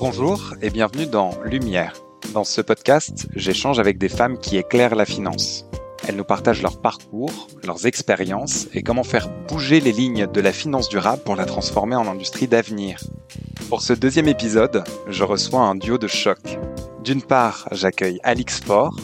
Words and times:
Bonjour 0.00 0.54
et 0.60 0.70
bienvenue 0.70 1.06
dans 1.06 1.30
Lumière. 1.44 1.94
Dans 2.32 2.42
ce 2.42 2.60
podcast, 2.60 3.28
j'échange 3.36 3.78
avec 3.78 3.96
des 3.98 4.08
femmes 4.08 4.38
qui 4.38 4.56
éclairent 4.56 4.96
la 4.96 5.04
finance. 5.04 5.66
Elles 6.08 6.16
nous 6.16 6.24
partagent 6.24 6.62
leur 6.62 6.80
parcours, 6.80 7.46
leurs 7.62 7.86
expériences 7.86 8.66
et 8.74 8.82
comment 8.82 9.04
faire 9.04 9.28
bouger 9.46 9.80
les 9.80 9.92
lignes 9.92 10.26
de 10.26 10.40
la 10.40 10.52
finance 10.52 10.88
durable 10.88 11.22
pour 11.22 11.36
la 11.36 11.46
transformer 11.46 11.94
en 11.94 12.08
industrie 12.08 12.48
d'avenir. 12.48 12.98
Pour 13.68 13.82
ce 13.82 13.92
deuxième 13.92 14.28
épisode, 14.28 14.82
je 15.08 15.22
reçois 15.22 15.60
un 15.60 15.76
duo 15.76 15.96
de 15.96 16.08
choc. 16.08 16.58
D'une 17.04 17.20
part, 17.20 17.68
j'accueille 17.70 18.18
Alix 18.22 18.60
Faure, 18.60 18.96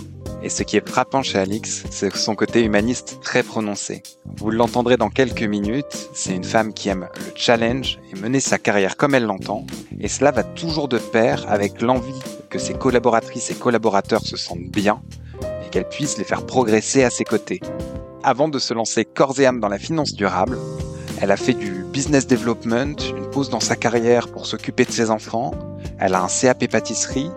et 0.42 0.48
ce 0.48 0.62
qui 0.62 0.78
est 0.78 0.88
frappant 0.88 1.22
chez 1.22 1.38
Alix, 1.38 1.84
c'est 1.90 2.16
son 2.16 2.34
côté 2.34 2.64
humaniste 2.64 3.18
très 3.20 3.42
prononcé. 3.42 4.02
Vous 4.38 4.50
l'entendrez 4.50 4.96
dans 4.96 5.10
quelques 5.10 5.42
minutes, 5.42 6.08
c'est 6.14 6.34
une 6.34 6.44
femme 6.44 6.72
qui 6.72 6.88
aime 6.88 7.10
le 7.14 7.32
challenge 7.34 8.00
et 8.10 8.18
mener 8.18 8.40
sa 8.40 8.56
carrière 8.56 8.96
comme 8.96 9.14
elle 9.14 9.26
l'entend, 9.26 9.66
et 10.00 10.08
cela 10.08 10.30
va 10.30 10.44
toujours 10.44 10.88
de 10.88 10.96
pair 10.96 11.44
avec 11.50 11.82
l'envie 11.82 12.18
que 12.48 12.58
ses 12.58 12.72
collaboratrices 12.72 13.50
et 13.50 13.54
collaborateurs 13.54 14.22
se 14.22 14.38
sentent 14.38 14.70
bien 14.70 15.02
et 15.62 15.68
qu'elle 15.68 15.86
puisse 15.86 16.16
les 16.16 16.24
faire 16.24 16.46
progresser 16.46 17.04
à 17.04 17.10
ses 17.10 17.24
côtés. 17.24 17.60
Avant 18.22 18.48
de 18.48 18.58
se 18.58 18.72
lancer 18.72 19.04
corps 19.04 19.38
et 19.38 19.44
âme 19.44 19.60
dans 19.60 19.68
la 19.68 19.78
finance 19.78 20.14
durable, 20.14 20.56
elle 21.20 21.32
a 21.32 21.36
fait 21.36 21.52
du 21.52 21.84
business 21.92 22.26
development, 22.26 22.96
une 23.14 23.28
pause 23.28 23.50
dans 23.50 23.60
sa 23.60 23.76
carrière 23.76 24.28
pour 24.28 24.46
s'occuper 24.46 24.86
de 24.86 24.90
ses 24.90 25.10
enfants, 25.10 25.50
elle 25.98 26.14
a 26.14 26.22
un 26.22 26.28
CAP 26.28 26.66
pâtisserie 26.66 27.30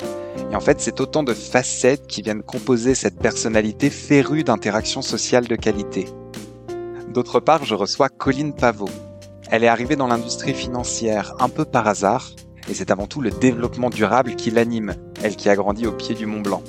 et 0.54 0.56
en 0.56 0.60
fait, 0.60 0.80
c'est 0.80 1.02
autant 1.02 1.24
de 1.24 1.34
facettes 1.34 2.06
qui 2.06 2.22
viennent 2.22 2.44
composer 2.44 2.94
cette 2.94 3.18
personnalité 3.18 3.90
férue 3.90 4.44
d'interactions 4.44 5.02
sociales 5.02 5.48
de 5.48 5.56
qualité. 5.56 6.08
D'autre 7.12 7.40
part, 7.40 7.66
je 7.66 7.74
reçois 7.74 8.08
Colline 8.08 8.54
Pavot. 8.54 8.90
Elle 9.50 9.64
est 9.64 9.68
arrivée 9.68 9.96
dans 9.96 10.06
l'industrie 10.06 10.54
financière 10.54 11.34
un 11.40 11.50
peu 11.50 11.66
par 11.66 11.88
hasard, 11.88 12.30
et 12.70 12.76
c'est 12.76 12.92
avant 12.92 13.08
tout 13.08 13.20
le 13.20 13.32
développement 13.32 13.90
durable 13.90 14.36
qui 14.36 14.52
l'anime, 14.52 14.94
elle 15.24 15.36
qui 15.36 15.50
a 15.50 15.56
grandi 15.56 15.88
au 15.88 15.92
pied 15.92 16.14
du 16.14 16.28
Mont 16.28 16.42
Blanc. 16.42 16.62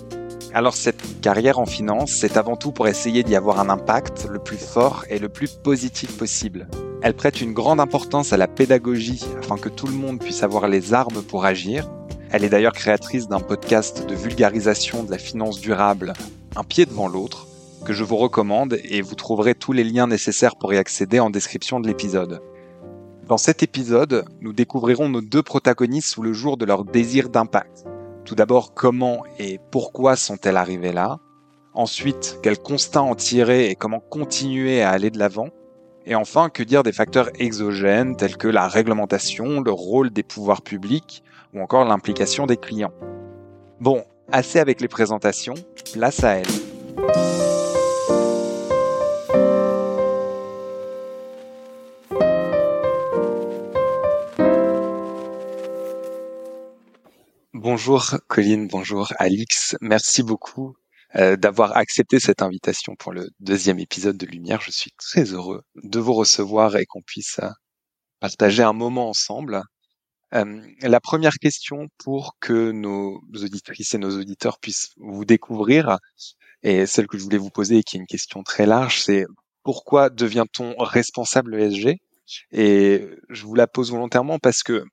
Alors 0.54 0.74
cette 0.74 1.20
carrière 1.20 1.58
en 1.58 1.66
finance, 1.66 2.10
c'est 2.12 2.38
avant 2.38 2.56
tout 2.56 2.72
pour 2.72 2.88
essayer 2.88 3.22
d'y 3.22 3.36
avoir 3.36 3.60
un 3.60 3.68
impact 3.68 4.28
le 4.30 4.38
plus 4.38 4.56
fort 4.56 5.04
et 5.10 5.18
le 5.18 5.28
plus 5.28 5.52
positif 5.52 6.16
possible. 6.16 6.68
Elle 7.02 7.14
prête 7.14 7.42
une 7.42 7.52
grande 7.52 7.80
importance 7.80 8.32
à 8.32 8.38
la 8.38 8.48
pédagogie 8.48 9.22
afin 9.42 9.58
que 9.58 9.68
tout 9.68 9.86
le 9.86 9.92
monde 9.92 10.20
puisse 10.20 10.42
avoir 10.42 10.68
les 10.68 10.94
armes 10.94 11.22
pour 11.22 11.44
agir, 11.44 11.86
elle 12.34 12.42
est 12.42 12.48
d'ailleurs 12.48 12.72
créatrice 12.72 13.28
d'un 13.28 13.38
podcast 13.38 14.08
de 14.08 14.14
vulgarisation 14.16 15.04
de 15.04 15.10
la 15.12 15.18
finance 15.18 15.60
durable, 15.60 16.14
un 16.56 16.64
pied 16.64 16.84
devant 16.84 17.06
l'autre, 17.06 17.46
que 17.84 17.92
je 17.92 18.02
vous 18.02 18.16
recommande 18.16 18.76
et 18.82 19.02
vous 19.02 19.14
trouverez 19.14 19.54
tous 19.54 19.70
les 19.70 19.84
liens 19.84 20.08
nécessaires 20.08 20.56
pour 20.56 20.74
y 20.74 20.76
accéder 20.76 21.20
en 21.20 21.30
description 21.30 21.78
de 21.78 21.86
l'épisode. 21.86 22.42
Dans 23.28 23.36
cet 23.36 23.62
épisode, 23.62 24.24
nous 24.40 24.52
découvrirons 24.52 25.08
nos 25.08 25.20
deux 25.20 25.44
protagonistes 25.44 26.08
sous 26.08 26.22
le 26.22 26.32
jour 26.32 26.56
de 26.56 26.64
leur 26.64 26.84
désir 26.84 27.28
d'impact. 27.28 27.84
Tout 28.24 28.34
d'abord, 28.34 28.74
comment 28.74 29.22
et 29.38 29.60
pourquoi 29.70 30.16
sont-elles 30.16 30.56
arrivées 30.56 30.92
là? 30.92 31.20
Ensuite, 31.72 32.40
quels 32.42 32.58
constats 32.58 33.02
en 33.02 33.14
tirer 33.14 33.70
et 33.70 33.76
comment 33.76 34.00
continuer 34.00 34.82
à 34.82 34.90
aller 34.90 35.10
de 35.10 35.20
l'avant? 35.20 35.50
Et 36.06 36.14
enfin, 36.14 36.50
que 36.50 36.62
dire 36.62 36.82
des 36.82 36.92
facteurs 36.92 37.30
exogènes 37.38 38.16
tels 38.16 38.36
que 38.36 38.46
la 38.46 38.68
réglementation, 38.68 39.62
le 39.62 39.70
rôle 39.70 40.10
des 40.10 40.22
pouvoirs 40.22 40.60
publics 40.60 41.24
ou 41.54 41.62
encore 41.62 41.86
l'implication 41.86 42.44
des 42.44 42.58
clients? 42.58 42.92
Bon, 43.80 44.04
assez 44.30 44.58
avec 44.58 44.82
les 44.82 44.88
présentations, 44.88 45.54
place 45.94 46.22
à 46.22 46.34
elle. 46.34 46.46
Bonjour 57.54 58.18
Colline, 58.28 58.68
bonjour 58.68 59.14
Alix, 59.18 59.74
merci 59.80 60.22
beaucoup 60.22 60.76
euh, 61.16 61.36
d'avoir 61.36 61.76
accepté 61.76 62.18
cette 62.18 62.42
invitation 62.42 62.96
pour 62.96 63.12
le 63.12 63.28
deuxième 63.38 63.78
épisode 63.78 64.16
de 64.16 64.26
Lumière. 64.26 64.60
Je 64.60 64.72
suis 64.72 64.90
très 64.98 65.32
heureux 65.32 65.62
de 65.76 66.00
vous 66.00 66.12
recevoir 66.12 66.74
et 66.74 66.86
qu'on 66.86 67.02
puisse 67.02 67.38
euh, 67.40 67.48
partager 68.18 68.64
un 68.64 68.72
moment 68.72 69.10
ensemble. 69.10 69.62
Euh, 70.34 70.60
la 70.80 70.98
première 70.98 71.34
question 71.34 71.86
pour 71.98 72.32
que 72.40 72.72
nos 72.72 73.20
auditrices 73.32 73.94
et 73.94 73.98
nos 73.98 74.18
auditeurs 74.18 74.58
puissent 74.58 74.90
vous 74.96 75.24
découvrir, 75.24 75.98
et 76.64 76.84
celle 76.86 77.06
que 77.06 77.16
je 77.16 77.22
voulais 77.22 77.38
vous 77.38 77.50
poser, 77.50 77.78
et 77.78 77.82
qui 77.84 77.96
est 77.96 78.00
une 78.00 78.06
question 78.06 78.42
très 78.42 78.66
large, 78.66 79.00
c'est 79.00 79.24
pourquoi 79.62 80.10
devient-on 80.10 80.74
responsable 80.78 81.54
ESG 81.54 81.98
Et 82.50 83.08
je 83.28 83.46
vous 83.46 83.54
la 83.54 83.68
pose 83.68 83.92
volontairement 83.92 84.40
parce 84.40 84.64
que 84.64 84.84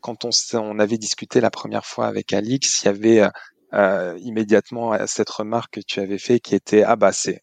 quand 0.00 0.24
on, 0.24 0.30
on 0.52 0.78
avait 0.78 0.98
discuté 0.98 1.40
la 1.40 1.50
première 1.50 1.84
fois 1.84 2.06
avec 2.06 2.32
Alix, 2.32 2.82
il 2.82 2.86
y 2.86 2.88
avait 2.88 3.28
euh, 3.74 4.18
immédiatement 4.22 4.96
cette 5.06 5.30
remarque 5.30 5.74
que 5.74 5.80
tu 5.86 6.00
avais 6.00 6.18
fait 6.18 6.40
qui 6.40 6.54
était 6.54 6.82
ah 6.82 6.96
bah 6.96 7.12
c'est 7.12 7.42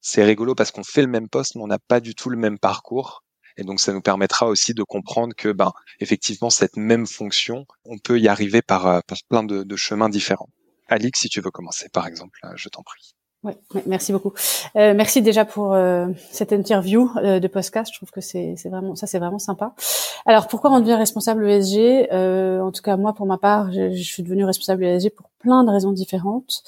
c'est 0.00 0.24
rigolo 0.24 0.54
parce 0.54 0.70
qu'on 0.70 0.84
fait 0.84 1.02
le 1.02 1.08
même 1.08 1.28
poste 1.28 1.54
mais 1.56 1.62
on 1.62 1.66
n'a 1.68 1.78
pas 1.78 2.00
du 2.00 2.14
tout 2.14 2.30
le 2.30 2.36
même 2.36 2.58
parcours 2.58 3.22
et 3.56 3.64
donc, 3.64 3.80
ça 3.80 3.92
nous 3.92 4.00
permettra 4.00 4.46
aussi 4.46 4.74
de 4.74 4.82
comprendre 4.82 5.34
que, 5.36 5.50
ben, 5.52 5.72
effectivement, 6.00 6.50
cette 6.50 6.76
même 6.76 7.06
fonction, 7.06 7.66
on 7.84 7.98
peut 7.98 8.18
y 8.18 8.28
arriver 8.28 8.62
par, 8.62 8.86
euh, 8.86 9.00
par 9.06 9.18
plein 9.28 9.42
de, 9.42 9.62
de, 9.62 9.76
chemins 9.76 10.08
différents. 10.08 10.48
Alix, 10.88 11.20
si 11.20 11.28
tu 11.28 11.40
veux 11.40 11.50
commencer, 11.50 11.88
par 11.92 12.06
exemple, 12.06 12.38
euh, 12.44 12.52
je 12.56 12.68
t'en 12.68 12.82
prie. 12.82 13.14
Ouais, 13.44 13.56
merci 13.86 14.12
beaucoup. 14.12 14.32
Euh, 14.76 14.94
merci 14.94 15.20
déjà 15.20 15.44
pour 15.44 15.72
euh, 15.72 16.06
cette 16.30 16.52
interview 16.52 17.10
euh, 17.16 17.40
de 17.40 17.48
podcast. 17.48 17.90
Je 17.92 17.98
trouve 17.98 18.10
que 18.10 18.20
c'est 18.20 18.54
vraiment 18.66 18.94
ça, 18.94 19.08
c'est 19.08 19.18
vraiment 19.18 19.40
sympa. 19.40 19.74
Alors 20.26 20.46
pourquoi 20.46 20.70
on 20.70 20.78
devient 20.78 20.94
responsable 20.94 21.48
ESG 21.48 22.12
En 22.12 22.70
tout 22.70 22.82
cas, 22.82 22.96
moi, 22.96 23.14
pour 23.14 23.26
ma 23.26 23.38
part, 23.38 23.72
je, 23.72 24.02
suis 24.02 24.22
devenue 24.22 24.44
responsable 24.44 24.84
ESG 24.84 25.10
pour 25.10 25.30
plein 25.40 25.64
de 25.64 25.70
raisons 25.70 25.92
différentes. 25.92 26.62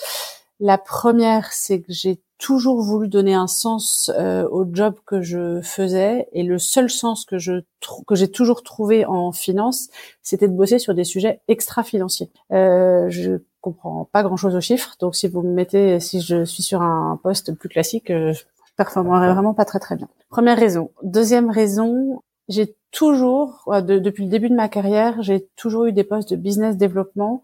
La 0.58 0.78
première, 0.78 1.52
c'est 1.52 1.80
que 1.80 1.92
j'ai 1.92 2.20
toujours 2.38 2.82
voulu 2.82 3.08
donner 3.08 3.34
un 3.34 3.46
sens 3.46 4.10
euh, 4.18 4.46
au 4.50 4.66
job 4.70 4.96
que 5.06 5.22
je 5.22 5.60
faisais 5.62 6.28
et 6.32 6.42
le 6.42 6.58
seul 6.58 6.90
sens 6.90 7.24
que 7.24 7.38
je 7.38 7.62
que 8.06 8.14
j'ai 8.14 8.30
toujours 8.30 8.62
trouvé 8.62 9.04
en 9.04 9.32
finance, 9.32 9.88
c'était 10.22 10.48
de 10.48 10.52
bosser 10.52 10.78
sur 10.78 10.94
des 10.94 11.04
sujets 11.04 11.40
extra-financiers. 11.48 12.30
Euh, 12.52 13.08
je 13.08 13.38
comprends 13.64 14.08
pas 14.12 14.22
grand-chose 14.22 14.54
aux 14.54 14.60
chiffres, 14.60 14.94
donc 15.00 15.16
si 15.16 15.26
vous 15.26 15.40
me 15.42 15.52
mettez, 15.52 15.98
si 15.98 16.20
je 16.20 16.44
suis 16.44 16.62
sur 16.62 16.82
un 16.82 17.18
poste 17.22 17.54
plus 17.54 17.70
classique, 17.70 18.10
euh, 18.10 18.34
je 18.34 18.42
performerai 18.76 19.32
vraiment 19.32 19.54
pas 19.54 19.64
très 19.64 19.80
très 19.80 19.96
bien. 19.96 20.08
Première 20.28 20.58
raison. 20.58 20.90
Deuxième 21.02 21.50
raison, 21.50 22.22
j'ai 22.48 22.76
toujours, 22.90 23.64
depuis 23.82 24.24
le 24.24 24.30
début 24.30 24.50
de 24.50 24.54
ma 24.54 24.68
carrière, 24.68 25.22
j'ai 25.22 25.48
toujours 25.56 25.86
eu 25.86 25.92
des 25.92 26.04
postes 26.04 26.30
de 26.30 26.36
business 26.36 26.76
développement. 26.76 27.42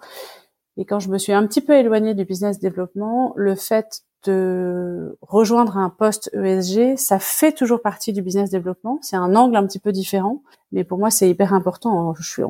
Et 0.77 0.85
quand 0.85 1.01
je 1.01 1.09
me 1.09 1.19
suis 1.19 1.33
un 1.33 1.47
petit 1.47 1.63
peu 1.63 1.75
éloignée 1.75 2.15
du 2.15 2.25
business 2.25 2.59
développement, 2.59 3.33
le 3.37 3.55
fait 3.55 4.03
de 4.25 5.17
rejoindre 5.23 5.77
un 5.79 5.89
poste 5.89 6.31
ESG, 6.35 6.97
ça 6.97 7.19
fait 7.19 7.53
toujours 7.53 7.81
partie 7.81 8.13
du 8.13 8.23
business 8.23 8.51
développement. 8.51 8.99
C'est 9.03 9.17
un 9.17 9.35
angle 9.35 9.57
un 9.57 9.67
petit 9.67 9.79
peu 9.79 9.93
différent, 9.93 10.43
mais 10.73 10.85
pour 10.85 10.99
moi 10.99 11.11
c'est 11.11 11.29
hyper 11.29 11.55
important. 11.55 12.15
Je 12.19 12.29
suis, 12.29 12.43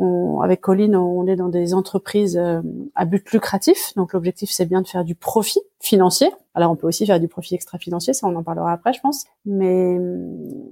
avec 0.43 0.61
Colline, 0.61 0.97
on 0.97 1.27
est 1.27 1.37
dans 1.37 1.49
des 1.49 1.75
entreprises 1.75 2.37
euh, 2.37 2.61
à 2.95 3.05
but 3.05 3.31
lucratif, 3.33 3.93
donc 3.97 4.13
l'objectif 4.13 4.51
c'est 4.51 4.67
bien 4.67 4.83
de 4.83 4.89
faire 4.89 5.05
du 5.05 5.15
profit 5.15 5.61
financier. 5.81 6.31
Alors 6.55 6.73
on 6.73 6.77
peut 6.77 6.89
aussi 6.89 7.07
faire 7.07 7.21
du 7.21 7.29
profit 7.29 7.55
extra-financier, 7.55 8.13
ça 8.13 8.27
on 8.27 8.35
en 8.35 8.43
parlera 8.43 8.73
après, 8.73 8.93
je 8.93 9.01
pense. 9.01 9.25
Mais 9.47 9.97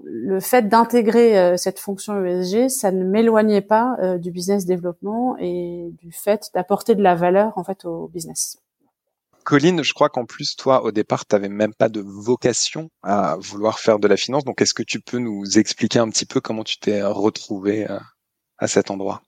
le 0.05 0.41
fait 0.41 0.69
d'intégrer 0.69 1.39
euh, 1.39 1.57
cette 1.57 1.79
fonction 1.79 2.25
ESG, 2.25 2.69
ça 2.69 2.91
ne 2.91 3.05
m'éloignait 3.05 3.61
pas 3.61 3.97
euh, 4.03 4.19
du 4.19 4.31
business 4.31 4.67
développement 4.67 5.37
et 5.39 5.93
du 6.01 6.13
fait 6.13 6.51
d'apporter 6.55 6.97
de 6.97 7.03
la 7.03 7.15
valeur 7.15 7.53
en 7.57 7.63
fait 7.63 7.85
au 7.85 8.09
business. 8.09 8.59
Colline, 9.49 9.83
je 9.83 9.95
crois 9.95 10.11
qu'en 10.11 10.27
plus, 10.27 10.57
toi, 10.57 10.85
au 10.85 10.93
départ, 10.93 11.25
tu 11.25 11.35
n'avais 11.35 11.49
même 11.49 11.73
pas 11.73 11.89
de 11.89 12.03
vocation 12.05 12.91
à 13.03 13.39
vouloir 13.41 13.79
faire 13.79 13.99
de 13.99 14.07
la 14.07 14.19
finance. 14.19 14.45
Donc, 14.45 14.61
est-ce 14.61 14.75
que 14.75 14.83
tu 14.83 15.01
peux 15.01 15.17
nous 15.17 15.59
expliquer 15.59 16.01
un 16.01 16.11
petit 16.11 16.27
peu 16.27 16.43
comment 16.43 16.65
tu 16.65 16.77
t'es 16.79 17.03
retrouvé 17.03 17.91
euh, 17.91 17.99
à 18.59 18.69
cet 18.69 18.91
endroit? 18.91 19.23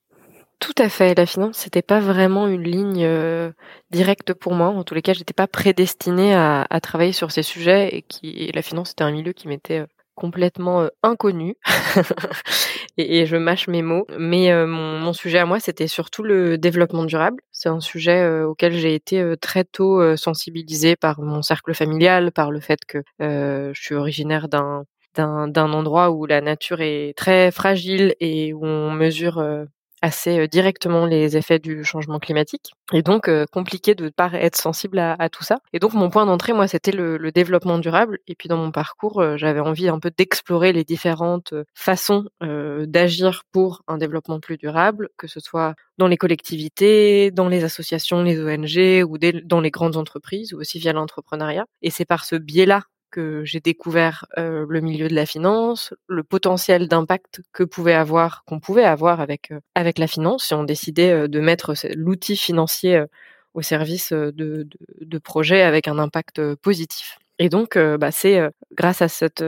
Tout 0.58 0.74
à 0.76 0.90
fait. 0.90 1.14
La 1.14 1.24
finance, 1.24 1.56
c'était 1.56 1.80
pas 1.80 2.00
vraiment 2.00 2.48
une 2.48 2.64
ligne 2.64 3.02
euh, 3.02 3.50
directe 3.92 4.34
pour 4.34 4.52
moi. 4.52 4.68
En 4.68 4.84
tous 4.84 4.92
les 4.92 5.00
cas, 5.00 5.14
j'étais 5.14 5.32
pas 5.32 5.46
prédestinée 5.46 6.34
à, 6.34 6.66
travailler 6.82 7.12
sur 7.12 7.32
ces 7.32 7.42
sujets 7.42 7.88
et 7.96 8.02
qui 8.02 8.52
la 8.52 8.60
finance 8.60 8.90
était 8.90 9.04
un 9.04 9.12
milieu 9.12 9.32
qui 9.32 9.48
m'était 9.48 9.78
euh, 9.78 9.86
complètement 10.16 10.86
inconnu 11.02 11.56
et, 12.98 13.24
je 13.24 13.36
mâche 13.38 13.68
mes 13.68 13.80
mots. 13.80 14.06
Mais 14.18 14.54
mon, 14.66 15.14
sujet 15.14 15.38
à 15.38 15.46
moi, 15.46 15.60
c'était 15.60 15.86
surtout 15.88 16.22
le 16.22 16.58
développement 16.58 17.06
durable. 17.06 17.40
C'est 17.62 17.68
un 17.68 17.80
sujet 17.80 18.40
auquel 18.42 18.72
j'ai 18.72 18.94
été 18.94 19.34
très 19.38 19.64
tôt 19.64 20.16
sensibilisée 20.16 20.96
par 20.96 21.20
mon 21.20 21.42
cercle 21.42 21.74
familial, 21.74 22.32
par 22.32 22.50
le 22.50 22.58
fait 22.58 22.80
que 22.86 23.02
je 23.20 23.72
suis 23.74 23.94
originaire 23.94 24.48
d'un 24.48 24.84
d'un 25.14 25.72
endroit 25.74 26.10
où 26.10 26.24
la 26.24 26.40
nature 26.40 26.80
est 26.80 27.12
très 27.18 27.50
fragile 27.50 28.14
et 28.20 28.54
où 28.54 28.64
on 28.64 28.92
mesure 28.92 29.42
assez 30.02 30.48
directement 30.48 31.06
les 31.06 31.36
effets 31.36 31.58
du 31.58 31.84
changement 31.84 32.18
climatique 32.18 32.72
et 32.92 33.02
donc 33.02 33.30
compliqué 33.52 33.94
de 33.94 34.04
ne 34.04 34.08
pas 34.10 34.30
être 34.32 34.56
sensible 34.56 34.98
à, 34.98 35.28
tout 35.28 35.44
ça. 35.44 35.58
Et 35.72 35.78
donc 35.78 35.92
mon 35.92 36.10
point 36.10 36.26
d'entrée, 36.26 36.52
moi, 36.52 36.66
c'était 36.68 36.92
le, 36.92 37.16
le, 37.16 37.32
développement 37.32 37.78
durable. 37.78 38.18
Et 38.26 38.34
puis 38.34 38.48
dans 38.48 38.56
mon 38.56 38.72
parcours, 38.72 39.22
j'avais 39.36 39.60
envie 39.60 39.88
un 39.88 39.98
peu 39.98 40.10
d'explorer 40.16 40.72
les 40.72 40.84
différentes 40.84 41.54
façons 41.74 42.24
d'agir 42.40 43.42
pour 43.52 43.82
un 43.86 43.98
développement 43.98 44.40
plus 44.40 44.56
durable, 44.56 45.08
que 45.16 45.26
ce 45.26 45.40
soit 45.40 45.74
dans 45.98 46.08
les 46.08 46.16
collectivités, 46.16 47.30
dans 47.30 47.48
les 47.48 47.64
associations, 47.64 48.22
les 48.22 48.40
ONG 48.40 49.04
ou 49.08 49.18
dans 49.18 49.60
les 49.60 49.70
grandes 49.70 49.96
entreprises 49.96 50.54
ou 50.54 50.60
aussi 50.60 50.78
via 50.78 50.92
l'entrepreneuriat. 50.92 51.66
Et 51.82 51.90
c'est 51.90 52.04
par 52.04 52.24
ce 52.24 52.36
biais-là 52.36 52.82
que 53.10 53.44
j'ai 53.44 53.60
découvert 53.60 54.26
le 54.36 54.80
milieu 54.80 55.08
de 55.08 55.14
la 55.14 55.26
finance, 55.26 55.94
le 56.06 56.22
potentiel 56.22 56.88
d'impact 56.88 57.42
que 57.52 57.64
pouvait 57.64 57.94
avoir, 57.94 58.44
qu'on 58.44 58.60
pouvait 58.60 58.84
avoir 58.84 59.20
avec 59.20 59.52
avec 59.74 59.98
la 59.98 60.06
finance 60.06 60.46
si 60.46 60.54
on 60.54 60.64
décidait 60.64 61.28
de 61.28 61.40
mettre 61.40 61.74
l'outil 61.94 62.36
financier 62.36 63.04
au 63.54 63.62
service 63.62 64.12
de, 64.12 64.68
de, 65.00 65.18
projets 65.18 65.62
avec 65.62 65.88
un 65.88 65.98
impact 65.98 66.54
positif. 66.56 67.18
Et 67.38 67.48
donc, 67.48 67.76
bah, 67.76 68.12
c'est 68.12 68.40
grâce 68.72 69.02
à 69.02 69.08
cette, 69.08 69.44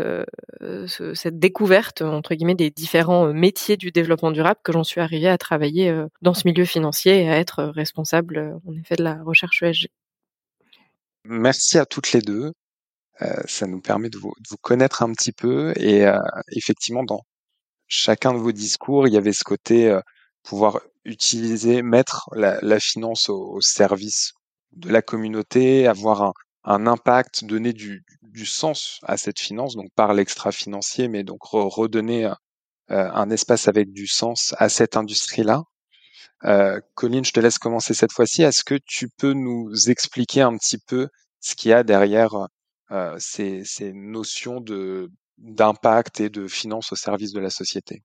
cette 1.14 1.38
découverte, 1.38 2.02
entre 2.02 2.34
guillemets, 2.34 2.54
des 2.54 2.70
différents 2.70 3.32
métiers 3.32 3.76
du 3.76 3.92
développement 3.92 4.30
durable 4.30 4.60
que 4.64 4.72
j'en 4.72 4.84
suis 4.84 5.00
arrivée 5.00 5.28
à 5.28 5.38
travailler 5.38 5.94
dans 6.22 6.34
ce 6.34 6.46
milieu 6.46 6.64
financier 6.64 7.22
et 7.22 7.30
à 7.30 7.38
être 7.38 7.64
responsable, 7.64 8.58
en 8.66 8.74
effet, 8.76 8.96
de 8.96 9.04
la 9.04 9.22
recherche 9.22 9.62
ESG. 9.62 9.88
Merci 11.24 11.78
à 11.78 11.86
toutes 11.86 12.12
les 12.12 12.20
deux. 12.20 12.52
Ça 13.46 13.66
nous 13.66 13.80
permet 13.80 14.10
de 14.10 14.18
vous, 14.18 14.32
connaître 14.60 15.02
un 15.02 15.12
petit 15.12 15.32
peu. 15.32 15.72
Et 15.76 16.04
effectivement, 16.56 17.04
dans 17.04 17.20
chacun 17.86 18.32
de 18.32 18.38
vos 18.38 18.52
discours, 18.52 19.06
il 19.06 19.14
y 19.14 19.16
avait 19.16 19.32
ce 19.32 19.44
côté 19.44 19.96
pouvoir 20.42 20.80
utiliser, 21.04 21.82
mettre 21.82 22.28
la, 22.34 22.80
finance 22.80 23.28
au, 23.28 23.60
service 23.60 24.32
de 24.72 24.90
la 24.90 25.02
communauté, 25.02 25.86
avoir 25.86 26.32
un, 26.64 26.86
impact, 26.86 27.44
donner 27.44 27.72
du, 27.72 28.04
sens 28.44 28.98
à 29.02 29.16
cette 29.16 29.38
finance, 29.38 29.76
donc 29.76 29.90
par 29.94 30.14
l'extra-financier, 30.14 31.08
mais 31.08 31.22
donc 31.22 31.42
redonner 31.42 32.32
euh, 32.90 33.10
un 33.12 33.30
espace 33.30 33.68
avec 33.68 33.92
du 33.92 34.06
sens 34.06 34.54
à 34.58 34.68
cette 34.68 34.96
industrie-là. 34.96 35.62
Euh, 36.44 36.80
Colline, 36.94 37.24
je 37.24 37.32
te 37.32 37.40
laisse 37.40 37.58
commencer 37.58 37.94
cette 37.94 38.12
fois-ci. 38.12 38.42
Est-ce 38.42 38.64
que 38.64 38.78
tu 38.84 39.08
peux 39.08 39.32
nous 39.32 39.88
expliquer 39.88 40.42
un 40.42 40.56
petit 40.56 40.78
peu 40.78 41.08
ce 41.40 41.54
qu'il 41.54 41.70
y 41.70 41.74
a 41.74 41.84
derrière 41.84 42.34
euh, 42.34 42.46
ces, 43.18 43.62
ces 43.64 43.92
notions 43.92 44.60
de 44.60 45.10
d'impact 45.38 46.20
et 46.20 46.30
de 46.30 46.46
finance 46.46 46.92
au 46.92 46.96
service 46.96 47.32
de 47.32 47.40
la 47.40 47.50
société? 47.50 48.02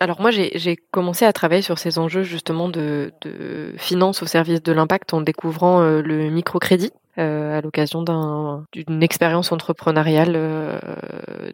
Alors 0.00 0.20
moi, 0.20 0.30
j'ai 0.30 0.76
commencé 0.90 1.24
à 1.24 1.32
travailler 1.32 1.62
sur 1.62 1.78
ces 1.78 1.98
enjeux 1.98 2.24
justement 2.24 2.68
de, 2.68 3.12
de 3.20 3.74
finance 3.76 4.22
au 4.22 4.26
service 4.26 4.62
de 4.62 4.72
l'impact 4.72 5.14
en 5.14 5.20
découvrant 5.20 5.82
euh, 5.82 6.02
le 6.02 6.30
microcrédit. 6.30 6.90
Euh, 7.18 7.58
à 7.58 7.60
l'occasion 7.60 8.02
d'une 8.72 9.02
expérience 9.02 9.52
entrepreneuriale 9.52 10.32
euh, 10.34 10.78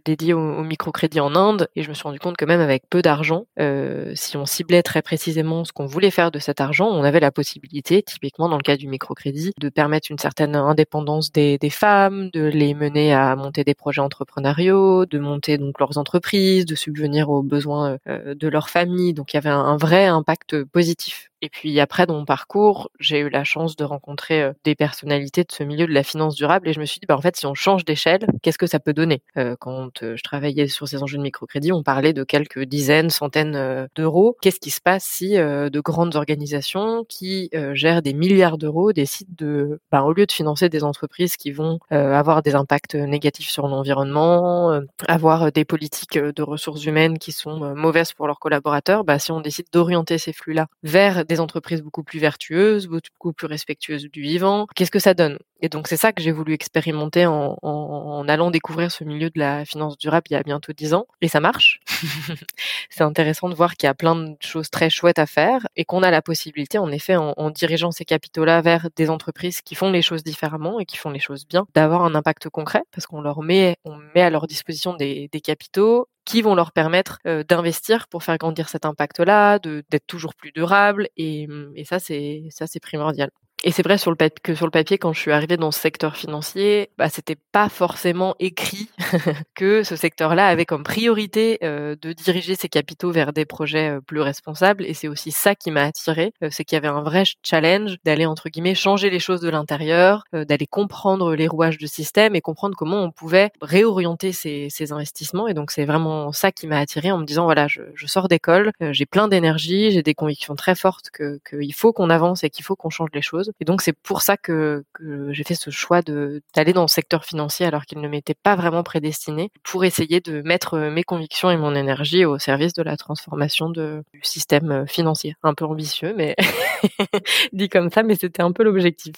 dédiée 0.04 0.32
au, 0.32 0.62
microcrédit 0.62 1.18
en 1.18 1.34
Inde. 1.34 1.68
Et 1.74 1.82
je 1.82 1.88
me 1.88 1.94
suis 1.94 2.04
rendu 2.04 2.20
compte 2.20 2.36
que 2.36 2.44
même 2.44 2.60
avec 2.60 2.84
peu 2.88 3.02
d'argent, 3.02 3.46
euh, 3.58 4.12
si 4.14 4.36
on 4.36 4.46
ciblait 4.46 4.84
très 4.84 5.02
précisément 5.02 5.64
ce 5.64 5.72
qu'on 5.72 5.86
voulait 5.86 6.12
faire 6.12 6.30
de 6.30 6.38
cet 6.38 6.60
argent, 6.60 6.86
on 6.86 7.02
avait 7.02 7.18
la 7.18 7.32
possibilité, 7.32 8.04
typiquement 8.04 8.48
dans 8.48 8.56
le 8.56 8.62
cas 8.62 8.76
du 8.76 8.86
microcrédit, 8.86 9.52
de 9.58 9.68
permettre 9.68 10.12
une 10.12 10.18
certaine 10.18 10.54
indépendance 10.54 11.32
des, 11.32 11.58
des 11.58 11.70
femmes, 11.70 12.30
de 12.30 12.44
les 12.44 12.72
mener 12.74 13.12
à 13.12 13.34
monter 13.34 13.64
des 13.64 13.74
projets 13.74 14.00
entrepreneuriaux, 14.00 15.06
de 15.06 15.18
monter 15.18 15.58
donc 15.58 15.80
leurs 15.80 15.98
entreprises, 15.98 16.66
de 16.66 16.76
subvenir 16.76 17.30
aux 17.30 17.42
besoins 17.42 17.98
de 18.06 18.48
leur 18.48 18.68
famille. 18.70 19.12
Donc 19.12 19.32
il 19.32 19.36
y 19.36 19.38
avait 19.38 19.48
un 19.48 19.76
vrai 19.76 20.06
impact 20.06 20.62
positif 20.62 21.27
et 21.40 21.48
puis 21.48 21.78
après, 21.80 22.06
dans 22.06 22.14
mon 22.14 22.24
parcours, 22.24 22.90
j'ai 22.98 23.20
eu 23.20 23.28
la 23.28 23.44
chance 23.44 23.76
de 23.76 23.84
rencontrer 23.84 24.50
des 24.64 24.74
personnalités 24.74 25.42
de 25.42 25.52
ce 25.52 25.62
milieu 25.62 25.86
de 25.86 25.92
la 25.92 26.02
finance 26.02 26.34
durable 26.34 26.68
et 26.68 26.72
je 26.72 26.80
me 26.80 26.84
suis 26.84 27.00
dit, 27.00 27.06
bah, 27.06 27.16
en 27.16 27.20
fait, 27.20 27.36
si 27.36 27.46
on 27.46 27.54
change 27.54 27.84
d'échelle, 27.84 28.26
qu'est-ce 28.42 28.58
que 28.58 28.66
ça 28.66 28.80
peut 28.80 28.92
donner? 28.92 29.22
Quand 29.60 29.90
je 30.02 30.22
travaillais 30.22 30.68
sur 30.68 30.88
ces 30.88 31.02
enjeux 31.02 31.18
de 31.18 31.22
microcrédit, 31.22 31.72
on 31.72 31.82
parlait 31.82 32.12
de 32.12 32.24
quelques 32.24 32.62
dizaines, 32.64 33.10
centaines 33.10 33.88
d'euros. 33.94 34.36
Qu'est-ce 34.40 34.60
qui 34.60 34.70
se 34.70 34.80
passe 34.80 35.04
si 35.04 35.36
de 35.36 35.80
grandes 35.80 36.16
organisations 36.16 37.04
qui 37.08 37.50
gèrent 37.72 38.02
des 38.02 38.14
milliards 38.14 38.58
d'euros 38.58 38.92
décident 38.92 39.32
de, 39.36 39.80
bah, 39.92 40.02
au 40.02 40.12
lieu 40.12 40.26
de 40.26 40.32
financer 40.32 40.68
des 40.68 40.84
entreprises 40.84 41.36
qui 41.36 41.52
vont 41.52 41.78
avoir 41.90 42.42
des 42.42 42.54
impacts 42.54 42.94
négatifs 42.94 43.50
sur 43.50 43.68
l'environnement, 43.68 44.80
avoir 45.06 45.52
des 45.52 45.64
politiques 45.64 46.18
de 46.18 46.42
ressources 46.42 46.84
humaines 46.84 47.18
qui 47.18 47.32
sont 47.32 47.74
mauvaises 47.74 48.12
pour 48.12 48.26
leurs 48.26 48.40
collaborateurs, 48.40 49.04
bah, 49.04 49.18
si 49.18 49.32
on 49.32 49.40
décide 49.40 49.66
d'orienter 49.72 50.18
ces 50.18 50.32
flux-là 50.32 50.66
vers 50.82 51.24
des 51.28 51.40
entreprises 51.40 51.82
beaucoup 51.82 52.04
plus 52.04 52.18
vertueuses, 52.18 52.86
beaucoup 52.88 53.32
plus 53.32 53.46
respectueuses 53.46 54.04
du 54.10 54.22
vivant. 54.22 54.66
Qu'est-ce 54.74 54.90
que 54.90 54.98
ça 54.98 55.14
donne? 55.14 55.38
Et 55.60 55.68
donc 55.68 55.88
c'est 55.88 55.96
ça 55.96 56.12
que 56.12 56.22
j'ai 56.22 56.30
voulu 56.30 56.52
expérimenter 56.52 57.26
en, 57.26 57.56
en, 57.62 58.28
allant 58.28 58.50
découvrir 58.50 58.92
ce 58.92 59.04
milieu 59.04 59.30
de 59.30 59.38
la 59.38 59.64
finance 59.64 59.98
durable 59.98 60.26
il 60.30 60.34
y 60.34 60.36
a 60.36 60.42
bientôt 60.42 60.72
dix 60.72 60.94
ans. 60.94 61.06
Et 61.20 61.28
ça 61.28 61.40
marche. 61.40 61.80
c'est 62.90 63.02
intéressant 63.02 63.48
de 63.48 63.54
voir 63.54 63.74
qu'il 63.76 63.86
y 63.86 63.90
a 63.90 63.94
plein 63.94 64.14
de 64.14 64.36
choses 64.40 64.70
très 64.70 64.90
chouettes 64.90 65.18
à 65.18 65.26
faire 65.26 65.66
et 65.76 65.84
qu'on 65.84 66.02
a 66.02 66.10
la 66.10 66.22
possibilité, 66.22 66.78
en 66.78 66.90
effet, 66.92 67.16
en, 67.16 67.34
en 67.36 67.50
dirigeant 67.50 67.90
ces 67.90 68.04
capitaux-là 68.04 68.60
vers 68.60 68.88
des 68.94 69.10
entreprises 69.10 69.60
qui 69.62 69.74
font 69.74 69.90
les 69.90 70.02
choses 70.02 70.22
différemment 70.22 70.78
et 70.78 70.86
qui 70.86 70.96
font 70.96 71.10
les 71.10 71.18
choses 71.18 71.46
bien, 71.46 71.66
d'avoir 71.74 72.04
un 72.04 72.14
impact 72.14 72.48
concret 72.48 72.82
parce 72.92 73.06
qu'on 73.06 73.20
leur 73.20 73.42
met, 73.42 73.76
on 73.84 73.96
met 74.14 74.22
à 74.22 74.30
leur 74.30 74.46
disposition 74.46 74.94
des, 74.94 75.28
des 75.32 75.40
capitaux 75.40 76.08
qui 76.24 76.42
vont 76.42 76.54
leur 76.54 76.72
permettre 76.72 77.18
d'investir 77.48 78.06
pour 78.08 78.22
faire 78.22 78.36
grandir 78.36 78.68
cet 78.68 78.84
impact-là, 78.84 79.58
d'être 79.58 80.06
toujours 80.06 80.34
plus 80.34 80.52
durable. 80.52 81.08
Et, 81.16 81.48
et 81.74 81.84
ça, 81.84 81.98
c'est 81.98 82.44
ça, 82.50 82.66
c'est 82.66 82.80
primordial. 82.80 83.30
Et 83.64 83.72
c'est 83.72 83.82
vrai 83.82 83.96
que 83.96 84.54
sur 84.54 84.66
le 84.66 84.70
papier, 84.70 84.98
quand 84.98 85.12
je 85.12 85.18
suis 85.18 85.32
arrivée 85.32 85.56
dans 85.56 85.72
ce 85.72 85.80
secteur 85.80 86.16
financier, 86.16 86.90
bah, 86.96 87.08
c'était 87.08 87.36
pas 87.50 87.68
forcément 87.68 88.36
écrit 88.38 88.88
que 89.56 89.82
ce 89.82 89.96
secteur-là 89.96 90.46
avait 90.46 90.64
comme 90.64 90.84
priorité 90.84 91.58
euh, 91.64 91.96
de 92.00 92.12
diriger 92.12 92.54
ses 92.54 92.68
capitaux 92.68 93.10
vers 93.10 93.32
des 93.32 93.44
projets 93.46 93.96
euh, 93.96 94.00
plus 94.00 94.20
responsables. 94.20 94.84
Et 94.86 94.94
c'est 94.94 95.08
aussi 95.08 95.32
ça 95.32 95.56
qui 95.56 95.72
m'a 95.72 95.82
attirée, 95.82 96.32
euh, 96.44 96.50
c'est 96.52 96.64
qu'il 96.64 96.76
y 96.76 96.78
avait 96.78 96.86
un 96.86 97.02
vrai 97.02 97.24
challenge 97.42 97.96
d'aller 98.04 98.26
entre 98.26 98.48
guillemets 98.48 98.76
changer 98.76 99.10
les 99.10 99.18
choses 99.18 99.40
de 99.40 99.50
l'intérieur, 99.50 100.22
d'aller 100.32 100.66
comprendre 100.68 101.34
les 101.34 101.48
rouages 101.48 101.78
du 101.78 101.88
système 101.88 102.36
et 102.36 102.40
comprendre 102.40 102.76
comment 102.76 103.02
on 103.02 103.10
pouvait 103.10 103.50
réorienter 103.60 104.30
ces, 104.32 104.68
ces 104.70 104.92
investissements. 104.92 105.48
Et 105.48 105.54
donc 105.54 105.72
c'est 105.72 105.84
vraiment 105.84 106.30
ça 106.30 106.52
qui 106.52 106.68
m'a 106.68 106.78
attirée 106.78 107.10
en 107.10 107.18
me 107.18 107.24
disant 107.24 107.44
voilà, 107.44 107.66
je, 107.66 107.82
je 107.94 108.06
sors 108.06 108.28
d'école, 108.28 108.70
j'ai 108.92 109.06
plein 109.06 109.26
d'énergie, 109.26 109.90
j'ai 109.90 110.02
des 110.02 110.14
convictions 110.14 110.54
très 110.54 110.76
fortes 110.76 111.10
que 111.12 111.40
qu'il 111.48 111.74
faut 111.74 111.92
qu'on 111.92 112.10
avance 112.10 112.44
et 112.44 112.50
qu'il 112.50 112.64
faut 112.64 112.76
qu'on 112.76 112.90
change 112.90 113.10
les 113.12 113.22
choses. 113.22 113.47
Et 113.60 113.64
donc 113.64 113.82
c'est 113.82 113.92
pour 113.92 114.22
ça 114.22 114.36
que, 114.36 114.84
j'ai 115.30 115.44
fait 115.44 115.54
ce 115.54 115.70
choix 115.70 116.02
d'aller 116.02 116.72
dans 116.72 116.82
le 116.82 116.88
secteur 116.88 117.24
financier 117.24 117.66
alors 117.66 117.84
qu'il 117.84 118.00
ne 118.00 118.08
m'était 118.08 118.34
pas 118.34 118.56
vraiment 118.56 118.82
prédestiné 118.82 119.50
pour 119.62 119.84
essayer 119.84 120.20
de 120.20 120.42
mettre 120.42 120.78
mes 120.78 121.04
convictions 121.04 121.50
et 121.50 121.56
mon 121.56 121.74
énergie 121.74 122.24
au 122.24 122.38
service 122.38 122.72
de 122.72 122.82
la 122.82 122.96
transformation 122.96 123.70
du 123.70 124.02
système 124.22 124.86
financier. 124.86 125.34
Un 125.42 125.54
peu 125.54 125.64
ambitieux, 125.64 126.14
mais 126.16 126.36
dit 127.52 127.68
comme 127.68 127.90
ça, 127.90 128.02
mais 128.02 128.16
c'était 128.16 128.42
un 128.42 128.52
peu 128.52 128.62
l'objectif. 128.62 129.14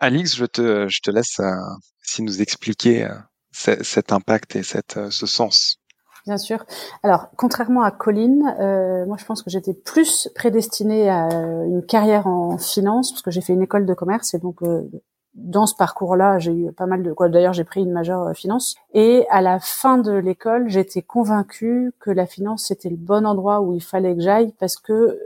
Alix, 0.00 0.36
je 0.36 0.44
te, 0.44 1.10
laisse 1.10 1.40
euh, 1.40 1.54
si 2.02 2.22
nous 2.22 2.42
expliquer 2.42 3.04
euh, 3.04 3.14
cet 3.52 4.12
impact 4.12 4.56
et 4.56 4.62
euh, 4.96 5.10
ce 5.10 5.26
sens 5.26 5.78
Bien 6.26 6.38
sûr. 6.38 6.64
Alors, 7.02 7.28
contrairement 7.36 7.82
à 7.82 7.90
Colline, 7.90 8.56
euh, 8.58 9.04
moi 9.04 9.18
je 9.18 9.26
pense 9.26 9.42
que 9.42 9.50
j'étais 9.50 9.74
plus 9.74 10.30
prédestinée 10.34 11.10
à 11.10 11.28
une 11.66 11.84
carrière 11.84 12.26
en 12.26 12.56
finance 12.56 13.12
parce 13.12 13.20
que 13.20 13.30
j'ai 13.30 13.42
fait 13.42 13.52
une 13.52 13.62
école 13.62 13.84
de 13.84 13.92
commerce 13.92 14.32
et 14.32 14.38
donc 14.38 14.62
euh, 14.62 14.88
dans 15.34 15.66
ce 15.66 15.74
parcours-là, 15.74 16.38
j'ai 16.38 16.52
eu 16.52 16.72
pas 16.72 16.86
mal 16.86 17.02
de 17.02 17.12
quoi. 17.12 17.28
D'ailleurs, 17.28 17.52
j'ai 17.52 17.64
pris 17.64 17.82
une 17.82 17.92
majeure 17.92 18.28
euh, 18.28 18.32
finance. 18.32 18.76
Et 18.94 19.26
à 19.30 19.42
la 19.42 19.60
fin 19.60 19.98
de 19.98 20.12
l'école, 20.12 20.70
j'étais 20.70 21.02
convaincue 21.02 21.92
que 22.00 22.10
la 22.10 22.24
finance 22.24 22.66
c'était 22.68 22.88
le 22.88 22.96
bon 22.96 23.26
endroit 23.26 23.60
où 23.60 23.74
il 23.74 23.82
fallait 23.82 24.14
que 24.14 24.22
j'aille 24.22 24.54
parce 24.58 24.76
que 24.76 25.18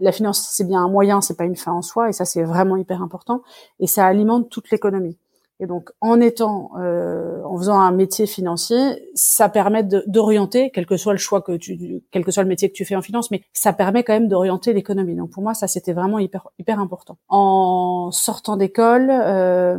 la 0.00 0.10
finance 0.12 0.48
c'est 0.50 0.66
bien 0.66 0.82
un 0.82 0.88
moyen, 0.88 1.20
c'est 1.20 1.36
pas 1.36 1.44
une 1.44 1.56
fin 1.56 1.72
en 1.72 1.82
soi, 1.82 2.08
et 2.08 2.12
ça 2.12 2.24
c'est 2.24 2.42
vraiment 2.42 2.76
hyper 2.76 3.02
important. 3.02 3.42
Et 3.78 3.86
ça 3.86 4.04
alimente 4.06 4.48
toute 4.48 4.70
l'économie. 4.70 5.16
Et 5.60 5.66
donc, 5.66 5.90
en 6.00 6.20
étant, 6.20 6.70
euh, 6.78 7.42
en 7.44 7.56
faisant 7.58 7.78
un 7.78 7.92
métier 7.92 8.26
financier, 8.26 9.10
ça 9.14 9.50
permet 9.50 9.82
d'orienter, 9.84 10.70
quel 10.72 10.86
que 10.86 10.96
soit 10.96 11.12
le 11.12 11.18
choix 11.18 11.42
que 11.42 11.52
tu, 11.52 12.02
quel 12.10 12.24
que 12.24 12.30
soit 12.30 12.42
le 12.42 12.48
métier 12.48 12.70
que 12.70 12.74
tu 12.74 12.86
fais 12.86 12.96
en 12.96 13.02
finance, 13.02 13.30
mais 13.30 13.42
ça 13.52 13.74
permet 13.74 14.02
quand 14.02 14.14
même 14.14 14.26
d'orienter 14.28 14.72
l'économie. 14.72 15.14
Donc 15.14 15.30
pour 15.30 15.42
moi, 15.42 15.52
ça 15.52 15.68
c'était 15.68 15.92
vraiment 15.92 16.18
hyper 16.18 16.48
hyper 16.58 16.80
important. 16.80 17.18
En 17.28 18.10
sortant 18.10 18.56
d'école, 18.56 19.10
euh, 19.10 19.76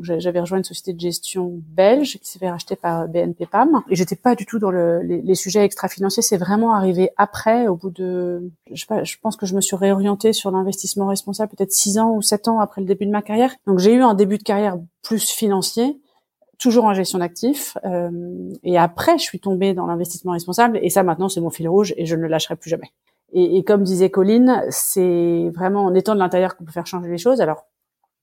j'avais 0.00 0.40
rejoint 0.40 0.58
une 0.58 0.64
société 0.64 0.94
de 0.94 1.00
gestion 1.00 1.60
belge 1.68 2.18
qui 2.18 2.30
s'est 2.30 2.38
fait 2.38 2.50
racheter 2.50 2.74
par 2.74 3.06
BNP 3.06 3.44
Pam, 3.44 3.82
et 3.90 3.96
j'étais 3.96 4.16
pas 4.16 4.34
du 4.34 4.46
tout 4.46 4.58
dans 4.58 4.70
le, 4.70 5.02
les, 5.02 5.20
les, 5.20 5.34
sujets 5.34 5.62
extra-financiers. 5.62 6.22
C'est 6.22 6.38
vraiment 6.38 6.72
arrivé 6.72 7.10
après, 7.18 7.68
au 7.68 7.76
bout 7.76 7.90
de, 7.90 8.50
je 8.72 8.80
sais 8.80 8.86
pas, 8.86 9.04
je 9.04 9.16
pense 9.20 9.36
que 9.36 9.44
je 9.44 9.54
me 9.54 9.60
suis 9.60 9.76
réorientée 9.76 10.32
sur 10.32 10.50
l'investissement 10.50 11.06
responsable 11.06 11.52
peut-être 11.54 11.72
six 11.72 11.98
ans 11.98 12.14
ou 12.14 12.22
sept 12.22 12.48
ans 12.48 12.60
après 12.60 12.80
le 12.80 12.86
début 12.86 13.04
de 13.04 13.10
ma 13.10 13.20
carrière. 13.20 13.54
Donc 13.66 13.78
j'ai 13.78 13.92
eu 13.92 14.00
un 14.00 14.14
début 14.14 14.38
de 14.38 14.42
carrière 14.42 14.78
plus 15.02 15.30
financier, 15.30 16.00
toujours 16.58 16.84
en 16.84 16.94
gestion 16.94 17.18
d'actifs. 17.18 17.76
Euh, 17.84 18.50
et 18.62 18.78
après, 18.78 19.18
je 19.18 19.24
suis 19.24 19.40
tombée 19.40 19.74
dans 19.74 19.86
l'investissement 19.86 20.32
responsable. 20.32 20.78
Et 20.82 20.90
ça, 20.90 21.02
maintenant, 21.02 21.28
c'est 21.28 21.40
mon 21.40 21.50
fil 21.50 21.68
rouge 21.68 21.94
et 21.96 22.06
je 22.06 22.16
ne 22.16 22.22
le 22.22 22.28
lâcherai 22.28 22.56
plus 22.56 22.70
jamais. 22.70 22.92
Et, 23.32 23.58
et 23.58 23.64
comme 23.64 23.82
disait 23.82 24.10
Colline, 24.10 24.62
c'est 24.70 25.50
vraiment 25.54 25.84
en 25.84 25.94
étant 25.94 26.14
de 26.14 26.20
l'intérieur 26.20 26.56
qu'on 26.56 26.64
peut 26.64 26.72
faire 26.72 26.86
changer 26.86 27.08
les 27.08 27.18
choses. 27.18 27.40
Alors, 27.40 27.66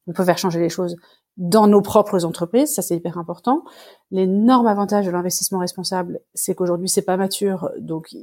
on 0.08 0.14
peut 0.14 0.26
faire 0.26 0.38
changer 0.38 0.60
les 0.60 0.70
choses 0.70 0.96
dans 1.38 1.68
nos 1.68 1.82
propres 1.82 2.26
entreprises, 2.26 2.74
ça 2.76 2.82
c'est 2.82 2.96
hyper 2.96 3.18
important. 3.18 3.64
L'énorme 4.12 4.68
avantage 4.68 5.06
de 5.06 5.12
l'investissement 5.12 5.60
responsable, 5.60 6.20
c'est 6.34 6.54
qu'aujourd'hui 6.56 6.90
c'est 6.90 7.02
pas 7.02 7.18
mature, 7.18 7.72
donc 7.80 8.16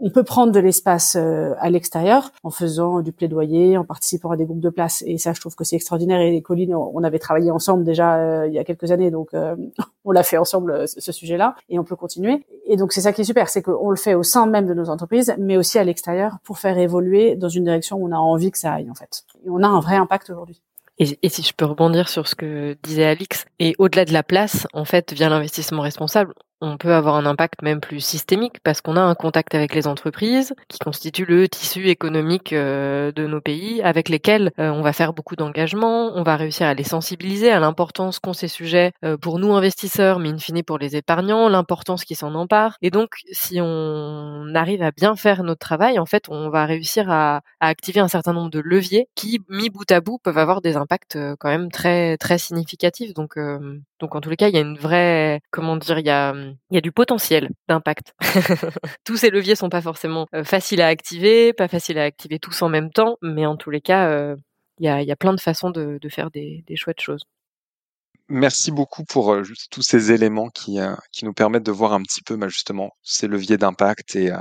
on 0.00 0.10
peut 0.10 0.24
prendre 0.24 0.52
de 0.52 0.60
l'espace 0.60 1.16
euh, 1.16 1.54
à 1.58 1.70
l'extérieur 1.70 2.32
en 2.42 2.50
faisant 2.50 3.00
du 3.00 3.12
plaidoyer, 3.12 3.76
en 3.76 3.84
participant 3.84 4.30
à 4.32 4.36
des 4.36 4.44
groupes 4.44 4.60
de 4.60 4.70
place. 4.70 5.04
Et 5.06 5.18
ça, 5.18 5.32
je 5.32 5.40
trouve 5.40 5.54
que 5.54 5.64
c'est 5.64 5.76
extraordinaire. 5.76 6.20
Et 6.20 6.42
Colline, 6.42 6.74
on 6.74 7.02
avait 7.04 7.18
travaillé 7.18 7.50
ensemble 7.50 7.84
déjà 7.84 8.16
euh, 8.16 8.46
il 8.48 8.54
y 8.54 8.58
a 8.58 8.64
quelques 8.64 8.90
années, 8.90 9.10
donc 9.10 9.34
euh, 9.34 9.54
on 10.04 10.10
l'a 10.10 10.22
fait 10.22 10.36
ensemble 10.36 10.88
ce 10.88 11.12
sujet-là, 11.12 11.54
et 11.68 11.78
on 11.78 11.84
peut 11.84 11.96
continuer. 11.96 12.44
Et 12.66 12.76
donc 12.76 12.92
c'est 12.92 13.02
ça 13.02 13.12
qui 13.12 13.20
est 13.20 13.24
super, 13.24 13.48
c'est 13.48 13.62
qu'on 13.62 13.90
le 13.90 13.96
fait 13.96 14.14
au 14.14 14.22
sein 14.22 14.46
même 14.46 14.66
de 14.66 14.74
nos 14.74 14.90
entreprises, 14.90 15.34
mais 15.38 15.56
aussi 15.56 15.78
à 15.78 15.84
l'extérieur 15.84 16.38
pour 16.44 16.58
faire 16.58 16.76
évoluer 16.76 17.36
dans 17.36 17.48
une 17.48 17.64
direction 17.64 17.96
où 17.96 18.08
on 18.08 18.12
a 18.12 18.18
envie 18.18 18.50
que 18.50 18.58
ça 18.58 18.72
aille 18.72 18.90
en 18.90 18.94
fait. 18.94 19.24
Et 19.44 19.50
on 19.50 19.62
a 19.62 19.68
un 19.68 19.80
vrai 19.80 19.96
impact 19.96 20.30
aujourd'hui. 20.30 20.60
Et, 20.98 21.18
et, 21.22 21.28
si 21.28 21.42
je 21.42 21.52
peux 21.52 21.64
rebondir 21.64 22.08
sur 22.08 22.28
ce 22.28 22.36
que 22.36 22.76
disait 22.84 23.04
Alix, 23.04 23.46
et 23.58 23.74
au-delà 23.78 24.04
de 24.04 24.12
la 24.12 24.22
place, 24.22 24.68
en 24.74 24.84
fait, 24.84 25.12
via 25.12 25.28
l'investissement 25.28 25.82
responsable, 25.82 26.34
on 26.60 26.76
peut 26.76 26.94
avoir 26.94 27.16
un 27.16 27.26
impact 27.26 27.62
même 27.62 27.80
plus 27.80 28.00
systémique 28.00 28.56
parce 28.62 28.80
qu'on 28.80 28.96
a 28.96 29.00
un 29.00 29.14
contact 29.14 29.54
avec 29.54 29.74
les 29.74 29.86
entreprises 29.86 30.54
qui 30.68 30.78
constituent 30.78 31.26
le 31.26 31.48
tissu 31.48 31.88
économique 31.88 32.52
euh, 32.52 33.12
de 33.12 33.26
nos 33.26 33.40
pays 33.40 33.82
avec 33.82 34.08
lesquels 34.08 34.52
euh, 34.58 34.70
on 34.70 34.82
va 34.82 34.92
faire 34.92 35.12
beaucoup 35.12 35.36
d'engagement, 35.36 36.12
on 36.14 36.22
va 36.22 36.36
réussir 36.36 36.66
à 36.66 36.74
les 36.74 36.84
sensibiliser 36.84 37.50
à 37.50 37.60
l'importance 37.60 38.18
qu'ont 38.18 38.32
ces 38.32 38.48
sujets 38.48 38.92
euh, 39.04 39.16
pour 39.16 39.38
nous 39.38 39.52
investisseurs, 39.52 40.18
mais 40.18 40.30
in 40.30 40.38
fine 40.38 40.62
pour 40.62 40.78
les 40.78 40.96
épargnants, 40.96 41.48
l'importance 41.48 42.04
qui 42.04 42.14
s'en 42.14 42.34
empare. 42.34 42.76
Et 42.82 42.90
donc, 42.90 43.10
si 43.32 43.58
on 43.60 44.54
arrive 44.54 44.82
à 44.82 44.90
bien 44.90 45.16
faire 45.16 45.42
notre 45.42 45.60
travail, 45.60 45.98
en 45.98 46.06
fait, 46.06 46.24
on 46.28 46.48
va 46.50 46.64
réussir 46.66 47.10
à, 47.10 47.42
activer 47.60 48.00
un 48.00 48.08
certain 48.08 48.32
nombre 48.32 48.50
de 48.50 48.60
leviers 48.60 49.08
qui, 49.14 49.40
mis 49.48 49.70
bout 49.70 49.90
à 49.90 50.00
bout, 50.00 50.18
peuvent 50.22 50.38
avoir 50.38 50.60
des 50.60 50.76
impacts 50.76 51.18
quand 51.38 51.48
même 51.48 51.70
très 51.70 52.16
très 52.18 52.38
significatifs. 52.38 53.14
Donc, 53.14 53.38
donc 54.00 54.14
en 54.14 54.20
tous 54.20 54.30
les 54.30 54.36
cas, 54.36 54.48
il 54.48 54.54
y 54.54 54.58
a 54.58 54.60
une 54.60 54.76
vraie, 54.76 55.40
comment 55.50 55.76
dire, 55.76 55.98
il 55.98 56.06
y 56.06 56.10
a 56.10 56.34
il 56.70 56.74
y 56.74 56.78
a 56.78 56.80
du 56.80 56.92
potentiel 56.92 57.50
d'impact. 57.68 58.14
tous 59.04 59.16
ces 59.16 59.30
leviers 59.30 59.56
sont 59.56 59.68
pas 59.68 59.82
forcément 59.82 60.26
euh, 60.34 60.44
faciles 60.44 60.80
à 60.80 60.88
activer, 60.88 61.52
pas 61.52 61.68
faciles 61.68 61.98
à 61.98 62.04
activer 62.04 62.38
tous 62.38 62.62
en 62.62 62.68
même 62.68 62.90
temps, 62.90 63.16
mais 63.22 63.46
en 63.46 63.56
tous 63.56 63.70
les 63.70 63.80
cas, 63.80 64.08
euh, 64.08 64.36
il 64.78 64.86
y, 64.86 64.88
a, 64.88 65.02
y, 65.02 65.12
a, 65.12 65.16
plein 65.16 65.32
de 65.32 65.40
façons 65.40 65.70
de, 65.70 65.98
faire 66.08 66.30
des, 66.30 66.64
des, 66.66 66.76
chouettes 66.76 67.00
choses. 67.00 67.22
Merci 68.28 68.72
beaucoup 68.72 69.04
pour 69.04 69.32
euh, 69.32 69.42
tous 69.70 69.82
ces 69.82 70.12
éléments 70.12 70.48
qui, 70.48 70.78
qui 71.12 71.24
nous 71.24 71.34
permettent 71.34 71.66
de 71.66 71.72
voir 71.72 71.92
un 71.92 72.02
petit 72.02 72.22
peu 72.22 72.36
bah, 72.36 72.48
justement 72.48 72.90
ces 73.02 73.28
leviers 73.28 73.58
d'impact 73.58 74.16
et, 74.16 74.32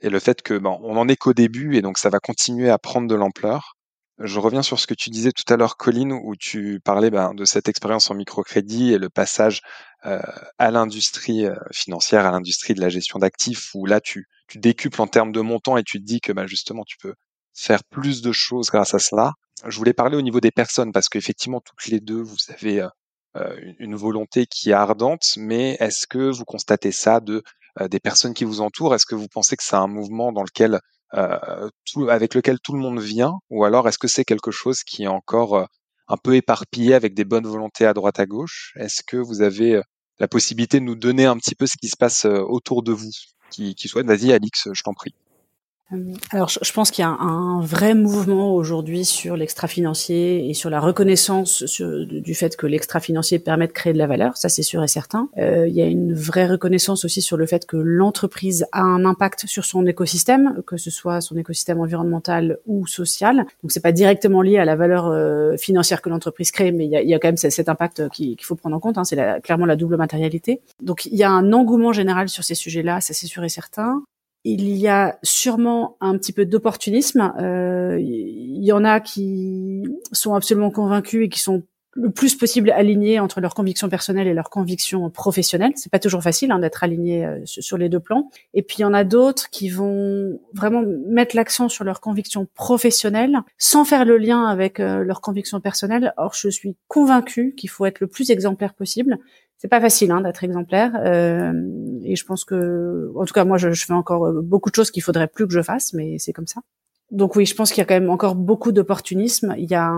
et 0.00 0.10
le 0.10 0.18
fait 0.18 0.42
que 0.42 0.58
bon, 0.58 0.78
on 0.82 0.96
en 0.96 1.08
est 1.08 1.16
qu'au 1.16 1.32
début 1.32 1.76
et 1.76 1.82
donc 1.82 1.98
ça 1.98 2.10
va 2.10 2.18
continuer 2.18 2.70
à 2.70 2.78
prendre 2.78 3.08
de 3.08 3.14
l'ampleur. 3.14 3.77
Je 4.20 4.40
reviens 4.40 4.62
sur 4.62 4.80
ce 4.80 4.88
que 4.88 4.94
tu 4.94 5.10
disais 5.10 5.30
tout 5.30 5.44
à 5.52 5.56
l'heure, 5.56 5.76
Colline, 5.76 6.12
où 6.12 6.34
tu 6.34 6.80
parlais 6.84 7.10
ben, 7.10 7.34
de 7.34 7.44
cette 7.44 7.68
expérience 7.68 8.10
en 8.10 8.14
microcrédit 8.14 8.92
et 8.92 8.98
le 8.98 9.08
passage 9.08 9.62
euh, 10.06 10.20
à 10.58 10.72
l'industrie 10.72 11.46
euh, 11.46 11.54
financière, 11.72 12.26
à 12.26 12.32
l'industrie 12.32 12.74
de 12.74 12.80
la 12.80 12.88
gestion 12.88 13.20
d'actifs, 13.20 13.70
où 13.74 13.86
là, 13.86 14.00
tu, 14.00 14.26
décuples 14.56 15.00
en 15.02 15.06
termes 15.06 15.30
de 15.30 15.40
montant 15.40 15.76
et 15.76 15.84
tu 15.84 16.00
te 16.00 16.04
dis 16.04 16.20
que 16.20 16.32
ben, 16.32 16.48
justement, 16.48 16.82
tu 16.84 16.96
peux 16.96 17.14
faire 17.54 17.84
plus 17.84 18.20
de 18.20 18.32
choses 18.32 18.70
grâce 18.70 18.92
à 18.92 18.98
cela. 18.98 19.34
Je 19.66 19.76
voulais 19.76 19.92
parler 19.92 20.16
au 20.16 20.22
niveau 20.22 20.40
des 20.40 20.50
personnes, 20.50 20.90
parce 20.90 21.08
qu'effectivement, 21.08 21.60
toutes 21.60 21.86
les 21.86 22.00
deux, 22.00 22.20
vous 22.20 22.36
avez 22.48 22.88
euh, 23.36 23.56
une 23.78 23.94
volonté 23.94 24.46
qui 24.46 24.70
est 24.70 24.74
ardente, 24.74 25.34
mais 25.36 25.76
est-ce 25.78 26.08
que 26.08 26.30
vous 26.30 26.44
constatez 26.44 26.92
ça 26.92 27.20
de 27.20 27.42
des 27.90 28.00
personnes 28.00 28.34
qui 28.34 28.42
vous 28.42 28.60
entourent? 28.60 28.96
Est-ce 28.96 29.06
que 29.06 29.14
vous 29.14 29.28
pensez 29.28 29.54
que 29.54 29.62
c'est 29.62 29.76
un 29.76 29.86
mouvement 29.86 30.32
dans 30.32 30.42
lequel 30.42 30.80
euh, 31.14 31.68
avec 32.08 32.34
lequel 32.34 32.58
tout 32.60 32.72
le 32.72 32.80
monde 32.80 33.00
vient, 33.00 33.34
ou 33.50 33.64
alors 33.64 33.88
est-ce 33.88 33.98
que 33.98 34.08
c'est 34.08 34.24
quelque 34.24 34.50
chose 34.50 34.82
qui 34.82 35.04
est 35.04 35.08
encore 35.08 35.54
euh, 35.56 35.64
un 36.08 36.16
peu 36.16 36.36
éparpillé 36.36 36.94
avec 36.94 37.14
des 37.14 37.24
bonnes 37.24 37.46
volontés 37.46 37.86
à 37.86 37.94
droite 37.94 38.20
à 38.20 38.26
gauche? 38.26 38.72
Est-ce 38.76 39.02
que 39.06 39.16
vous 39.16 39.42
avez 39.42 39.76
euh, 39.76 39.82
la 40.18 40.28
possibilité 40.28 40.80
de 40.80 40.84
nous 40.84 40.96
donner 40.96 41.26
un 41.26 41.36
petit 41.36 41.54
peu 41.54 41.66
ce 41.66 41.76
qui 41.80 41.88
se 41.88 41.96
passe 41.96 42.24
autour 42.24 42.82
de 42.82 42.92
vous? 42.92 43.10
Qui, 43.50 43.74
qui 43.74 43.88
souhaite 43.88 44.06
Vas-y, 44.06 44.32
Alix, 44.32 44.68
je 44.72 44.82
t'en 44.82 44.92
prie. 44.92 45.14
Euh, 45.92 46.14
alors, 46.30 46.48
je 46.48 46.72
pense 46.72 46.90
qu'il 46.90 47.02
y 47.02 47.06
a 47.06 47.10
un 47.10 47.60
vrai 47.60 47.94
mouvement 47.94 48.54
aujourd'hui 48.54 49.04
sur 49.04 49.36
l'extra-financier 49.36 50.48
et 50.48 50.54
sur 50.54 50.70
la 50.70 50.80
reconnaissance 50.80 51.62
du 51.80 52.34
fait 52.34 52.56
que 52.56 52.66
l'extra-financier 52.66 53.38
permet 53.38 53.66
de 53.66 53.72
créer 53.72 53.92
de 53.92 53.98
la 53.98 54.06
valeur, 54.06 54.36
ça 54.36 54.48
c'est 54.48 54.62
sûr 54.62 54.82
et 54.82 54.88
certain. 54.88 55.28
Euh, 55.38 55.66
il 55.66 55.74
y 55.74 55.80
a 55.80 55.86
une 55.86 56.14
vraie 56.14 56.46
reconnaissance 56.46 57.04
aussi 57.04 57.22
sur 57.22 57.36
le 57.36 57.46
fait 57.46 57.66
que 57.66 57.76
l'entreprise 57.76 58.66
a 58.72 58.82
un 58.82 59.04
impact 59.04 59.46
sur 59.46 59.64
son 59.64 59.86
écosystème, 59.86 60.62
que 60.66 60.76
ce 60.76 60.90
soit 60.90 61.20
son 61.20 61.36
écosystème 61.36 61.80
environnemental 61.80 62.58
ou 62.66 62.86
social. 62.86 63.46
Donc, 63.62 63.72
c'est 63.72 63.80
pas 63.80 63.92
directement 63.92 64.42
lié 64.42 64.58
à 64.58 64.64
la 64.64 64.76
valeur 64.76 65.06
euh, 65.06 65.56
financière 65.56 66.02
que 66.02 66.10
l'entreprise 66.10 66.50
crée, 66.50 66.72
mais 66.72 66.84
il 66.84 66.90
y 66.90 66.96
a, 66.96 67.02
il 67.02 67.08
y 67.08 67.14
a 67.14 67.18
quand 67.18 67.28
même 67.28 67.36
cet 67.36 67.68
impact 67.68 68.08
qu'il 68.10 68.36
faut 68.42 68.56
prendre 68.56 68.76
en 68.76 68.80
compte. 68.80 68.98
Hein, 68.98 69.04
c'est 69.04 69.18
clairement 69.42 69.66
la 69.66 69.76
double 69.76 69.96
matérialité. 69.96 70.60
Donc, 70.82 71.06
il 71.06 71.16
y 71.16 71.22
a 71.22 71.30
un 71.30 71.52
engouement 71.52 71.92
général 71.92 72.28
sur 72.28 72.44
ces 72.44 72.54
sujets-là, 72.54 73.00
ça 73.00 73.14
c'est 73.14 73.26
sûr 73.26 73.42
et 73.44 73.48
certain 73.48 74.02
il 74.44 74.68
y 74.68 74.88
a 74.88 75.18
sûrement 75.22 75.96
un 76.00 76.16
petit 76.16 76.32
peu 76.32 76.44
d'opportunisme. 76.44 77.32
Euh, 77.40 77.98
il 78.00 78.64
y 78.64 78.72
en 78.72 78.84
a 78.84 79.00
qui 79.00 79.82
sont 80.12 80.34
absolument 80.34 80.70
convaincus 80.70 81.26
et 81.26 81.28
qui 81.28 81.40
sont 81.40 81.62
le 81.94 82.10
plus 82.10 82.36
possible 82.36 82.70
alignés 82.70 83.18
entre 83.18 83.40
leurs 83.40 83.54
convictions 83.54 83.88
personnelles 83.88 84.28
et 84.28 84.34
leurs 84.34 84.50
convictions 84.50 85.10
professionnelles. 85.10 85.72
C'est 85.74 85.90
pas 85.90 85.98
toujours 85.98 86.22
facile 86.22 86.52
hein, 86.52 86.60
d'être 86.60 86.84
aligné 86.84 87.26
euh, 87.26 87.40
sur 87.44 87.76
les 87.76 87.88
deux 87.88 87.98
plans. 87.98 88.30
Et 88.54 88.62
puis 88.62 88.76
il 88.78 88.82
y 88.82 88.84
en 88.84 88.94
a 88.94 89.04
d'autres 89.04 89.50
qui 89.50 89.68
vont 89.68 90.38
vraiment 90.52 90.84
mettre 91.08 91.34
l'accent 91.34 91.68
sur 91.68 91.84
leurs 91.84 92.00
convictions 92.00 92.46
professionnelles 92.54 93.38
sans 93.56 93.84
faire 93.84 94.04
le 94.04 94.16
lien 94.16 94.44
avec 94.44 94.80
euh, 94.80 95.02
leurs 95.02 95.20
convictions 95.20 95.60
personnelles. 95.60 96.14
Or, 96.16 96.34
je 96.34 96.48
suis 96.48 96.76
convaincue 96.86 97.54
qu'il 97.56 97.70
faut 97.70 97.86
être 97.86 98.00
le 98.00 98.06
plus 98.06 98.30
exemplaire 98.30 98.74
possible 98.74 99.18
c'est 99.58 99.68
pas 99.68 99.80
facile 99.80 100.12
hein, 100.12 100.20
d'être 100.20 100.44
exemplaire 100.44 100.92
euh, 101.04 101.52
et 102.04 102.16
je 102.16 102.24
pense 102.24 102.44
que 102.44 103.10
en 103.16 103.24
tout 103.24 103.34
cas 103.34 103.44
moi 103.44 103.58
je, 103.58 103.72
je 103.72 103.84
fais 103.84 103.92
encore 103.92 104.26
euh, 104.26 104.40
beaucoup 104.40 104.70
de 104.70 104.74
choses 104.74 104.90
qu'il 104.90 105.02
faudrait 105.02 105.26
plus 105.26 105.46
que 105.46 105.52
je 105.52 105.62
fasse 105.62 105.92
mais 105.92 106.16
c'est 106.18 106.32
comme 106.32 106.46
ça. 106.46 106.60
Donc 107.10 107.36
oui 107.36 107.44
je 107.44 107.54
pense 107.54 107.70
qu'il 107.70 107.78
y 107.78 107.82
a 107.82 107.84
quand 107.84 107.98
même 107.98 108.10
encore 108.10 108.36
beaucoup 108.36 108.70
d'opportunisme. 108.70 109.54
Il 109.58 109.68
y 109.68 109.74
a 109.74 109.92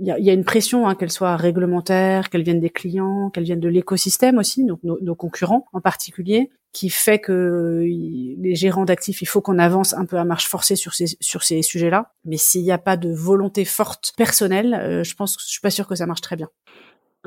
il, 0.00 0.14
il 0.18 0.24
y 0.24 0.30
a 0.30 0.32
une 0.32 0.44
pression 0.44 0.88
hein, 0.88 0.94
qu'elle 0.96 1.12
soit 1.12 1.36
réglementaire 1.36 2.28
qu'elle 2.28 2.42
vienne 2.42 2.60
des 2.60 2.70
clients 2.70 3.30
qu'elle 3.30 3.44
vienne 3.44 3.60
de 3.60 3.68
l'écosystème 3.68 4.38
aussi 4.38 4.64
donc 4.64 4.82
nos, 4.82 4.98
nos, 5.00 5.14
concurrents 5.14 5.66
en 5.72 5.80
particulier 5.80 6.50
qui 6.72 6.90
fait 6.90 7.18
que 7.18 7.82
les 7.82 8.54
gérants 8.54 8.84
d'actifs 8.84 9.22
il 9.22 9.26
faut 9.26 9.40
qu'on 9.40 9.58
avance 9.58 9.94
un 9.94 10.04
peu 10.04 10.16
à 10.16 10.24
marche 10.24 10.48
forcée 10.48 10.76
sur 10.76 10.92
ces 10.94 11.16
sur 11.20 11.44
ces 11.44 11.62
sujets 11.62 11.90
là 11.90 12.12
mais 12.24 12.36
s'il 12.36 12.62
n'y 12.62 12.72
a 12.72 12.78
pas 12.78 12.96
de 12.96 13.10
volonté 13.10 13.64
forte 13.64 14.12
personnelle 14.16 14.74
euh, 14.74 15.04
je 15.04 15.14
pense 15.14 15.36
je 15.40 15.50
suis 15.50 15.60
pas 15.60 15.70
sûre 15.70 15.86
que 15.86 15.94
ça 15.94 16.06
marche 16.06 16.20
très 16.20 16.36
bien 16.36 16.48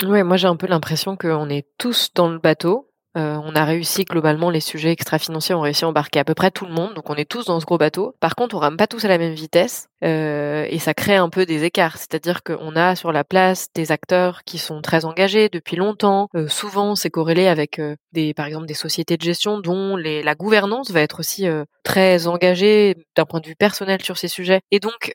Ouais, 0.05 0.23
moi 0.23 0.37
j'ai 0.37 0.47
un 0.47 0.55
peu 0.55 0.67
l'impression 0.67 1.17
qu'on 1.17 1.49
est 1.49 1.67
tous 1.77 2.09
dans 2.13 2.29
le 2.29 2.39
bateau 2.39 2.88
euh, 3.17 3.39
on 3.43 3.55
a 3.55 3.65
réussi 3.65 4.05
globalement 4.05 4.51
les 4.51 4.59
sujets 4.59 4.91
extra-financiers, 4.91 5.55
ont 5.55 5.61
réussi 5.61 5.83
à 5.83 5.87
embarquer 5.87 6.19
à 6.19 6.23
peu 6.23 6.35
près 6.35 6.51
tout 6.51 6.65
le 6.65 6.71
monde, 6.71 6.93
donc 6.93 7.09
on 7.09 7.15
est 7.15 7.29
tous 7.29 7.45
dans 7.45 7.59
ce 7.59 7.65
gros 7.65 7.77
bateau. 7.77 8.15
Par 8.19 8.35
contre, 8.35 8.55
on 8.55 8.59
rame 8.59 8.77
pas 8.77 8.85
tous 8.85 9.03
à 9.05 9.07
la 9.07 9.17
même 9.17 9.33
vitesse 9.33 9.87
euh, 10.03 10.67
et 10.69 10.77
ça 10.77 10.93
crée 10.93 11.15
un 11.15 11.29
peu 11.29 11.45
des 11.45 11.63
écarts. 11.63 11.97
C'est-à-dire 11.97 12.43
qu'on 12.43 12.75
a 12.75 12.95
sur 12.95 13.11
la 13.11 13.23
place 13.23 13.67
des 13.73 13.91
acteurs 13.91 14.43
qui 14.43 14.59
sont 14.59 14.81
très 14.81 15.05
engagés 15.05 15.49
depuis 15.49 15.75
longtemps. 15.75 16.29
Euh, 16.35 16.47
souvent, 16.47 16.95
c'est 16.95 17.09
corrélé 17.09 17.47
avec 17.47 17.81
des, 18.11 18.33
par 18.35 18.45
exemple, 18.45 18.67
des 18.67 18.75
sociétés 18.75 19.17
de 19.17 19.23
gestion 19.23 19.59
dont 19.59 19.95
les, 19.95 20.21
la 20.21 20.35
gouvernance 20.35 20.91
va 20.91 21.01
être 21.01 21.19
aussi 21.19 21.47
très 21.83 22.27
engagée 22.27 22.95
d'un 23.15 23.25
point 23.25 23.39
de 23.39 23.47
vue 23.47 23.55
personnel 23.55 24.01
sur 24.03 24.17
ces 24.17 24.27
sujets. 24.27 24.61
Et 24.71 24.79
donc, 24.79 25.13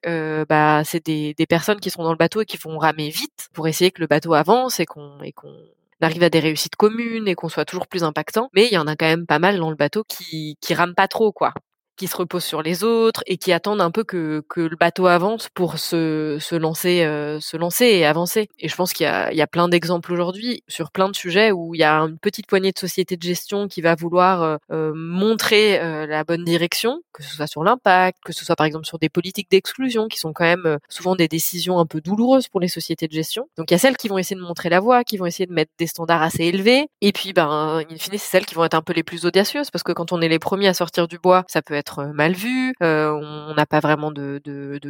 bah, 0.48 0.82
c'est 0.84 1.04
des, 1.04 1.34
des 1.34 1.46
personnes 1.46 1.80
qui 1.80 1.90
sont 1.90 2.02
dans 2.02 2.10
le 2.10 2.16
bateau 2.16 2.42
et 2.42 2.46
qui 2.46 2.56
vont 2.56 2.78
ramer 2.78 3.08
vite 3.10 3.48
pour 3.52 3.68
essayer 3.68 3.90
que 3.90 4.00
le 4.00 4.06
bateau 4.06 4.34
avance 4.34 4.80
et 4.80 4.86
qu'on 4.86 5.20
et 5.22 5.32
qu'on 5.32 5.54
arrive 6.00 6.22
à 6.22 6.30
des 6.30 6.40
réussites 6.40 6.76
communes 6.76 7.28
et 7.28 7.34
qu'on 7.34 7.48
soit 7.48 7.64
toujours 7.64 7.86
plus 7.88 8.04
impactant. 8.04 8.48
Mais 8.54 8.66
il 8.66 8.72
y 8.72 8.78
en 8.78 8.86
a 8.86 8.96
quand 8.96 9.06
même 9.06 9.26
pas 9.26 9.38
mal 9.38 9.58
dans 9.58 9.70
le 9.70 9.76
bateau 9.76 10.04
qui, 10.04 10.56
qui 10.60 10.74
rament 10.74 10.94
pas 10.94 11.08
trop, 11.08 11.32
quoi 11.32 11.54
qui 11.96 12.06
se 12.06 12.16
reposent 12.16 12.44
sur 12.44 12.62
les 12.62 12.84
autres 12.84 13.22
et 13.26 13.36
qui 13.36 13.52
attendent 13.52 13.80
un 13.80 13.90
peu 13.90 14.04
que, 14.04 14.42
que 14.48 14.60
le 14.60 14.76
bateau 14.76 15.06
avance 15.06 15.48
pour 15.54 15.78
se, 15.78 16.38
se 16.40 16.54
lancer 16.54 17.04
euh, 17.04 17.40
se 17.40 17.56
lancer 17.56 17.86
et 17.86 18.06
avancer. 18.06 18.48
Et 18.58 18.68
je 18.68 18.76
pense 18.76 18.92
qu'il 18.92 19.06
y 19.06 19.36
y 19.36 19.42
a 19.42 19.46
plein 19.46 19.68
d'exemples 19.68 20.12
aujourd'hui 20.12 20.62
sur 20.68 20.90
plein 20.90 21.08
de 21.08 21.16
sujets 21.16 21.52
où 21.52 21.74
il 21.74 21.80
y 21.80 21.84
a 21.84 22.00
une 22.00 22.18
petite 22.18 22.46
poignée 22.46 22.72
de 22.72 22.78
sociétés 22.78 23.16
de 23.16 23.22
gestion 23.22 23.68
qui 23.68 23.80
va 23.80 23.94
vouloir 23.94 24.42
euh, 24.42 24.56
euh, 24.72 24.92
montrer 24.94 25.78
la 26.06 26.24
bonne 26.24 26.44
direction, 26.44 27.00
que 27.12 27.22
ce 27.22 27.34
soit 27.34 27.46
sur 27.46 27.64
l'impact, 27.64 28.18
que 28.24 28.32
ce 28.32 28.44
soit 28.44 28.56
par 28.56 28.66
exemple 28.66 28.86
sur 28.86 28.98
des 28.98 29.08
politiques 29.08 29.50
d'exclusion 29.50 30.08
qui 30.08 30.18
sont 30.18 30.32
quand 30.32 30.44
même 30.44 30.78
souvent 30.88 31.16
des 31.16 31.28
décisions 31.28 31.78
un 31.78 31.86
peu 31.86 32.00
douloureuses 32.00 32.48
pour 32.48 32.60
les 32.60 32.68
sociétés 32.68 33.08
de 33.08 33.12
gestion. 33.12 33.46
Donc 33.56 33.70
il 33.70 33.74
y 33.74 33.76
a 33.76 33.78
celles 33.78 33.96
qui 33.96 34.08
vont 34.08 34.18
essayer 34.18 34.36
de 34.36 34.44
montrer 34.44 34.68
la 34.68 34.80
voie, 34.80 35.04
qui 35.04 35.16
vont 35.16 35.26
essayer 35.26 35.46
de 35.46 35.52
mettre 35.52 35.72
des 35.78 35.86
standards 35.86 36.22
assez 36.22 36.44
élevés, 36.44 36.86
et 37.00 37.12
puis 37.12 37.32
ben 37.32 37.82
in 37.90 37.96
fine 37.96 38.12
c'est 38.12 38.18
celles 38.18 38.46
qui 38.46 38.54
vont 38.54 38.64
être 38.64 38.74
un 38.74 38.82
peu 38.82 38.92
les 38.92 39.02
plus 39.02 39.26
audacieuses 39.26 39.70
parce 39.70 39.82
que 39.82 39.92
quand 39.92 40.12
on 40.12 40.20
est 40.20 40.28
les 40.28 40.38
premiers 40.38 40.68
à 40.68 40.74
sortir 40.74 41.08
du 41.08 41.18
bois, 41.18 41.44
ça 41.48 41.62
peut 41.62 41.74
être 41.74 41.83
être 41.84 42.06
mal 42.14 42.32
vu. 42.32 42.74
on 42.80 43.54
n'a 43.56 43.66
pas 43.66 43.80
vraiment 43.80 44.10
de, 44.10 44.40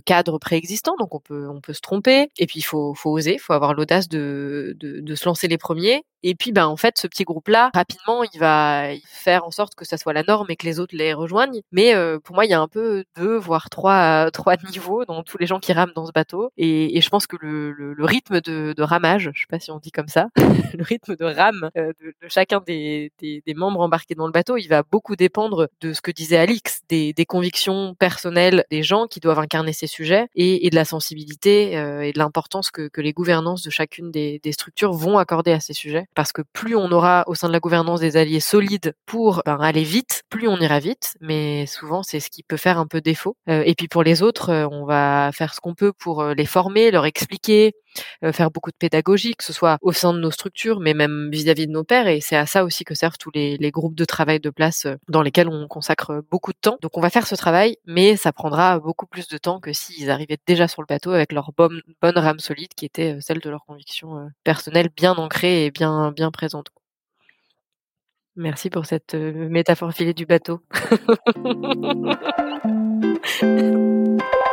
cadre 0.05 0.39
préexistant, 0.39 0.97
donc 0.99 1.15
on 1.15 1.21
peut 1.21 1.49
on 1.49 1.61
peut 1.61 1.73
se 1.73 1.81
tromper. 1.81 2.31
Et 2.39 2.47
puis 2.47 2.61
il 2.61 2.63
faut 2.63 2.95
faut 2.95 3.11
oser, 3.11 3.35
il 3.35 3.41
faut 3.41 3.53
avoir 3.53 3.75
l'audace 3.75 4.09
de, 4.09 4.77
de, 4.79 5.15
se 5.15 5.25
lancer 5.27 5.49
les 5.49 5.59
premiers. 5.59 6.05
Et 6.27 6.35
puis, 6.35 6.53
ben, 6.53 6.67
en 6.67 6.77
fait, 6.79 6.97
ce 6.97 7.07
petit 7.07 7.25
groupe-là, 7.25 7.71
rapidement, 7.75 8.25
il 8.25 8.41
va 8.41 8.89
faire 9.07 9.45
en 9.45 9.51
sorte 9.51 9.75
que 9.75 9.85
ça 9.85 9.99
soit 9.99 10.15
la 10.15 10.23
norme 10.23 10.47
et 10.49 10.57
que 10.57 10.65
les 10.65 10.81
autres 10.81 10.97
les 10.97 11.13
rejoignent. 11.13 11.61
Mais 11.71 11.95
euh, 11.95 12.19
pour 12.19 12.35
moi, 12.35 12.47
il 12.47 12.51
y 12.51 12.55
a 12.55 12.61
un 12.63 12.67
peu 12.67 13.05
deux, 13.15 13.37
voire 13.37 13.69
trois, 13.69 14.31
trois 14.33 14.57
niveaux 14.71 15.05
dans 15.05 15.23
tous 15.23 15.37
les 15.37 15.47
gens 15.47 15.61
qui 15.61 15.75
rament 15.75 15.93
dans 15.95 16.07
ce 16.07 16.13
bateau. 16.13 16.51
Et, 16.57 16.99
je 16.99 17.09
pense 17.11 17.27
que 17.27 17.37
le, 17.39 17.95
rythme 17.99 18.41
de, 18.41 18.83
ramage, 18.83 19.31
je 19.35 19.41
sais 19.41 19.47
pas 19.51 19.59
si 19.59 19.71
on 19.71 19.79
dit 19.79 19.93
comme 19.93 20.09
ça, 20.09 20.29
le 20.73 20.83
rythme 20.83 21.15
de 21.15 21.27
rame 21.27 21.69
euh, 21.77 21.93
de, 22.01 22.15
de, 22.23 22.29
chacun 22.29 22.63
des, 22.67 23.13
des, 23.19 23.43
des, 23.47 23.55
membres 23.55 23.81
embarqués 23.81 24.15
dans 24.15 24.27
le 24.27 24.33
bateau, 24.33 24.57
il 24.57 24.69
va 24.69 24.83
beaucoup 24.83 25.17
dépendre 25.17 25.69
de 25.83 25.93
ce 25.93 26.01
que 26.01 26.11
disait 26.11 26.39
Alix, 26.39 26.81
des, 26.89 27.13
des 27.13 27.27
convictions 27.27 27.95
personnelles 27.99 28.65
des 28.71 28.83
gens 28.83 29.07
qui 29.07 29.21
doivent 29.21 29.39
incarner 29.39 29.73
ces 29.73 29.87
sujets 29.87 30.27
et, 30.35 30.67
et 30.67 30.71
de 30.71 30.75
la 30.75 30.85
sensibilité 30.85 31.77
euh, 31.77 32.03
et 32.03 32.13
de 32.13 32.19
l'importance 32.19 32.71
que, 32.71 32.89
que 32.89 33.01
les 33.01 33.13
gouvernances 33.13 33.63
de 33.63 33.71
chacune 33.71 34.11
des, 34.11 34.41
des 34.43 34.53
structures 34.53 34.93
vont 34.93 35.19
accorder 35.19 35.53
à 35.53 35.61
ces 35.61 35.73
sujets 35.73 36.07
parce 36.15 36.33
que 36.33 36.43
plus 36.53 36.77
on 36.77 36.91
aura 36.93 37.25
au 37.27 37.35
sein 37.35 37.49
de 37.49 37.53
la 37.53 37.61
gouvernance 37.61 38.01
des 38.01 38.17
alliés 38.17 38.41
solides 38.41 38.95
pour 39.07 39.43
ben, 39.47 39.59
aller 39.61 39.83
vite, 39.83 40.23
plus 40.29 40.49
on 40.49 40.59
ira 40.59 40.79
vite, 40.79 41.17
mais 41.21 41.67
souvent 41.67 42.03
c'est 42.03 42.21
ce 42.21 42.31
qui 42.31 42.43
peut 42.43 42.57
faire 42.57 42.79
un 42.79 42.87
peu 42.87 43.01
défaut. 43.01 43.37
Euh, 43.49 43.63
et 43.65 43.75
puis 43.75 43.89
pour 43.89 44.03
les 44.03 44.23
autres, 44.23 44.51
euh, 44.51 44.69
on 44.71 44.85
va 44.85 45.31
faire 45.33 45.55
ce 45.55 45.61
qu'on 45.61 45.75
peut 45.75 45.93
pour 45.93 46.23
euh, 46.23 46.35
les 46.35 46.47
former, 46.47 46.91
leur 46.91 47.07
expliquer, 47.07 47.75
faire 48.33 48.51
beaucoup 48.51 48.71
de 48.71 48.77
pédagogie, 48.77 49.35
que 49.35 49.45
ce 49.45 49.53
soit 49.53 49.79
au 49.83 49.93
sein 49.93 50.13
de 50.13 50.19
nos 50.19 50.31
structures, 50.31 50.81
mais 50.81 50.95
même 50.95 51.31
vis-à-vis 51.31 51.67
de 51.67 51.73
nos 51.73 51.85
pairs. 51.85 52.09
Et 52.09 52.21
c'est 52.21 52.37
à 52.37 52.47
ça 52.47 52.65
aussi 52.65 52.85
que 52.85 52.95
servent 52.95 53.19
tous 53.19 53.31
les, 53.35 53.57
les, 53.57 53.71
groupes 53.71 53.95
de 53.95 54.05
travail 54.05 54.41
de 54.41 54.51
place 54.51 54.87
dans 55.09 55.23
lesquels 55.23 55.49
on 55.49 55.69
consacre 55.69 56.23
beaucoup 56.31 56.53
de 56.53 56.59
temps. 56.61 56.79
Donc 56.83 56.97
on 56.97 57.01
va 57.01 57.11
faire 57.11 57.27
ce 57.27 57.35
travail, 57.35 57.77
mais 57.87 58.17
ça 58.17 58.33
prendra 58.33 58.79
beaucoup 58.79 59.07
plus 59.07 59.29
de 59.29 59.39
temps 59.39 59.61
que 59.61 59.73
s'ils 59.73 60.11
arrivaient 60.11 60.39
déjà 60.47 60.69
sur 60.69 60.83
le 60.83 60.87
bateau 60.87 61.13
avec 61.13 61.33
leur 61.33 61.53
bonne, 61.57 61.81
bonne 62.01 62.19
rame 62.19 62.39
solide 62.39 62.75
qui 62.77 62.85
était 62.85 63.19
celle 63.21 63.41
de 63.41 63.51
leur 63.51 63.65
conviction 63.65 64.31
personnelle 64.45 64.89
bien 64.95 65.15
ancrée 65.15 65.67
et 65.67 65.71
bien 65.71 66.13
bien 66.13 66.31
présente. 66.31 66.69
Merci 68.37 68.69
pour 68.69 68.85
cette 68.85 69.15
métaphore 69.15 69.93
filée 69.93 70.15
du 70.15 70.27
bateau. 70.27 70.61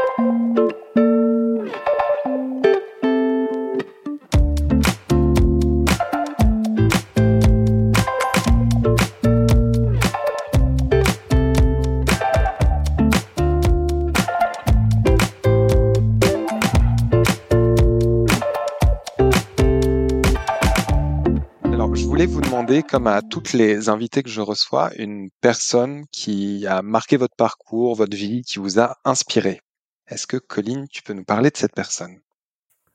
comme 22.87 23.07
à 23.07 23.21
toutes 23.21 23.53
les 23.53 23.89
invités 23.89 24.21
que 24.23 24.29
je 24.29 24.41
reçois, 24.41 24.91
une 24.97 25.29
personne 25.41 26.05
qui 26.11 26.65
a 26.67 26.81
marqué 26.81 27.17
votre 27.17 27.35
parcours, 27.35 27.95
votre 27.95 28.15
vie, 28.15 28.43
qui 28.43 28.59
vous 28.59 28.79
a 28.79 28.97
inspiré. 29.03 29.61
Est-ce 30.07 30.27
que, 30.27 30.37
Colline, 30.37 30.87
tu 30.89 31.01
peux 31.01 31.13
nous 31.13 31.23
parler 31.23 31.49
de 31.49 31.57
cette 31.57 31.73
personne? 31.73 32.19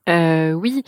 Euh, 0.07 0.53
oui, 0.53 0.83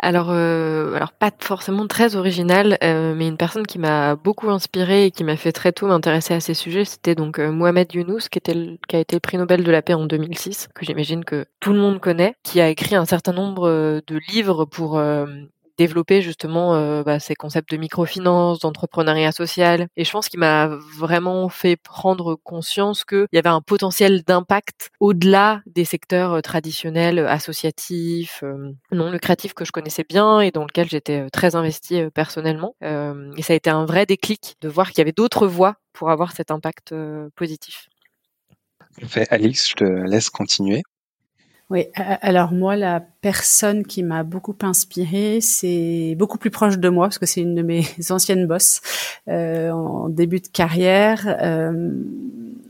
alors 0.00 0.30
euh, 0.30 0.94
alors 0.94 1.12
pas 1.12 1.30
forcément 1.38 1.86
très 1.86 2.16
original, 2.16 2.76
euh, 2.82 3.14
mais 3.14 3.28
une 3.28 3.36
personne 3.36 3.64
qui 3.64 3.78
m'a 3.78 4.16
beaucoup 4.16 4.50
inspirée 4.50 5.06
et 5.06 5.10
qui 5.12 5.22
m'a 5.22 5.36
fait 5.36 5.52
très 5.52 5.70
tôt 5.70 5.86
m'intéresser 5.86 6.34
à 6.34 6.40
ces 6.40 6.54
sujets, 6.54 6.84
c'était 6.84 7.14
donc 7.14 7.38
Mohamed 7.38 7.94
Younous, 7.94 8.28
qui 8.32 8.40
qui 8.40 8.96
a 8.96 8.98
été 8.98 9.14
le 9.14 9.20
prix 9.20 9.38
Nobel 9.38 9.62
de 9.62 9.70
la 9.70 9.80
paix 9.80 9.94
en 9.94 10.06
2006, 10.06 10.70
que 10.74 10.84
j'imagine 10.84 11.24
que 11.24 11.46
tout 11.60 11.72
le 11.72 11.78
monde 11.78 12.00
connaît, 12.00 12.34
qui 12.42 12.60
a 12.60 12.68
écrit 12.68 12.96
un 12.96 13.04
certain 13.04 13.32
nombre 13.32 13.68
de 14.04 14.20
livres 14.28 14.64
pour 14.64 15.00
développer 15.78 16.20
justement 16.20 16.74
euh, 16.74 17.02
bah, 17.02 17.20
ces 17.20 17.34
concepts 17.34 17.70
de 17.70 17.76
microfinance, 17.76 18.58
d'entrepreneuriat 18.58 19.32
social. 19.32 19.88
Et 19.96 20.04
je 20.04 20.10
pense 20.10 20.28
qu'il 20.28 20.40
m'a 20.40 20.66
vraiment 20.66 21.48
fait 21.48 21.76
prendre 21.76 22.34
conscience 22.34 23.04
qu'il 23.04 23.26
y 23.32 23.38
avait 23.38 23.48
un 23.48 23.62
potentiel 23.62 24.22
d'impact 24.24 24.90
au-delà 25.00 25.62
des 25.66 25.84
secteurs 25.84 26.34
euh, 26.34 26.40
traditionnels, 26.40 27.20
associatifs, 27.20 28.40
euh, 28.42 28.72
non 28.92 29.10
lucratifs 29.10 29.54
que 29.54 29.64
je 29.64 29.72
connaissais 29.72 30.04
bien 30.06 30.40
et 30.40 30.50
dans 30.50 30.64
lequel 30.64 30.88
j'étais 30.88 31.30
très 31.30 31.54
investie 31.54 32.02
personnellement. 32.12 32.74
et 32.82 33.42
ça 33.42 33.52
a 33.52 33.56
été 33.56 33.70
un 33.70 33.84
vrai 33.84 34.04
déclic 34.04 34.56
de 34.60 34.68
voir 34.68 34.90
qu'il 34.90 34.98
y 34.98 35.02
avait 35.02 35.12
d'autres 35.12 35.46
voies 35.46 35.76
pour 35.92 36.10
avoir 36.10 36.32
cet 36.32 36.50
impact 36.50 36.94
positif. 37.36 37.88
Fait, 39.06 39.26
Alix, 39.30 39.70
je 39.70 39.74
te 39.74 39.84
laisse 39.84 40.30
continuer. 40.30 40.82
Oui, 41.70 41.84
alors 41.94 42.52
moi, 42.52 42.76
la 42.76 43.00
personne 43.20 43.84
qui 43.84 44.02
m'a 44.02 44.22
beaucoup 44.22 44.56
inspirée, 44.62 45.40
c'est 45.42 46.14
beaucoup 46.18 46.38
plus 46.38 46.50
proche 46.50 46.78
de 46.78 46.88
moi 46.88 47.08
parce 47.08 47.18
que 47.18 47.26
c'est 47.26 47.42
une 47.42 47.54
de 47.54 47.60
mes 47.60 47.84
anciennes 48.10 48.46
bosses 48.46 48.80
euh, 49.28 49.70
en 49.70 50.08
début 50.08 50.40
de 50.40 50.48
carrière. 50.48 51.36
Euh, 51.42 51.92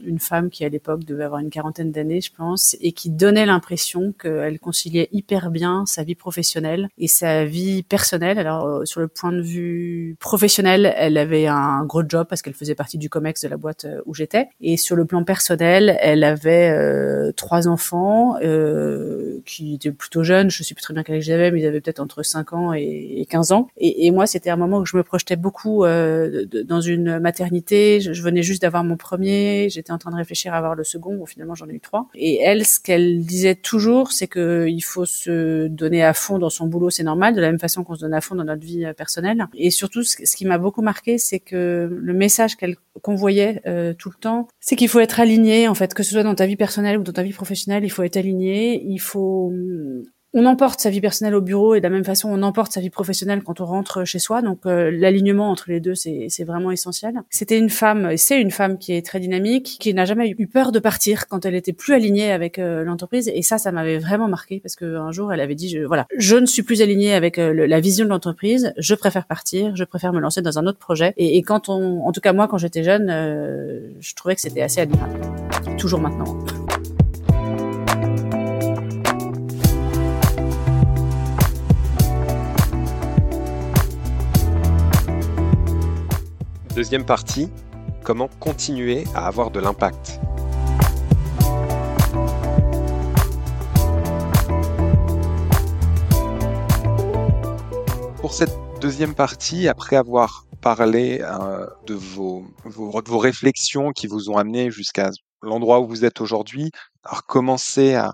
une 0.05 0.19
femme 0.19 0.51
qui 0.51 0.65
à 0.65 0.69
l'époque 0.69 1.05
devait 1.05 1.25
avoir 1.25 1.41
une 1.41 1.51
quarantaine 1.51 1.91
d'années, 1.91 2.21
je 2.21 2.33
pense, 2.37 2.77
et 2.81 2.93
qui 2.93 3.11
donnait 3.11 3.47
l'impression 3.47 4.13
qu'elle 4.13 4.59
conciliait 4.59 5.09
hyper 5.13 5.51
bien 5.51 5.85
sa 5.87 6.03
vie 6.03 6.15
professionnelle 6.15 6.89
et 6.99 7.09
sa 7.09 7.45
vie 7.45 7.83
personnelle. 7.83 8.39
Alors 8.39 8.67
euh, 8.67 8.85
sur 8.85 9.01
le 9.01 9.09
point 9.09 9.33
de 9.33 9.41
vue 9.41 10.17
professionnel, 10.21 10.95
elle 10.97 11.17
avait 11.17 11.47
un 11.47 11.85
gros 11.85 12.03
job 12.07 12.27
parce 12.29 12.43
qu'elle 12.43 12.55
faisait 12.55 12.75
partie 12.75 12.99
du 12.99 13.09
comex 13.09 13.43
de 13.43 13.49
la 13.49 13.57
boîte 13.57 13.85
euh, 13.85 14.01
où 14.07 14.15
j'étais, 14.15 14.49
et 14.61 14.77
sur 14.77 14.97
le 14.97 15.05
plan 15.05 15.25
personnel, 15.25 15.97
elle 16.01 16.25
avait 16.25 16.71
euh, 16.71 17.33
trois 17.33 17.69
enfants 17.69 18.37
qui 19.45 19.75
étaient 19.75 19.91
plutôt 19.91 20.23
jeunes. 20.23 20.51
Je 20.51 20.63
sais 20.63 20.75
plus 20.75 20.83
très 20.83 20.95
bien 20.95 21.03
quel 21.03 21.17
âge 21.17 21.25
j'avais, 21.25 21.51
mais 21.51 21.61
ils 21.61 21.67
avaient 21.67 21.81
peut-être 21.81 22.01
entre 22.01 22.23
5 22.23 22.53
ans 22.53 22.73
et, 22.73 23.27
15 23.29 23.53
ans. 23.53 23.69
Et, 23.77 24.11
moi, 24.11 24.27
c'était 24.27 24.51
un 24.51 24.57
moment 24.57 24.79
où 24.79 24.87
je 24.87 24.97
me 24.97 25.03
projetais 25.03 25.37
beaucoup 25.37 25.85
dans 25.85 26.81
une 26.81 27.19
maternité. 27.19 28.01
Je, 28.01 28.13
je 28.13 28.23
venais 28.23 28.43
juste 28.43 28.63
d'avoir 28.63 28.85
mon 28.85 28.97
premier. 28.97 29.69
J'étais 29.71 29.93
en 29.99 30.01
train 30.01 30.11
de 30.11 30.17
réfléchir 30.17 30.55
à 30.55 30.57
avoir 30.57 30.75
le 30.75 30.85
second. 30.85 31.17
Bon, 31.17 31.27
finalement, 31.27 31.55
j'en 31.55 31.69
ai 31.69 31.75
eu 31.75 31.81
trois. 31.81 32.09
Et 32.15 32.41
elle, 32.41 32.65
ce 32.65 32.81
qu'elle 32.81 33.25
disait 33.25 33.55
toujours, 33.55 34.13
c'est 34.13 34.29
que 34.29 34.67
il 34.69 34.81
faut 34.81 35.05
se 35.05 35.67
donner 35.67 36.05
à 36.05 36.15
fond 36.15 36.39
dans 36.39 36.51
son 36.51 36.67
boulot, 36.67 36.91
c'est 36.91 37.03
normal, 37.03 37.35
de 37.35 37.41
la 37.41 37.49
même 37.49 37.59
façon 37.59 37.85
qu'on 37.85 37.95
se 37.95 38.01
donne 38.01 38.15
à 38.15 38.21
fond 38.21 38.35
dans 38.35 38.45
notre 38.45 38.65
vie 38.65 38.85
euh, 38.85 38.93
personnelle. 38.93 39.47
Et 39.55 39.71
surtout, 39.71 40.03
ce 40.05 40.37
qui 40.37 40.47
m'a 40.47 40.59
beaucoup 40.59 40.83
marqué, 40.83 41.19
c'est 41.19 41.41
que 41.41 41.89
le 41.91 42.15
message 42.15 42.57
qu'elle 42.57 42.77
convoyait 43.03 43.61
euh, 43.67 43.95
tout 43.95 44.11
le 44.11 44.17
temps, 44.17 44.49
c'est 44.61 44.77
qu'il 44.77 44.89
faut 44.89 45.01
être 45.01 45.21
aligné, 45.21 45.69
en 45.69 45.75
fait, 45.75 45.95
que 45.95 46.03
ce 46.03 46.13
soit 46.13 46.23
dans 46.23 46.35
ta 46.35 46.47
vie 46.47 46.57
personnelle 46.57 46.99
ou 46.99 47.03
dans 47.03 47.13
ta 47.13 47.23
vie 47.23 47.33
professionnelle, 47.33 47.85
il 47.85 47.91
faut 47.91 48.03
être 48.03 48.17
aligné. 48.17 48.83
Il 48.85 49.01
faut 49.01 49.53
on 50.38 50.46
emporte 50.46 50.79
sa 50.79 50.88
vie 50.88 51.01
personnelle 51.01 51.35
au 51.35 51.40
bureau 51.40 51.74
et 51.74 51.81
de 51.81 51.83
la 51.83 51.90
même 51.90 52.05
façon 52.05 52.29
on 52.31 52.42
emporte 52.44 52.70
sa 52.70 52.81
vie 52.81 52.90
professionnelle 52.90 53.42
quand 53.42 53.61
on 53.61 53.64
rentre 53.64 54.05
chez 54.05 54.20
soi. 54.20 54.40
Donc 54.40 54.61
euh, 54.66 54.88
l'alignement 54.92 55.51
entre 55.51 55.64
les 55.68 55.81
deux 55.81 55.96
c'est 55.96 56.44
vraiment 56.44 56.70
essentiel. 56.70 57.14
C'était 57.29 57.59
une 57.59 57.70
femme, 57.70 58.16
c'est 58.16 58.40
une 58.40 58.53
femme 58.53 58.79
qui 58.79 58.92
est 58.92 59.05
très 59.05 59.18
dynamique, 59.18 59.79
qui 59.81 59.92
n'a 59.92 60.05
jamais 60.05 60.33
eu 60.38 60.46
peur 60.46 60.70
de 60.70 60.79
partir 60.79 61.27
quand 61.27 61.44
elle 61.44 61.57
était 61.57 61.72
plus 61.72 61.92
alignée 61.92 62.31
avec 62.31 62.61
euh, 62.61 62.85
l'entreprise. 62.85 63.29
Et 63.35 63.42
ça, 63.42 63.59
ça 63.59 63.72
m'avait 63.72 63.98
vraiment 63.98 64.29
marqué 64.29 64.61
parce 64.61 64.77
qu'un 64.77 65.11
jour 65.11 65.33
elle 65.33 65.40
avait 65.40 65.57
dit 65.57 65.70
je, 65.70 65.81
voilà, 65.81 66.07
je 66.16 66.37
ne 66.37 66.46
suis 66.46 66.62
plus 66.62 66.83
alignée 66.83 67.14
avec 67.14 67.38
euh, 67.38 67.66
la 67.66 67.81
vision 67.81 68.05
de 68.05 68.11
l'entreprise, 68.11 68.72
je 68.79 68.94
préfère 68.94 69.27
partir, 69.27 69.74
je 69.74 69.83
préfère 69.83 70.12
me 70.12 70.20
lancer 70.20 70.40
dans 70.40 70.61
un 70.61 70.66
autre 70.68 70.79
projet. 70.79 71.14
Et, 71.16 71.37
et 71.37 71.42
quand 71.42 71.68
on, 71.68 72.07
en 72.07 72.12
tout 72.12 72.20
cas 72.20 72.33
moi 72.33 72.46
quand 72.46 72.59
j'étais 72.59 72.85
jeune, 72.85 73.09
je 73.09 74.14
trouvais 74.14 74.37
que 74.37 74.40
c'était 74.40 74.62
assez 74.62 74.81
admirable. 74.81 75.18
Toujours 75.79 76.01
maintenant. 76.01 76.38
Deuxième 86.79 87.05
partie, 87.05 87.49
comment 88.05 88.29
continuer 88.38 89.03
à 89.12 89.27
avoir 89.27 89.51
de 89.51 89.59
l'impact. 89.59 90.21
Pour 98.21 98.33
cette 98.33 98.57
deuxième 98.81 99.17
partie, 99.17 99.67
après 99.67 99.97
avoir 99.97 100.47
parlé 100.61 101.19
euh, 101.21 101.67
de, 101.88 101.95
vos, 101.95 102.47
vos, 102.64 103.19
réflexions 103.19 103.91
qui 103.91 104.07
vous 104.07 104.31
ont 104.31 104.37
amené 104.37 104.71
jusqu'à 104.71 105.11
l'endroit 105.43 105.81
où 105.81 105.88
vous 105.88 106.05
êtes 106.05 106.21
aujourd'hui, 106.21 106.71
alors 107.03 107.25
commencez 107.27 107.97
à, 107.97 108.12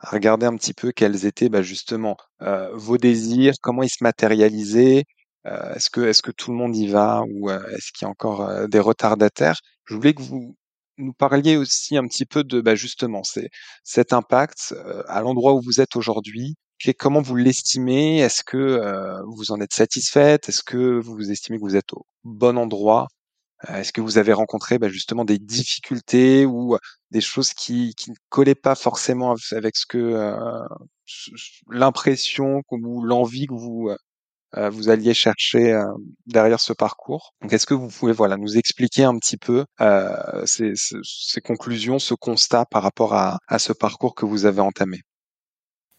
regarder 0.00 0.46
un 0.46 0.56
petit 0.56 0.74
peu 0.74 0.90
quels 0.90 1.26
étaient 1.26 1.48
bah, 1.48 1.62
justement 1.62 2.16
euh, 2.42 2.70
vos 2.74 2.98
désirs, 2.98 3.54
comment 3.62 3.84
ils 3.84 3.88
se 3.88 4.02
matérialisaient, 4.02 5.04
euh, 5.46 5.74
est-ce 5.74 5.90
que 5.90 6.02
est-ce 6.02 6.22
que 6.22 6.30
tout 6.32 6.50
le 6.50 6.56
monde 6.56 6.76
y 6.76 6.88
va 6.88 7.22
ou 7.30 7.50
euh, 7.50 7.66
est-ce 7.70 7.92
qu'il 7.92 8.04
y 8.04 8.08
a 8.08 8.10
encore 8.10 8.42
euh, 8.42 8.66
des 8.66 8.80
retardataires? 8.80 9.60
Je 9.86 9.94
voulais 9.94 10.14
que 10.14 10.22
vous 10.22 10.56
nous 10.98 11.12
parliez 11.14 11.56
aussi 11.56 11.96
un 11.96 12.06
petit 12.06 12.26
peu 12.26 12.44
de 12.44 12.60
bah, 12.60 12.74
justement 12.74 13.24
c'est 13.24 13.48
cet 13.84 14.12
impact 14.12 14.74
à 15.08 15.22
l'endroit 15.22 15.54
où 15.54 15.62
vous 15.62 15.80
êtes 15.80 15.96
aujourd'hui. 15.96 16.56
Comment 16.98 17.22
vous 17.22 17.36
l'estimez? 17.36 18.18
Est-ce 18.20 18.42
que 18.44 18.80
vous 19.34 19.52
en 19.52 19.60
êtes 19.60 19.74
satisfaite? 19.74 20.48
Est-ce 20.48 20.62
que 20.62 20.98
vous 20.98 21.30
estimez 21.30 21.58
que 21.58 21.62
vous 21.62 21.76
êtes 21.76 21.92
au 21.92 22.06
bon 22.24 22.58
endroit? 22.58 23.08
Est-ce 23.68 23.92
que 23.92 24.00
vous 24.00 24.18
avez 24.18 24.32
rencontré 24.32 24.78
bah, 24.78 24.88
justement 24.88 25.24
des 25.24 25.38
difficultés 25.38 26.46
ou 26.46 26.76
des 27.10 27.20
choses 27.20 27.50
qui, 27.54 27.94
qui 27.96 28.10
ne 28.10 28.16
collaient 28.30 28.54
pas 28.54 28.74
forcément 28.74 29.36
avec 29.52 29.76
ce 29.76 29.86
que 29.86 30.30
l'impression 31.70 32.62
ou 32.70 33.02
l'envie 33.04 33.46
que 33.46 33.54
vous 33.54 33.90
vous 34.56 34.88
alliez 34.88 35.14
chercher 35.14 35.80
derrière 36.26 36.60
ce 36.60 36.72
parcours. 36.72 37.34
Donc, 37.40 37.52
est-ce 37.52 37.66
que 37.66 37.74
vous 37.74 37.88
pouvez 37.88 38.12
voilà 38.12 38.36
nous 38.36 38.56
expliquer 38.56 39.04
un 39.04 39.18
petit 39.18 39.36
peu 39.36 39.64
ces, 40.44 40.72
ces, 40.74 41.40
conclusions, 41.40 41.98
ce 41.98 42.14
constat 42.14 42.64
par 42.70 42.82
rapport 42.82 43.14
à, 43.14 43.38
à 43.46 43.58
ce 43.58 43.72
parcours 43.72 44.14
que 44.14 44.26
vous 44.26 44.46
avez 44.46 44.60
entamé? 44.60 45.00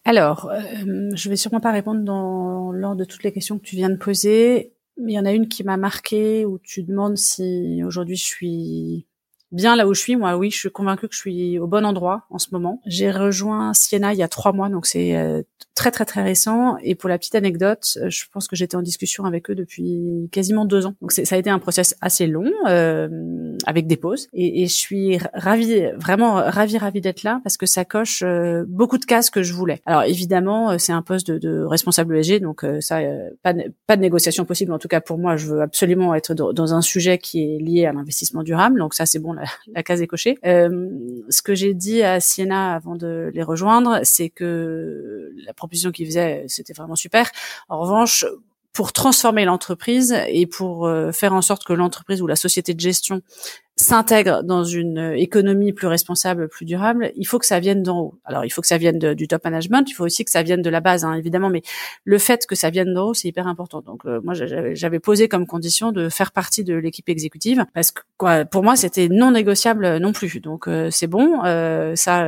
Alors, 0.03 0.49
euh, 0.49 1.11
je 1.13 1.29
vais 1.29 1.35
sûrement 1.35 1.59
pas 1.59 1.71
répondre 1.71 2.03
dans 2.03 2.71
l'ordre 2.71 2.97
de 2.97 3.05
toutes 3.05 3.23
les 3.23 3.31
questions 3.31 3.59
que 3.59 3.63
tu 3.63 3.75
viens 3.75 3.89
de 3.89 3.97
poser. 3.97 4.73
Mais 4.97 5.13
il 5.13 5.15
y 5.15 5.19
en 5.19 5.25
a 5.25 5.31
une 5.31 5.47
qui 5.47 5.63
m'a 5.63 5.77
marqué 5.77 6.45
où 6.45 6.59
tu 6.59 6.83
demandes 6.83 7.17
si 7.17 7.81
aujourd'hui 7.85 8.15
je 8.15 8.23
suis 8.23 9.07
bien 9.51 9.75
là 9.75 9.87
où 9.87 9.93
je 9.93 9.99
suis. 9.99 10.15
Moi, 10.15 10.35
oui, 10.35 10.51
je 10.51 10.57
suis 10.57 10.71
convaincue 10.71 11.07
que 11.07 11.13
je 11.13 11.19
suis 11.19 11.59
au 11.59 11.67
bon 11.67 11.85
endroit 11.85 12.25
en 12.29 12.39
ce 12.39 12.47
moment. 12.51 12.81
J'ai 12.85 13.11
rejoint 13.11 13.73
Siena 13.73 14.13
il 14.13 14.19
y 14.19 14.23
a 14.23 14.27
trois 14.27 14.53
mois, 14.53 14.69
donc 14.69 14.85
c'est 14.85 15.15
euh, 15.15 15.41
très 15.75 15.91
très 15.91 16.05
très 16.05 16.23
récent. 16.23 16.77
Et 16.83 16.95
pour 16.95 17.09
la 17.09 17.17
petite 17.17 17.35
anecdote, 17.35 17.97
euh, 17.97 18.09
je 18.09 18.25
pense 18.31 18.47
que 18.47 18.55
j'étais 18.55 18.75
en 18.75 18.81
discussion 18.81 19.25
avec 19.25 19.49
eux 19.49 19.55
depuis 19.55 20.29
quasiment 20.31 20.65
deux 20.65 20.85
ans. 20.85 20.93
Donc 21.01 21.11
ça 21.11 21.35
a 21.35 21.37
été 21.37 21.49
un 21.49 21.59
process 21.59 21.95
assez 22.01 22.27
long, 22.27 22.51
euh, 22.67 23.57
avec 23.65 23.87
des 23.87 23.97
pauses. 23.97 24.27
Et, 24.33 24.63
et, 24.63 24.67
je 24.67 24.73
suis 24.73 25.17
ravie, 25.33 25.87
vraiment 25.97 26.35
ravie, 26.35 26.77
ravie 26.77 27.01
d'être 27.01 27.23
là 27.23 27.39
parce 27.43 27.57
que 27.57 27.65
ça 27.65 27.85
coche 27.85 28.21
euh, 28.23 28.63
beaucoup 28.67 28.97
de 28.97 29.05
cases 29.05 29.29
que 29.29 29.43
je 29.43 29.53
voulais. 29.53 29.81
Alors 29.85 30.03
évidemment, 30.03 30.77
c'est 30.77 30.93
un 30.93 31.01
poste 31.01 31.31
de, 31.31 31.37
de 31.37 31.63
responsable 31.63 32.17
ESG, 32.17 32.41
donc 32.41 32.65
ça, 32.79 32.99
pas, 33.43 33.53
pas 33.87 33.95
de 33.95 34.01
négociation 34.01 34.45
possible. 34.45 34.71
En 34.73 34.79
tout 34.79 34.87
cas 34.87 35.01
pour 35.01 35.17
moi, 35.17 35.35
je 35.35 35.47
veux 35.47 35.61
absolument 35.61 36.13
être 36.15 36.33
dans 36.33 36.73
un 36.73 36.81
sujet 36.81 37.17
qui 37.17 37.43
est 37.43 37.57
lié 37.59 37.85
à 37.85 37.93
l'investissement 37.93 38.43
durable. 38.43 38.79
Donc 38.79 38.93
ça, 38.93 39.05
c'est 39.05 39.19
bon 39.19 39.33
la, 39.73 39.83
case 39.83 40.01
est 40.01 40.07
cochée. 40.07 40.37
Euh, 40.45 40.89
ce 41.29 41.41
que 41.41 41.55
j'ai 41.55 41.73
dit 41.73 42.03
à 42.03 42.19
Siena 42.19 42.73
avant 42.73 42.95
de 42.95 43.31
les 43.33 43.43
rejoindre, 43.43 43.99
c'est 44.03 44.29
que 44.29 45.31
la 45.45 45.53
proposition 45.53 45.91
qu'ils 45.91 46.07
faisaient, 46.07 46.45
c'était 46.47 46.73
vraiment 46.73 46.95
super. 46.95 47.29
En 47.69 47.79
revanche, 47.79 48.25
pour 48.73 48.93
transformer 48.93 49.45
l'entreprise 49.45 50.15
et 50.27 50.45
pour 50.47 50.87
euh, 50.87 51.11
faire 51.11 51.33
en 51.33 51.41
sorte 51.41 51.65
que 51.65 51.73
l'entreprise 51.73 52.21
ou 52.21 52.27
la 52.27 52.35
société 52.35 52.73
de 52.73 52.79
gestion 52.79 53.21
s'intègre 53.81 54.43
dans 54.43 54.63
une 54.63 55.13
économie 55.15 55.73
plus 55.73 55.87
responsable, 55.87 56.47
plus 56.47 56.65
durable, 56.65 57.11
il 57.15 57.25
faut 57.25 57.39
que 57.39 57.45
ça 57.45 57.59
vienne 57.59 57.83
d'en 57.83 57.99
haut. 57.99 58.19
Alors, 58.25 58.45
il 58.45 58.49
faut 58.49 58.61
que 58.61 58.67
ça 58.67 58.77
vienne 58.77 58.99
du 58.99 59.27
top 59.27 59.43
management, 59.43 59.89
il 59.89 59.93
faut 59.93 60.05
aussi 60.05 60.23
que 60.23 60.31
ça 60.31 60.43
vienne 60.43 60.61
de 60.61 60.69
la 60.69 60.79
base, 60.79 61.03
hein, 61.03 61.13
évidemment, 61.13 61.49
mais 61.49 61.61
le 62.03 62.17
fait 62.17 62.45
que 62.45 62.55
ça 62.55 62.69
vienne 62.69 62.93
d'en 62.93 63.07
haut, 63.07 63.13
c'est 63.13 63.27
hyper 63.27 63.47
important. 63.47 63.81
Donc, 63.81 64.05
euh, 64.05 64.21
moi, 64.23 64.33
j'avais 64.33 64.99
posé 64.99 65.27
comme 65.27 65.47
condition 65.47 65.91
de 65.91 66.09
faire 66.09 66.31
partie 66.31 66.63
de 66.63 66.75
l'équipe 66.75 67.09
exécutive, 67.09 67.65
parce 67.73 67.91
que 67.91 68.01
quoi, 68.17 68.45
pour 68.45 68.63
moi, 68.63 68.75
c'était 68.75 69.09
non 69.09 69.31
négociable 69.31 69.97
non 69.97 70.11
plus. 70.11 70.39
Donc, 70.39 70.67
euh, 70.67 70.89
c'est 70.91 71.07
bon, 71.07 71.43
euh, 71.45 71.95
ça, 71.95 72.27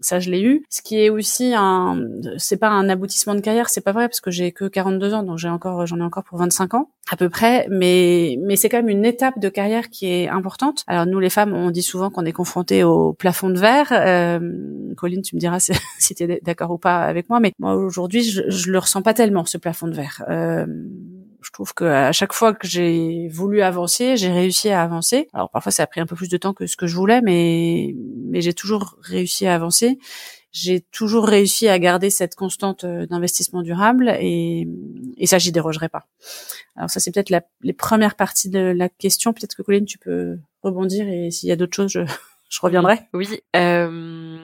ça 0.00 0.20
je 0.20 0.30
l'ai 0.30 0.42
eu. 0.42 0.64
Ce 0.68 0.82
qui 0.82 0.98
est 0.98 1.10
aussi 1.10 1.52
un, 1.54 2.00
c'est 2.36 2.56
pas 2.56 2.68
un 2.68 2.88
aboutissement 2.88 3.34
de 3.34 3.40
carrière, 3.40 3.68
c'est 3.68 3.80
pas 3.80 3.92
vrai 3.92 4.08
parce 4.08 4.20
que 4.20 4.30
j'ai 4.30 4.52
que 4.52 4.66
42 4.66 5.14
ans, 5.14 5.22
donc 5.22 5.38
j'ai 5.38 5.48
encore, 5.48 5.86
j'en 5.86 5.98
ai 5.98 6.02
encore 6.02 6.24
pour 6.24 6.38
25 6.38 6.74
ans 6.74 6.90
à 7.10 7.16
peu 7.16 7.28
près, 7.28 7.66
mais 7.70 8.36
mais 8.42 8.56
c'est 8.56 8.68
quand 8.68 8.78
même 8.78 8.88
une 8.88 9.04
étape 9.04 9.38
de 9.38 9.48
carrière 9.48 9.88
qui 9.88 10.06
est 10.06 10.28
importante. 10.28 10.84
Alors 10.86 11.06
nous 11.06 11.20
les 11.20 11.30
femmes, 11.30 11.54
on 11.54 11.70
dit 11.70 11.82
souvent 11.82 12.10
qu'on 12.10 12.24
est 12.24 12.32
confronté 12.32 12.84
au 12.84 13.12
plafond 13.12 13.50
de 13.50 13.58
verre. 13.58 13.88
Euh, 13.92 14.38
Colline, 14.96 15.22
tu 15.22 15.34
me 15.34 15.40
diras 15.40 15.58
si, 15.98 16.14
tu 16.14 16.22
es 16.24 16.40
d'accord 16.42 16.70
ou 16.70 16.78
pas 16.78 17.02
avec 17.02 17.28
moi, 17.28 17.40
mais 17.40 17.52
moi 17.58 17.74
aujourd'hui, 17.74 18.22
je, 18.22 18.42
je 18.48 18.70
le 18.70 18.78
ressens 18.78 19.02
pas 19.02 19.14
tellement 19.14 19.44
ce 19.44 19.58
plafond 19.58 19.88
de 19.88 19.94
verre. 19.94 20.24
Euh, 20.28 20.66
je 21.42 21.50
trouve 21.52 21.72
que 21.74 21.84
à 21.84 22.12
chaque 22.12 22.32
fois 22.32 22.52
que 22.54 22.66
j'ai 22.66 23.28
voulu 23.28 23.62
avancer, 23.62 24.16
j'ai 24.16 24.30
réussi 24.30 24.70
à 24.70 24.82
avancer. 24.82 25.28
Alors 25.32 25.50
parfois 25.50 25.72
ça 25.72 25.84
a 25.84 25.86
pris 25.86 26.00
un 26.00 26.06
peu 26.06 26.16
plus 26.16 26.28
de 26.28 26.36
temps 26.36 26.52
que 26.52 26.66
ce 26.66 26.76
que 26.76 26.86
je 26.86 26.96
voulais, 26.96 27.20
mais 27.20 27.94
mais 28.26 28.40
j'ai 28.40 28.54
toujours 28.54 28.96
réussi 29.02 29.46
à 29.46 29.54
avancer. 29.54 29.98
J'ai 30.50 30.80
toujours 30.80 31.26
réussi 31.26 31.68
à 31.68 31.78
garder 31.78 32.10
cette 32.10 32.34
constante 32.34 32.84
euh, 32.84 33.06
d'investissement 33.06 33.62
durable 33.62 34.16
et, 34.18 34.66
et 35.16 35.26
ça 35.26 35.38
j'y 35.38 35.52
dérogerai 35.52 35.88
pas. 35.88 36.06
Alors 36.74 36.90
ça 36.90 37.00
c'est 37.00 37.12
peut-être 37.12 37.32
les 37.62 37.72
premières 37.72 38.16
parties 38.16 38.48
de 38.48 38.58
la 38.58 38.88
question. 38.88 39.32
Peut-être 39.32 39.54
que 39.54 39.62
Colline 39.62 39.84
tu 39.84 39.98
peux 39.98 40.38
rebondir 40.62 41.06
et 41.06 41.30
s'il 41.30 41.48
y 41.48 41.52
a 41.52 41.56
d'autres 41.56 41.76
choses 41.76 41.92
je, 41.92 42.00
je 42.48 42.60
reviendrai. 42.60 43.00
Oui. 43.12 43.28
Euh, 43.56 44.38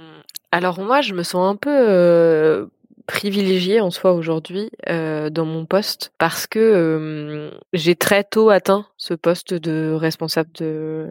alors 0.52 0.78
moi 0.80 1.00
je 1.00 1.14
me 1.14 1.22
sens 1.22 1.52
un 1.52 1.56
peu 1.56 1.74
euh, 1.74 2.66
privilégiée 3.06 3.80
en 3.80 3.90
soi 3.90 4.12
aujourd'hui 4.12 4.70
euh, 4.88 5.30
dans 5.30 5.44
mon 5.44 5.66
poste 5.66 6.12
parce 6.18 6.46
que 6.46 7.50
j'ai 7.72 7.96
très 7.96 8.24
tôt 8.24 8.50
atteint 8.50 8.86
ce 9.04 9.12
poste 9.12 9.52
de 9.52 9.92
responsable 9.92 10.50
de 10.54 11.10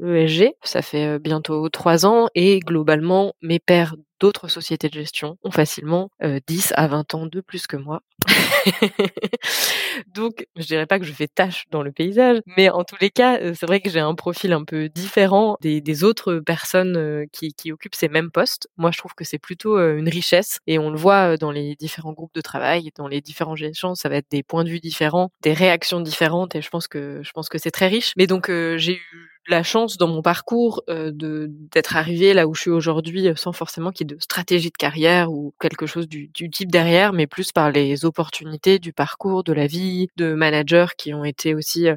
ESG. 0.00 0.42
Euh, 0.42 0.50
Ça 0.62 0.82
fait 0.82 1.18
bientôt 1.18 1.68
trois 1.68 2.06
ans 2.06 2.28
et 2.36 2.60
globalement 2.60 3.34
mes 3.42 3.58
pères 3.58 3.96
d'autres 4.22 4.46
sociétés 4.46 4.88
de 4.88 4.94
gestion 4.94 5.36
ont 5.42 5.50
facilement 5.50 6.08
10 6.46 6.70
euh, 6.70 6.74
à 6.76 6.86
20 6.86 7.14
ans 7.16 7.26
de 7.26 7.40
plus 7.40 7.66
que 7.66 7.76
moi. 7.76 8.02
Donc, 10.14 10.46
je 10.54 10.64
dirais 10.64 10.86
pas 10.86 11.00
que 11.00 11.04
je 11.04 11.12
fais 11.12 11.26
tâche 11.26 11.64
dans 11.72 11.82
le 11.82 11.90
paysage, 11.90 12.38
mais 12.56 12.70
en 12.70 12.84
tous 12.84 12.94
les 13.00 13.10
cas, 13.10 13.40
euh, 13.40 13.52
c'est 13.58 13.66
vrai 13.66 13.80
que 13.80 13.90
j'ai 13.90 13.98
un 13.98 14.14
profil 14.14 14.52
un 14.52 14.62
peu 14.62 14.88
différent 14.88 15.56
des, 15.60 16.04
autres 16.04 16.36
personnes 16.36 16.96
euh, 16.96 17.24
qui, 17.32 17.72
occupent 17.72 17.96
ces 17.96 18.08
mêmes 18.08 18.30
postes. 18.30 18.68
Moi, 18.76 18.92
je 18.92 18.98
trouve 18.98 19.14
que 19.14 19.24
c'est 19.24 19.40
plutôt 19.40 19.76
une 19.78 20.08
richesse 20.08 20.60
et 20.68 20.78
on 20.78 20.90
le 20.90 20.96
voit 20.96 21.36
dans 21.36 21.50
les 21.50 21.74
différents 21.74 22.12
groupes 22.12 22.34
de 22.34 22.40
travail, 22.40 22.90
dans 22.96 23.08
les 23.08 23.20
différents 23.20 23.56
gestions, 23.56 23.96
ça 23.96 24.08
va 24.08 24.16
être 24.16 24.30
des 24.30 24.44
points 24.44 24.62
de 24.62 24.70
vue 24.70 24.80
différents, 24.80 25.30
des 25.42 25.52
réactions 25.52 26.00
différentes 26.00 26.54
et 26.54 26.62
je 26.62 26.70
pense 26.70 26.86
je 26.94 27.30
pense 27.32 27.48
que 27.48 27.58
c'est 27.58 27.70
très 27.70 27.88
riche. 27.88 28.12
Mais 28.16 28.26
donc, 28.26 28.48
j'ai 28.48 28.96
eu 28.96 29.32
la 29.48 29.62
chance 29.62 29.96
dans 29.96 30.06
mon 30.06 30.22
parcours 30.22 30.82
euh, 30.88 31.10
de 31.12 31.50
d'être 31.50 31.96
arrivé 31.96 32.32
là 32.32 32.46
où 32.46 32.54
je 32.54 32.60
suis 32.60 32.70
aujourd'hui 32.70 33.28
euh, 33.28 33.34
sans 33.34 33.52
forcément 33.52 33.90
qu'il 33.90 34.08
y 34.08 34.12
ait 34.12 34.16
de 34.16 34.22
stratégie 34.22 34.70
de 34.70 34.76
carrière 34.76 35.32
ou 35.32 35.52
quelque 35.60 35.86
chose 35.86 36.08
du, 36.08 36.30
type 36.30 36.70
derrière, 36.70 37.12
mais 37.12 37.26
plus 37.26 37.50
par 37.52 37.70
les 37.70 38.04
opportunités 38.04 38.78
du 38.78 38.92
parcours, 38.92 39.42
de 39.42 39.52
la 39.52 39.66
vie, 39.66 40.08
de 40.16 40.34
managers 40.34 40.86
qui 40.96 41.12
ont 41.12 41.24
été 41.24 41.54
aussi 41.54 41.88
euh, 41.88 41.96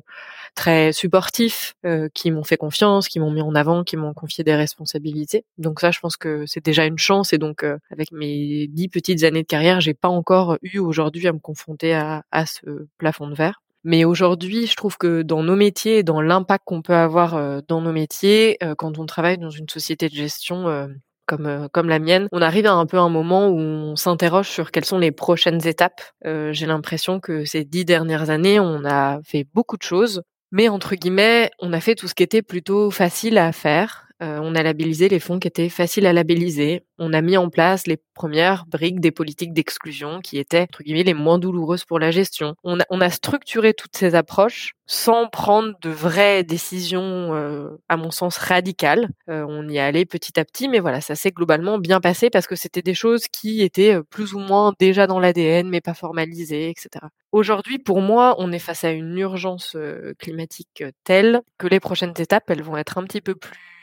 très 0.55 0.93
supportifs, 0.93 1.75
qui 2.13 2.31
m'ont 2.31 2.43
fait 2.43 2.57
confiance, 2.57 3.07
qui 3.07 3.19
m'ont 3.19 3.31
mis 3.31 3.41
en 3.41 3.55
avant, 3.55 3.83
qui 3.83 3.97
m'ont 3.97 4.13
confié 4.13 4.43
des 4.43 4.55
responsabilités. 4.55 5.43
Donc 5.57 5.81
ça, 5.81 5.91
je 5.91 5.99
pense 5.99 6.17
que 6.17 6.45
c'est 6.47 6.63
déjà 6.63 6.85
une 6.85 6.97
chance 6.97 7.33
et 7.33 7.37
donc 7.37 7.65
avec 7.91 8.11
mes 8.11 8.67
dix 8.67 8.87
petites 8.87 9.23
années 9.23 9.41
de 9.41 9.47
carrière, 9.47 9.81
j'ai 9.81 9.93
pas 9.93 10.07
encore 10.07 10.57
eu 10.61 10.79
aujourd'hui 10.79 11.27
à 11.27 11.33
me 11.33 11.39
confronter 11.39 11.93
à 11.93 12.45
ce 12.45 12.87
plafond 12.97 13.27
de 13.27 13.35
verre. 13.35 13.61
Mais 13.85 14.03
aujourd'hui, 14.03 14.65
je 14.65 14.75
trouve 14.75 14.97
que 14.97 15.21
dans 15.21 15.43
nos 15.43 15.55
métiers, 15.55 16.01
dans 16.01 16.19
l'impact 16.19 16.63
qu'on 16.65 16.81
peut 16.81 16.95
avoir 16.95 17.35
euh, 17.35 17.61
dans 17.67 17.81
nos 17.81 17.91
métiers, 17.91 18.57
euh, 18.63 18.73
quand 18.75 18.97
on 18.97 19.05
travaille 19.05 19.37
dans 19.37 19.51
une 19.51 19.69
société 19.69 20.09
de 20.09 20.15
gestion 20.15 20.67
euh, 20.67 20.87
comme 21.27 21.69
comme 21.71 21.87
la 21.87 21.99
mienne, 21.99 22.27
on 22.31 22.41
arrive 22.41 22.65
à 22.65 22.73
un 22.73 22.87
peu 22.87 22.97
un 22.97 23.09
moment 23.09 23.47
où 23.47 23.59
on 23.59 23.95
s'interroge 23.95 24.49
sur 24.49 24.71
quelles 24.71 24.85
sont 24.85 24.97
les 24.97 25.11
prochaines 25.11 25.65
étapes. 25.67 26.01
J'ai 26.23 26.67
l'impression 26.67 27.19
que 27.19 27.45
ces 27.45 27.63
dix 27.65 27.83
dernières 27.83 28.29
années, 28.29 28.59
on 28.59 28.85
a 28.85 29.19
fait 29.23 29.47
beaucoup 29.53 29.75
de 29.77 29.81
choses, 29.81 30.21
mais 30.51 30.69
entre 30.69 30.93
guillemets, 30.95 31.49
on 31.59 31.73
a 31.73 31.79
fait 31.79 31.95
tout 31.95 32.07
ce 32.07 32.13
qui 32.13 32.21
était 32.21 32.43
plutôt 32.43 32.91
facile 32.91 33.39
à 33.39 33.51
faire 33.51 34.04
euh, 34.23 34.39
on 34.41 34.55
a 34.55 34.63
labellisé 34.63 35.09
les 35.09 35.19
fonds 35.19 35.39
qui 35.39 35.47
étaient 35.47 35.67
faciles 35.67 36.05
à 36.05 36.13
labelliser. 36.13 36.85
On 36.97 37.11
a 37.11 37.21
mis 37.21 37.35
en 37.35 37.49
place 37.49 37.85
les 37.85 37.97
premières 38.13 38.65
briques 38.65 39.01
des 39.01 39.11
politiques 39.11 39.51
d'exclusion 39.51 40.21
qui 40.21 40.37
étaient, 40.37 40.61
entre 40.61 40.83
guillemets, 40.83 41.03
les 41.03 41.13
moins 41.13 41.37
douloureuses 41.37 41.83
pour 41.83 41.99
la 41.99 42.11
gestion. 42.11 42.55
On 42.63 42.79
a, 42.79 43.09
structuré 43.09 43.73
toutes 43.73 43.95
ces 43.95 44.15
approches 44.15 44.73
sans 44.87 45.27
prendre 45.27 45.73
de 45.81 45.89
vraies 45.89 46.43
décisions, 46.43 47.35
euh, 47.35 47.69
à 47.89 47.97
mon 47.97 48.09
sens, 48.09 48.37
radicales. 48.37 49.09
Euh, 49.29 49.45
on 49.49 49.67
y 49.67 49.79
allait 49.79 50.05
petit 50.05 50.39
à 50.39 50.45
petit, 50.45 50.69
mais 50.69 50.79
voilà, 50.79 51.01
ça 51.01 51.15
s'est 51.15 51.31
globalement 51.31 51.77
bien 51.77 51.99
passé 51.99 52.29
parce 52.29 52.47
que 52.47 52.55
c'était 52.55 52.81
des 52.81 52.93
choses 52.93 53.27
qui 53.27 53.63
étaient 53.63 54.01
plus 54.09 54.33
ou 54.33 54.39
moins 54.39 54.73
déjà 54.79 55.07
dans 55.07 55.19
l'ADN, 55.19 55.67
mais 55.67 55.81
pas 55.81 55.93
formalisées, 55.93 56.69
etc. 56.69 57.05
Aujourd'hui, 57.33 57.79
pour 57.79 57.99
moi, 57.99 58.35
on 58.37 58.53
est 58.53 58.59
face 58.59 58.85
à 58.85 58.91
une 58.91 59.17
urgence 59.17 59.75
climatique 60.19 60.85
telle 61.03 61.41
que 61.57 61.67
les 61.67 61.81
prochaines 61.81 62.13
étapes, 62.17 62.49
elles 62.49 62.63
vont 62.63 62.77
être 62.77 62.97
un 62.97 63.03
petit 63.03 63.21
peu 63.21 63.35
plus 63.35 63.74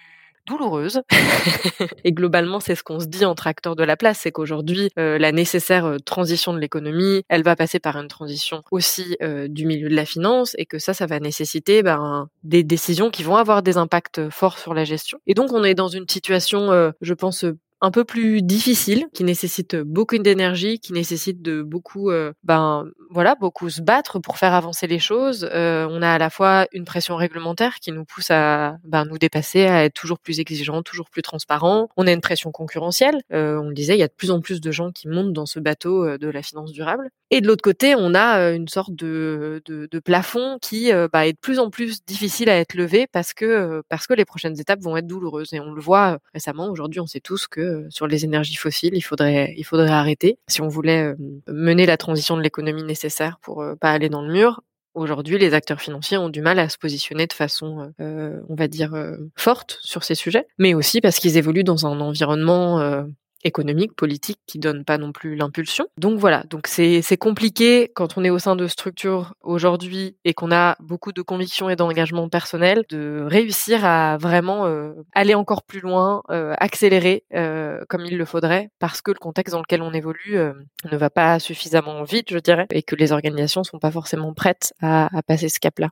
douloureuse. 0.47 1.03
et 2.05 2.13
globalement, 2.13 2.61
c'est 2.61 2.75
ce 2.75 2.83
qu'on 2.83 3.01
se 3.01 3.07
dit 3.07 3.25
entre 3.25 3.47
acteurs 3.47 3.77
de 3.77 3.85
la 3.85 3.97
place, 3.97 4.21
c'est 4.21 4.33
qu'aujourd'hui, 4.33 4.91
euh, 4.99 5.19
la 5.19 5.33
nécessaire 5.33 5.85
euh, 5.85 5.99
transition 5.99 6.53
de 6.53 6.59
l'économie, 6.59 7.23
elle 7.29 7.43
va 7.43 7.57
passer 7.57 7.79
par 7.79 7.97
une 7.97 8.09
transition 8.09 8.63
aussi 8.71 9.17
euh, 9.23 9.49
du 9.49 9.67
milieu 9.67 9.89
de 9.89 9.95
la 9.95 10.05
finance, 10.05 10.55
et 10.59 10.67
que 10.67 10.79
ça, 10.79 10.95
ça 10.95 11.07
va 11.07 11.21
nécessiter 11.21 11.83
ben, 11.83 12.29
des 12.43 12.65
décisions 12.65 13.11
qui 13.11 13.23
vont 13.23 13.37
avoir 13.37 13.63
des 13.63 13.77
impacts 13.77 14.31
forts 14.31 14.59
sur 14.59 14.75
la 14.75 14.85
gestion. 14.85 15.19
Et 15.27 15.35
donc, 15.35 15.53
on 15.53 15.65
est 15.65 15.75
dans 15.75 15.89
une 15.89 16.09
situation, 16.09 16.93
je 17.01 17.15
pense, 17.15 17.45
un 17.83 17.91
peu 17.91 18.05
plus 18.05 18.41
difficile, 18.43 19.07
qui 19.13 19.25
nécessite 19.25 19.77
beaucoup 19.77 20.17
d'énergie, 20.17 20.79
qui 20.79 20.93
nécessite 20.93 21.43
de 21.43 21.63
beaucoup, 21.63 22.11
ben 22.45 22.87
voilà, 23.13 23.35
beaucoup 23.35 23.69
se 23.69 23.83
battre 23.83 24.19
pour 24.19 24.39
faire 24.39 24.55
avancer 24.55 24.87
les 24.87 24.99
choses. 24.99 25.49
Euh, 25.53 25.87
on 25.91 26.03
a 26.03 26.11
à 26.11 26.19
la 26.19 26.31
fois 26.31 26.67
une 26.73 26.85
pression 26.85 27.17
réglementaire 27.17 27.77
qui 27.77 27.93
nous 27.93 28.05
pousse 28.05 28.31
à 28.31 28.79
ben, 28.85 29.05
nous 29.05 29.19
dépasser, 29.19 29.67
à 29.67 29.85
être 29.85 29.95
toujours 29.95 30.19
plus 30.19 30.41
exigeants, 30.41 30.83
toujours 30.83 31.11
plus 31.11 31.23
transparents. 31.23 31.89
On 31.97 32.07
a 32.07 32.13
une 32.13 32.21
pression 32.21 32.51
concurrentielle. 32.51 33.21
Euh, 33.33 33.59
on 33.59 33.69
le 33.69 33.75
disait, 33.75 33.95
il 33.95 34.01
y 34.01 34.05
a 34.05 34.09
de 34.09 34.13
plus 34.13 34.31
en 34.31 34.41
plus 34.41 34.61
de 34.61 34.71
gens 34.71 34.91
qui 34.91 35.09
montent 35.09 35.33
dans 35.33 35.47
ce 35.47 35.61
bateau 35.61 36.07
euh, 36.07 36.19
de 36.19 36.29
la 36.29 36.43
finance 36.43 36.73
durable. 36.73 37.11
Et 37.35 37.41
de 37.41 37.47
l'autre 37.47 37.63
côté, 37.63 37.95
on 37.97 38.15
a 38.15 38.51
une 38.51 38.69
sorte 38.69 38.95
de, 38.95 39.63
de, 39.65 39.89
de 39.91 39.99
plafond 40.01 40.59
qui 40.61 40.93
bah, 41.15 41.27
est 41.27 41.33
de 41.33 41.39
plus 41.39 41.59
en 41.59 41.71
plus 41.71 42.05
difficile 42.05 42.51
à 42.51 42.59
être 42.59 42.75
levé 42.75 43.07
parce 43.11 43.33
que 43.33 43.83
parce 43.89 44.07
que 44.07 44.13
les 44.13 44.27
prochaines 44.27 44.61
étapes 44.61 44.81
vont 44.83 44.99
être 44.99 45.07
douloureuses. 45.07 45.55
Et 45.55 45.61
on 45.61 45.73
le 45.73 45.81
voit 45.81 46.19
récemment. 46.35 46.69
Aujourd'hui, 46.69 47.01
on 47.01 47.07
sait 47.07 47.21
tous 47.21 47.47
que 47.47 47.87
sur 47.89 48.07
les 48.07 48.27
énergies 48.27 48.57
fossiles, 48.57 48.95
il 48.95 49.01
faudrait 49.01 49.55
il 49.57 49.65
faudrait 49.65 49.89
arrêter 49.89 50.37
si 50.47 50.61
on 50.61 50.69
voulait 50.69 51.15
mener 51.49 51.87
la 51.87 51.97
transition 51.97 52.37
de 52.37 52.43
l'économie 52.43 52.83
nécessaire 52.83 53.39
pour 53.41 53.65
pas 53.81 53.93
aller 53.93 54.11
dans 54.11 54.21
le 54.21 54.31
mur. 54.31 54.61
Aujourd'hui, 54.93 55.39
les 55.39 55.55
acteurs 55.55 55.81
financiers 55.81 56.19
ont 56.19 56.29
du 56.29 56.43
mal 56.43 56.59
à 56.59 56.69
se 56.69 56.77
positionner 56.77 57.27
de 57.27 57.33
façon, 57.33 57.95
euh, 57.99 58.41
on 58.51 58.55
va 58.55 58.69
dire, 58.69 58.95
forte 59.37 59.79
sur 59.81 60.05
ces 60.05 60.15
sujets, 60.15 60.47
mais 60.59 60.75
aussi 60.75 61.01
parce 61.01 61.17
qu'ils 61.17 61.39
évoluent 61.39 61.65
dans 61.65 61.87
un 61.87 61.99
environnement 61.99 63.07
économique, 63.45 63.95
politique 63.95 64.41
qui 64.47 64.59
donne 64.59 64.85
pas 64.85 64.99
non 64.99 65.13
plus 65.13 65.37
l'impulsion. 65.37 65.87
Donc 65.97 66.19
voilà, 66.19 66.45
donc 66.49 66.67
c'est 66.67 67.03
compliqué 67.19 67.91
quand 67.95 68.17
on 68.17 68.25
est 68.25 68.31
au 68.31 68.39
sein 68.39 68.57
de 68.57 68.67
structures 68.67 69.35
aujourd'hui 69.43 70.17
et 70.25 70.35
qu'on 70.35 70.53
a 70.53 70.77
beaucoup 70.81 71.13
de 71.13 71.23
convictions 71.23 71.71
et 71.71 71.77
d'engagement 71.77 72.29
personnel 72.29 72.85
de 72.89 73.25
réussir 73.27 73.85
à 73.85 74.17
vraiment 74.19 74.67
euh, 74.67 74.93
aller 75.15 75.35
encore 75.35 75.63
plus 75.63 75.81
loin, 75.81 76.23
euh, 76.31 76.55
accélérer 76.59 77.25
euh, 77.35 77.81
comme 77.89 78.05
il 78.05 78.17
le 78.17 78.25
faudrait 78.25 78.71
parce 78.79 79.03
que 79.03 79.11
le 79.11 79.19
contexte 79.19 79.53
dans 79.53 79.61
lequel 79.61 79.83
on 79.83 79.93
évolue 79.93 80.37
ne 80.37 80.97
va 80.97 81.11
pas 81.11 81.39
suffisamment 81.39 82.03
vite, 82.05 82.31
je 82.31 82.39
dirais, 82.39 82.67
et 82.71 82.83
que 82.83 82.97
les 82.97 83.13
organisations 83.13 83.65
sont 83.65 83.79
pas 83.79 83.91
forcément 83.91 84.33
prêtes 84.35 84.73
à, 84.81 85.17
à 85.17 85.23
passer 85.23 85.49
ce 85.49 85.61
cap-là. 85.61 85.91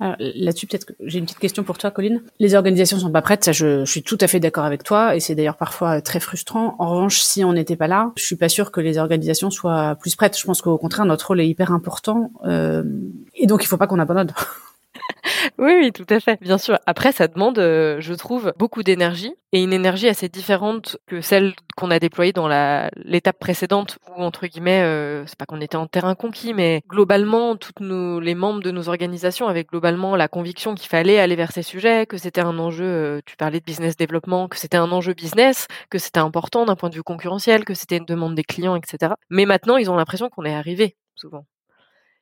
Là-dessus, 0.00 0.66
peut-être 0.66 0.84
que 0.84 0.92
j'ai 1.00 1.18
une 1.18 1.24
petite 1.24 1.40
question 1.40 1.64
pour 1.64 1.76
toi, 1.76 1.90
Colline. 1.90 2.22
Les 2.38 2.54
organisations 2.54 2.98
sont 2.98 3.10
pas 3.10 3.22
prêtes, 3.22 3.44
ça, 3.44 3.52
je, 3.52 3.84
suis 3.84 4.02
tout 4.02 4.18
à 4.20 4.28
fait 4.28 4.38
d'accord 4.38 4.64
avec 4.64 4.84
toi, 4.84 5.16
et 5.16 5.20
c'est 5.20 5.34
d'ailleurs 5.34 5.56
parfois 5.56 6.00
très 6.00 6.20
frustrant. 6.20 6.76
En 6.78 6.90
revanche, 6.90 7.20
si 7.20 7.44
on 7.44 7.52
n'était 7.52 7.76
pas 7.76 7.88
là, 7.88 8.12
je 8.16 8.24
suis 8.24 8.36
pas 8.36 8.48
sûre 8.48 8.70
que 8.70 8.80
les 8.80 8.98
organisations 8.98 9.50
soient 9.50 9.96
plus 9.96 10.14
prêtes. 10.14 10.38
Je 10.38 10.44
pense 10.44 10.62
qu'au 10.62 10.78
contraire, 10.78 11.04
notre 11.04 11.28
rôle 11.28 11.40
est 11.40 11.48
hyper 11.48 11.72
important, 11.72 12.30
euh, 12.44 12.84
et 13.34 13.46
donc 13.46 13.64
il 13.64 13.66
faut 13.66 13.76
pas 13.76 13.86
qu'on 13.86 13.98
abandonne. 13.98 14.32
oui, 15.58 15.74
oui, 15.80 15.92
tout 15.92 16.06
à 16.10 16.20
fait. 16.20 16.38
Bien 16.40 16.58
sûr. 16.58 16.78
Après, 16.86 17.12
ça 17.12 17.28
demande, 17.28 17.58
euh, 17.58 18.00
je 18.00 18.14
trouve, 18.14 18.52
beaucoup 18.58 18.82
d'énergie 18.82 19.34
et 19.52 19.62
une 19.62 19.72
énergie 19.72 20.08
assez 20.08 20.28
différente 20.28 20.98
que 21.06 21.20
celle 21.20 21.54
qu'on 21.76 21.90
a 21.90 21.98
déployée 21.98 22.32
dans 22.32 22.48
l'étape 22.96 23.38
précédente 23.38 23.98
où 24.08 24.22
entre 24.22 24.46
guillemets, 24.46 24.82
euh, 24.82 25.24
c'est 25.26 25.38
pas 25.38 25.46
qu'on 25.46 25.60
était 25.60 25.76
en 25.76 25.86
terrain 25.86 26.14
conquis, 26.14 26.54
mais 26.54 26.82
globalement, 26.88 27.56
toutes 27.56 27.80
nos 27.80 28.20
les 28.20 28.34
membres 28.34 28.62
de 28.62 28.70
nos 28.70 28.88
organisations 28.88 29.48
avaient 29.48 29.64
globalement 29.64 30.16
la 30.16 30.28
conviction 30.28 30.74
qu'il 30.74 30.88
fallait 30.88 31.18
aller 31.18 31.36
vers 31.36 31.52
ces 31.52 31.62
sujets, 31.62 32.06
que 32.06 32.18
c'était 32.18 32.40
un 32.40 32.58
enjeu. 32.58 32.84
Euh, 32.84 33.20
tu 33.24 33.36
parlais 33.36 33.60
de 33.60 33.64
business 33.64 33.96
développement, 33.96 34.48
que 34.48 34.58
c'était 34.58 34.76
un 34.76 34.90
enjeu 34.92 35.14
business, 35.14 35.66
que 35.90 35.98
c'était 35.98 36.18
important 36.18 36.66
d'un 36.66 36.76
point 36.76 36.90
de 36.90 36.94
vue 36.94 37.02
concurrentiel, 37.02 37.64
que 37.64 37.74
c'était 37.74 37.96
une 37.98 38.04
demande 38.04 38.34
des 38.34 38.44
clients, 38.44 38.76
etc. 38.76 39.14
Mais 39.30 39.46
maintenant, 39.46 39.76
ils 39.76 39.90
ont 39.90 39.96
l'impression 39.96 40.28
qu'on 40.28 40.44
est 40.44 40.54
arrivé 40.54 40.96
souvent 41.14 41.44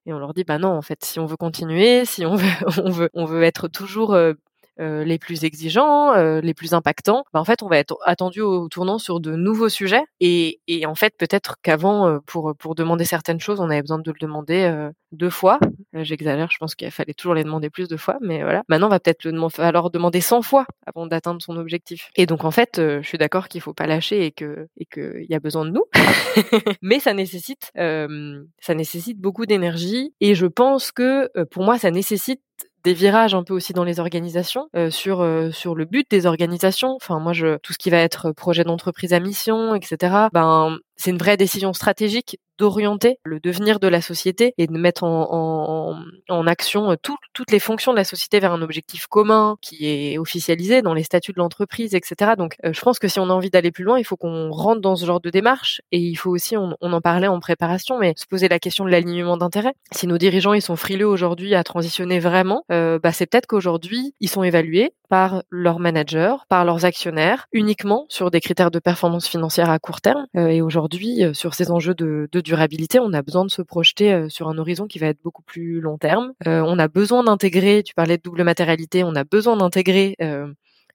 et 0.07 0.13
on 0.13 0.19
leur 0.19 0.35
dit 0.35 0.45
bah 0.45 0.59
non 0.59 0.71
en 0.71 0.83
fait 0.83 1.05
si 1.05 1.21
on 1.21 1.27
veut 1.27 1.37
continuer 1.37 2.05
si 2.05 2.25
on 2.25 2.37
veut 2.37 2.49
on 2.85 2.91
veut 2.91 3.11
on 3.15 3.25
veut 3.27 3.43
être 3.43 3.69
toujours 3.69 4.15
euh, 4.15 4.35
euh, 4.79 5.05
les 5.05 5.19
plus 5.19 5.45
exigeants, 5.45 6.13
euh, 6.13 6.43
les 6.43 6.53
plus 6.53 6.75
impactants, 6.75 7.25
bah, 7.33 7.41
en 7.41 7.45
fait, 7.47 7.63
on 7.63 7.69
va 7.69 7.79
être 7.79 7.97
attendu 8.05 8.43
au 8.43 8.69
tournant 8.69 8.99
sur 8.99 9.21
de 9.21 9.35
nouveaux 9.35 9.71
sujets. 9.71 10.05
Et, 10.21 10.61
et 10.69 10.85
en 10.85 10.95
fait, 10.95 11.15
peut-être 11.17 11.57
qu'avant, 11.63 12.07
euh, 12.07 12.19
pour 12.27 12.55
pour 12.59 12.75
demander 12.75 13.07
certaines 13.07 13.41
choses, 13.41 13.59
on 13.59 13.71
avait 13.71 13.81
besoin 13.81 13.99
de 13.99 14.11
le 14.11 14.19
demander 14.21 14.91
deux 15.13 15.31
fois. 15.31 15.59
J'exagère, 15.93 16.51
je 16.51 16.59
pense 16.59 16.75
qu'il 16.75 16.91
fallait 16.91 17.15
toujours 17.15 17.35
les 17.35 17.45
demander 17.45 17.71
plus 17.71 17.89
de 17.89 17.97
fois, 17.97 18.19
mais 18.21 18.43
voilà. 18.43 18.63
Maintenant, 18.69 18.87
on 18.87 18.91
va 18.91 19.01
peut-être 19.01 19.25
le 19.25 19.33
demander 19.33 20.21
100 20.21 20.43
fois 20.43 20.67
avant 20.87 21.07
d'atteindre 21.07 21.41
son 21.41 21.57
objectif. 21.57 22.11
Et 22.17 22.27
donc, 22.27 22.45
en 22.45 22.51
fait, 22.51 22.73
je 22.77 23.07
suis 23.07 23.19
d'accord 23.19 23.49
qu'il 23.49 23.61
faut 23.61 23.75
pas 23.75 23.87
lâcher 23.87 24.27
et 24.27 24.33
que 24.33 24.69
et 24.77 24.85
qu'il 24.87 25.27
y 25.29 25.35
a 25.35 25.41
besoin 25.41 25.65
de 25.65 25.71
nous, 25.71 25.85
mais 26.83 27.01
ça 27.01 27.15
nécessite 27.15 27.71
ça 27.75 28.75
nécessite 28.75 29.19
beaucoup 29.19 29.47
d'énergie. 29.47 30.13
Et 30.21 30.35
je 30.35 30.47
pense 30.47 30.93
que 30.93 31.31
pour 31.45 31.65
moi, 31.65 31.79
ça 31.79 31.91
nécessite 31.91 32.41
des 32.87 32.95
virages 32.95 33.35
un 33.35 33.43
peu 33.43 33.53
aussi 33.53 33.73
dans 33.73 33.83
les 33.83 33.99
organisations 33.99 34.69
euh, 34.77 34.91
sur 34.91 35.21
euh, 35.21 35.51
sur 35.51 35.75
le 35.75 35.87
but 35.87 36.09
des 36.09 36.25
organisations. 36.25 36.95
Enfin 36.95 37.19
moi 37.19 37.33
je 37.33 37.59
tout 37.59 37.73
ce 37.73 37.79
qui 37.79 37.91
va 37.91 37.99
être 37.99 38.31
projet 38.31 38.63
d'entreprise 38.63 39.13
à 39.13 39.19
mission, 39.19 39.75
etc. 39.75 40.29
Ben 40.33 40.79
c'est 40.97 41.11
une 41.11 41.19
vraie 41.19 41.37
décision 41.37 41.73
stratégique 41.73 42.39
d'orienter 42.59 43.19
le 43.25 43.41
devenir 43.41 43.81
de 43.81 43.89
la 43.89 44.01
société 44.01 44.55
et 44.59 44.67
de 44.67 44.73
mettre 44.73 45.05
en, 45.05 45.29
en, 45.31 46.05
en 46.29 46.47
action 46.47 46.91
euh, 46.91 46.97
toutes 47.33 47.51
les 47.51 47.59
fonctions 47.59 47.93
de 47.93 47.97
la 47.97 48.05
société 48.05 48.41
vers 48.41 48.53
un 48.53 48.63
objectif 48.63 49.07
commun 49.07 49.57
qui 49.61 49.87
est 49.87 50.19
officialisé 50.19 50.83
dans 50.83 50.95
les 50.95 51.03
statuts 51.03 51.33
de 51.33 51.39
l'entreprise, 51.39 51.95
etc. 51.95 52.33
Donc, 52.39 52.57
euh, 52.65 52.73
je 52.73 52.81
pense 52.81 52.99
que 52.99 53.09
si 53.09 53.21
on 53.21 53.29
a 53.29 53.33
envie 53.33 53.51
d'aller 53.51 53.71
plus 53.71 53.85
loin, 53.85 53.99
il 53.99 54.05
faut 54.05 54.17
qu'on 54.17 54.51
rentre 54.51 54.81
dans 54.81 54.97
ce 54.97 55.05
genre 55.05 55.21
de 55.21 55.31
démarche 55.31 55.83
et 55.93 55.99
il 55.99 56.17
faut 56.17 56.31
aussi, 56.31 56.57
on, 56.57 56.77
on 56.81 56.93
en 56.93 57.01
parlait 57.01 57.27
en 57.27 57.41
préparation, 57.41 57.99
mais 57.99 58.15
se 58.17 58.27
poser 58.27 58.49
la 58.49 58.59
question 58.59 58.85
de 58.85 58.91
l'alignement 58.91 59.37
d'intérêts. 59.37 59.75
Si 59.93 60.07
nos 60.07 60.19
dirigeants 60.19 60.55
ils 60.55 60.63
sont 60.63 60.77
frileux 60.77 61.07
aujourd'hui 61.07 61.55
à 61.55 61.63
transitionner 61.63 62.21
vraiment, 62.21 62.65
euh, 62.73 62.99
bah, 62.99 63.13
c'est 63.13 63.27
peut-être 63.27 63.47
qu'aujourd'hui 63.47 64.15
ils 64.21 64.31
sont 64.31 64.43
évalués 64.43 64.93
par 65.09 65.43
leurs 65.51 65.79
managers, 65.79 66.35
par 66.49 66.65
leurs 66.65 66.85
actionnaires, 66.85 67.47
uniquement 67.53 68.07
sur 68.09 68.31
des 68.31 68.41
critères 68.41 68.71
de 68.71 68.79
performance 68.79 69.29
financière 69.29 69.71
à 69.71 69.79
court 69.79 70.01
terme. 70.01 70.27
Et 70.35 70.63
aujourd'hui, 70.63 70.86
euh, 70.95 71.35
sur 71.35 71.55
ces 71.55 71.71
enjeux 71.71 71.95
de, 71.95 72.29
de, 72.31 72.41
durabilité, 72.41 72.99
on 73.01 73.13
a 73.13 73.23
besoin 73.23 73.45
de 73.45 73.51
se 73.51 73.63
projeter 73.63 74.13
euh, 74.13 74.29
sur 74.29 74.49
un 74.49 74.59
horizon 74.59 74.87
qui 74.87 74.99
va 74.99 75.07
être 75.07 75.23
beaucoup 75.23 75.43
plus 75.43 75.81
long 75.81 75.99
terme. 75.99 76.33
on 76.45 76.79
a 76.79 76.89
besoin 76.89 77.25
d'intégrer, 77.25 77.83
tu 77.83 77.95
parlais 77.95 78.17
de 78.17 78.23
double 78.23 78.45
matérialité, 78.45 79.05
on 79.05 79.15
a 79.15 79.25
besoin 79.25 79.57
d'intégrer 79.57 80.17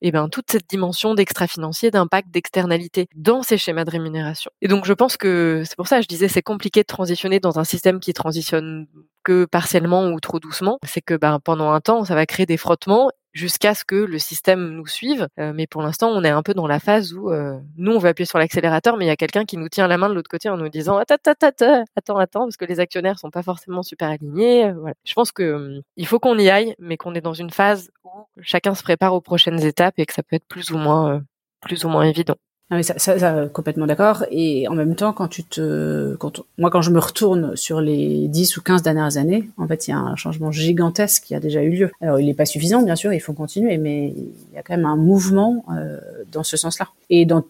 eh 0.04 0.12
ben, 0.12 0.30
toute 0.30 0.51
cette 0.51 0.67
dimension 0.67 1.13
d'extra-financier, 1.13 1.91
d'impact, 1.91 2.30
d'externalité 2.32 3.08
dans 3.15 3.43
ces 3.43 3.58
schémas 3.58 3.86
de 3.86 3.91
rémunération. 3.91 4.49
Et 4.62 4.67
donc, 4.67 4.86
je 4.86 4.93
pense 4.93 5.15
que 5.15 5.62
c'est 5.65 5.75
pour 5.75 5.88
ça, 5.88 6.01
je 6.01 6.08
disais, 6.08 6.27
c'est 6.27 6.41
compliqué 6.41 6.82
de 6.82 6.88
transitionner 6.88 7.39
dans 7.39 7.60
un 7.60 7.63
système 7.63 7.99
qui 7.99 8.13
transitionne 8.13 8.88
que 9.23 9.45
partiellement 9.45 10.10
ou 10.10 10.19
trop 10.19 10.39
doucement. 10.39 10.80
C'est 10.84 11.01
que 11.01 11.13
ben, 11.13 11.39
pendant 11.39 11.71
un 11.71 11.82
temps, 11.82 12.04
ça 12.04 12.15
va 12.15 12.25
créer 12.25 12.47
des 12.47 12.58
frottements 12.58 13.12
jusqu'à 13.33 13.73
ce 13.73 13.85
que 13.85 13.95
le 13.95 14.19
système 14.19 14.69
nous 14.69 14.87
suive. 14.87 15.27
Euh, 15.39 15.53
mais 15.53 15.67
pour 15.67 15.81
l'instant, 15.81 16.09
on 16.09 16.23
est 16.23 16.29
un 16.29 16.43
peu 16.43 16.53
dans 16.53 16.67
la 16.67 16.79
phase 16.79 17.13
où 17.13 17.31
euh, 17.31 17.59
nous, 17.77 17.93
on 17.93 17.97
va 17.99 18.09
appuyer 18.09 18.25
sur 18.25 18.39
l'accélérateur, 18.39 18.97
mais 18.97 19.05
il 19.05 19.07
y 19.07 19.11
a 19.11 19.15
quelqu'un 19.15 19.45
qui 19.45 19.57
nous 19.57 19.69
tient 19.69 19.87
la 19.87 19.97
main 19.97 20.09
de 20.09 20.13
l'autre 20.13 20.29
côté 20.29 20.49
en 20.49 20.57
nous 20.57 20.69
disant 20.69 20.97
attends, 20.97 21.15
attends, 21.25 21.83
attends, 21.95 22.17
attends, 22.17 22.41
parce 22.41 22.57
que 22.57 22.65
les 22.65 22.79
actionnaires 22.79 23.19
sont 23.19 23.31
pas 23.31 23.43
forcément 23.43 23.83
super 23.83 24.09
alignés. 24.09 24.65
Euh, 24.65 24.73
voilà. 24.73 24.95
Je 25.05 25.13
pense 25.13 25.31
que 25.31 25.53
hum, 25.53 25.81
il 25.97 26.07
faut 26.07 26.19
qu'on 26.19 26.37
y 26.37 26.49
aille, 26.49 26.75
mais 26.79 26.97
qu'on 26.97 27.15
est 27.15 27.21
dans 27.21 27.33
une 27.33 27.51
phase 27.51 27.91
où 28.03 28.09
chacun 28.41 28.75
se 28.75 28.83
prépare 28.83 29.13
aux 29.13 29.21
prochaines 29.21 29.61
étapes 29.63 29.95
et 29.97 30.05
que 30.05 30.13
ça 30.13 30.23
peut 30.23 30.35
être 30.35 30.47
plus 30.47 30.71
ou 30.71 30.77
moins, 30.77 31.21
plus 31.61 31.85
ou 31.85 31.89
moins 31.89 32.03
évident. 32.03 32.35
Ah 32.73 32.81
ça, 32.84 32.97
ça, 32.97 33.19
ça, 33.19 33.49
complètement 33.51 33.86
d'accord. 33.86 34.25
Et 34.31 34.65
en 34.69 34.75
même 34.75 34.95
temps, 34.95 35.12
quand 35.12 35.27
tu 35.27 35.43
te, 35.43 36.15
quand 36.15 36.41
moi, 36.57 36.69
quand 36.71 36.81
je 36.81 36.89
me 36.89 36.99
retourne 36.99 37.57
sur 37.57 37.81
les 37.81 38.29
10 38.29 38.55
ou 38.55 38.62
15 38.62 38.81
dernières 38.81 39.17
années, 39.17 39.49
en 39.57 39.67
fait, 39.67 39.89
il 39.89 39.91
y 39.91 39.93
a 39.93 39.97
un 39.97 40.15
changement 40.15 40.53
gigantesque 40.53 41.23
qui 41.25 41.36
a 41.36 41.41
déjà 41.41 41.62
eu 41.63 41.71
lieu. 41.71 41.91
Alors, 41.99 42.21
il 42.21 42.27
n'est 42.27 42.34
pas 42.34 42.45
suffisant, 42.45 42.81
bien 42.81 42.95
sûr, 42.95 43.12
il 43.12 43.19
faut 43.19 43.34
continuer, 43.34 43.77
mais 43.77 44.13
il 44.15 44.55
y 44.55 44.57
a 44.57 44.63
quand 44.63 44.77
même 44.77 44.86
un 44.86 44.95
mouvement 44.95 45.65
euh, 45.75 45.99
dans 46.31 46.43
ce 46.43 46.55
sens-là. 46.55 46.88
Et 47.10 47.25
dans 47.25 47.43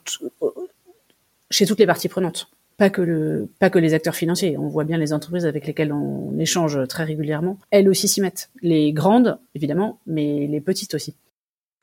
chez 1.52 1.68
toutes 1.68 1.80
les 1.80 1.86
parties 1.86 2.10
prenantes. 2.10 2.48
Pas 2.78 2.90
que 2.90 3.04
le, 3.04 3.48
pas 3.60 3.70
que 3.70 3.78
les 3.78 3.94
acteurs 3.94 4.16
financiers. 4.16 4.58
On 4.58 4.70
voit 4.70 4.86
bien 4.86 4.98
les 4.98 5.14
entreprises 5.14 5.46
avec 5.46 5.68
lesquelles 5.68 5.94
on 5.94 6.40
échange 6.40 6.88
très 6.88 7.04
régulièrement. 7.04 7.60
Elles 7.70 7.88
aussi 7.88 8.08
s'y 8.08 8.22
mettent. 8.22 8.50
Les 8.64 8.92
grandes, 8.92 9.38
évidemment, 9.54 10.00
mais 10.08 10.48
les 10.48 10.62
petites 10.62 10.96
aussi. 10.96 11.14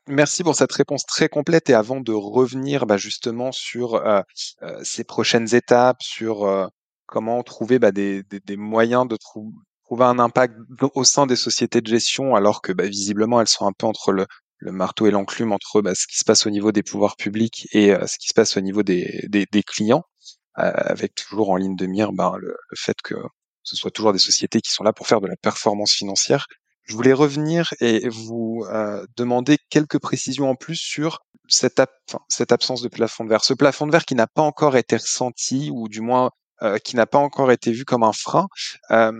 Merci 0.09 0.43
pour 0.43 0.55
cette 0.55 0.73
réponse 0.73 1.05
très 1.05 1.29
complète. 1.29 1.69
Et 1.69 1.75
avant 1.75 2.01
de 2.01 2.13
revenir 2.13 2.87
bah, 2.87 2.97
justement 2.97 3.53
sur 3.53 3.97
euh, 3.97 4.23
euh, 4.63 4.81
ces 4.83 5.05
prochaines 5.05 5.55
étapes, 5.55 6.03
sur 6.03 6.45
euh, 6.45 6.67
comment 7.07 7.43
trouver 7.43 7.79
bah, 7.79 7.93
des, 7.93 8.23
des, 8.23 8.41
des, 8.41 8.57
moyens 8.57 9.07
de 9.07 9.17
trouver 9.17 10.05
un 10.05 10.19
impact 10.19 10.57
au 10.95 11.05
sein 11.05 11.27
des 11.27 11.37
sociétés 11.37 11.83
de 11.83 11.87
gestion, 11.87 12.35
alors 12.35 12.63
que 12.63 12.73
bah, 12.73 12.87
visiblement 12.87 13.41
elles 13.43 13.49
sont 13.49 13.67
un 13.67 13.73
peu 13.73 13.87
entre 13.87 14.13
le, 14.13 14.27
le 14.59 14.73
marteau 14.73 15.07
et 15.07 15.11
l'enclume, 15.11 15.53
entre 15.53 15.83
bah, 15.83 15.95
ce 15.95 16.07
qui 16.07 16.17
se 16.17 16.25
passe 16.25 16.47
au 16.47 16.51
niveau 16.51 16.73
des 16.73 16.83
pouvoirs 16.83 17.17
publics 17.17 17.69
et 17.73 17.91
ce 18.07 18.19
qui 18.19 18.29
se 18.29 18.35
passe 18.35 18.57
au 18.57 18.61
niveau 18.63 18.83
des, 18.83 19.27
des, 19.29 19.63
clients, 19.63 20.05
avec 20.55 21.15
toujours 21.15 21.51
en 21.51 21.57
ligne 21.57 21.77
de 21.77 21.87
mire 21.87 22.13
bah, 22.13 22.35
le, 22.39 22.49
le 22.49 22.77
fait 22.77 22.97
que 23.03 23.15
ce 23.63 23.77
soit 23.77 23.91
toujours 23.91 24.13
des 24.13 24.19
sociétés 24.19 24.61
qui 24.61 24.71
sont 24.71 24.85
là 24.85 24.93
pour 24.93 25.07
faire 25.07 25.21
de 25.21 25.27
la 25.27 25.37
performance 25.37 25.93
financière 25.93 26.47
je 26.89 26.97
voulais 26.97 27.13
revenir 27.13 27.75
et 27.81 28.09
vous 28.09 28.65
euh, 28.73 29.05
demander 29.17 29.59
quelques 29.69 29.99
précisions 29.99 30.49
en 30.49 30.55
plus 30.55 30.77
sur 30.77 31.21
cette, 31.47 31.81
absence 31.81 32.83
de 32.83 32.89
plafond 32.89 33.25
de 33.25 33.29
verre. 33.29 33.45
Ce 33.45 33.55
plafond 33.55 33.87
de 33.87 33.93
verre 33.93 34.07
qui 34.07 34.15
n'a 34.15 34.27
pas 34.27 34.43
encore 34.43 34.77
été 34.77 34.97
ressenti 34.97 35.71
ou 35.73 35.89
du 35.89 36.01
moins 36.01 36.31
euh, 36.63 36.79
qui 36.79 36.97
n'a 36.97 37.07
pas 37.07 37.19
encore 37.19 37.53
été 37.53 37.73
vu 37.73 37.85
comme 37.85 38.03
un 38.03 38.13
frein. 38.13 38.49
Euh, 38.91 39.13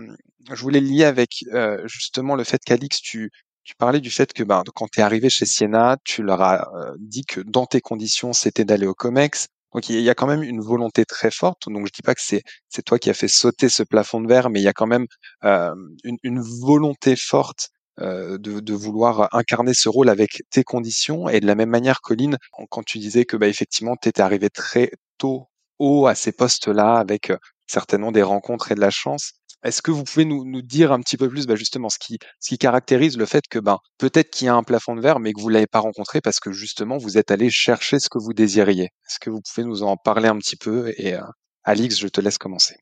je 0.51 0.61
voulais 0.61 0.79
lier 0.79 1.03
avec 1.03 1.43
justement 1.85 2.35
le 2.35 2.43
fait 2.43 2.59
qu'Alix, 2.65 3.01
tu, 3.01 3.29
tu 3.63 3.75
parlais 3.75 3.99
du 3.99 4.09
fait 4.09 4.33
que 4.33 4.41
ben, 4.41 4.63
quand 4.73 4.87
tu 4.87 4.99
es 4.99 5.03
arrivé 5.03 5.29
chez 5.29 5.45
Siena, 5.45 5.97
tu 6.03 6.23
leur 6.23 6.41
as 6.41 6.67
dit 6.97 7.23
que 7.23 7.41
dans 7.41 7.67
tes 7.67 7.81
conditions, 7.81 8.33
c'était 8.33 8.65
d'aller 8.65 8.87
au 8.87 8.95
COMEX, 8.95 9.47
Donc 9.73 9.89
il 9.89 9.99
y 10.01 10.09
a 10.09 10.15
quand 10.15 10.27
même 10.27 10.43
une 10.43 10.61
volonté 10.61 11.05
très 11.05 11.31
forte. 11.31 11.69
Donc 11.69 11.87
je 11.87 11.91
dis 11.93 12.01
pas 12.03 12.15
que 12.15 12.21
c'est 12.23 12.43
c'est 12.69 12.83
toi 12.83 12.99
qui 12.99 13.09
as 13.09 13.13
fait 13.13 13.27
sauter 13.27 13.69
ce 13.69 13.83
plafond 13.83 14.21
de 14.21 14.27
verre, 14.27 14.49
mais 14.49 14.59
il 14.59 14.63
y 14.63 14.67
a 14.67 14.73
quand 14.73 14.87
même 14.87 15.05
euh, 15.43 15.73
une, 16.03 16.41
volonté 16.41 17.15
forte 17.15 17.69
euh, 17.99 18.37
de, 18.37 18.59
de, 18.59 18.73
vouloir 18.73 19.29
incarner 19.33 19.73
ce 19.73 19.89
rôle 19.89 20.09
avec 20.09 20.43
tes 20.49 20.63
conditions. 20.63 21.29
Et 21.29 21.39
de 21.39 21.47
la 21.47 21.55
même 21.55 21.69
manière, 21.69 22.01
Colline, 22.01 22.37
quand 22.69 22.83
tu 22.83 22.99
disais 22.99 23.25
que 23.25 23.37
bah, 23.37 23.47
effectivement 23.47 23.95
étais 24.03 24.21
arrivé 24.21 24.49
très 24.49 24.91
tôt 25.17 25.49
haut 25.79 26.07
à 26.07 26.15
ces 26.15 26.31
postes-là 26.31 26.97
avec 26.97 27.29
euh, 27.31 27.37
certainement 27.67 28.11
des 28.11 28.23
rencontres 28.23 28.71
et 28.71 28.75
de 28.75 28.81
la 28.81 28.89
chance. 28.91 29.33
Est-ce 29.63 29.81
que 29.81 29.91
vous 29.91 30.03
pouvez 30.03 30.25
nous, 30.25 30.61
dire 30.61 30.91
un 30.91 31.01
petit 31.01 31.17
peu 31.17 31.27
plus 31.27 31.45
bah, 31.45 31.55
justement 31.55 31.89
ce 31.89 31.97
qui, 31.99 32.57
caractérise 32.57 33.17
le 33.17 33.25
fait 33.25 33.47
que 33.49 33.59
ben, 33.59 33.79
peut-être 33.97 34.29
qu'il 34.29 34.45
y 34.45 34.49
a 34.49 34.55
un 34.55 34.63
plafond 34.63 34.95
de 34.95 35.01
verre 35.01 35.19
mais 35.19 35.33
que 35.33 35.41
vous 35.41 35.49
l'avez 35.49 35.67
pas 35.67 35.79
rencontré 35.79 36.21
parce 36.21 36.39
que 36.39 36.51
justement 36.51 36.97
vous 36.97 37.17
êtes 37.17 37.31
allé 37.31 37.49
chercher 37.49 37.99
ce 37.99 38.09
que 38.09 38.19
vous 38.19 38.33
désiriez? 38.33 38.85
Est-ce 38.85 39.19
que 39.19 39.29
vous 39.29 39.41
pouvez 39.41 39.65
nous 39.65 39.83
en 39.83 39.97
parler 39.97 40.29
un 40.29 40.37
petit 40.37 40.55
peu? 40.55 40.93
Et 40.97 41.15
euh, 41.15 41.21
Alix, 41.63 41.99
je 41.99 42.07
te 42.07 42.21
laisse 42.21 42.37
commencer. 42.37 42.75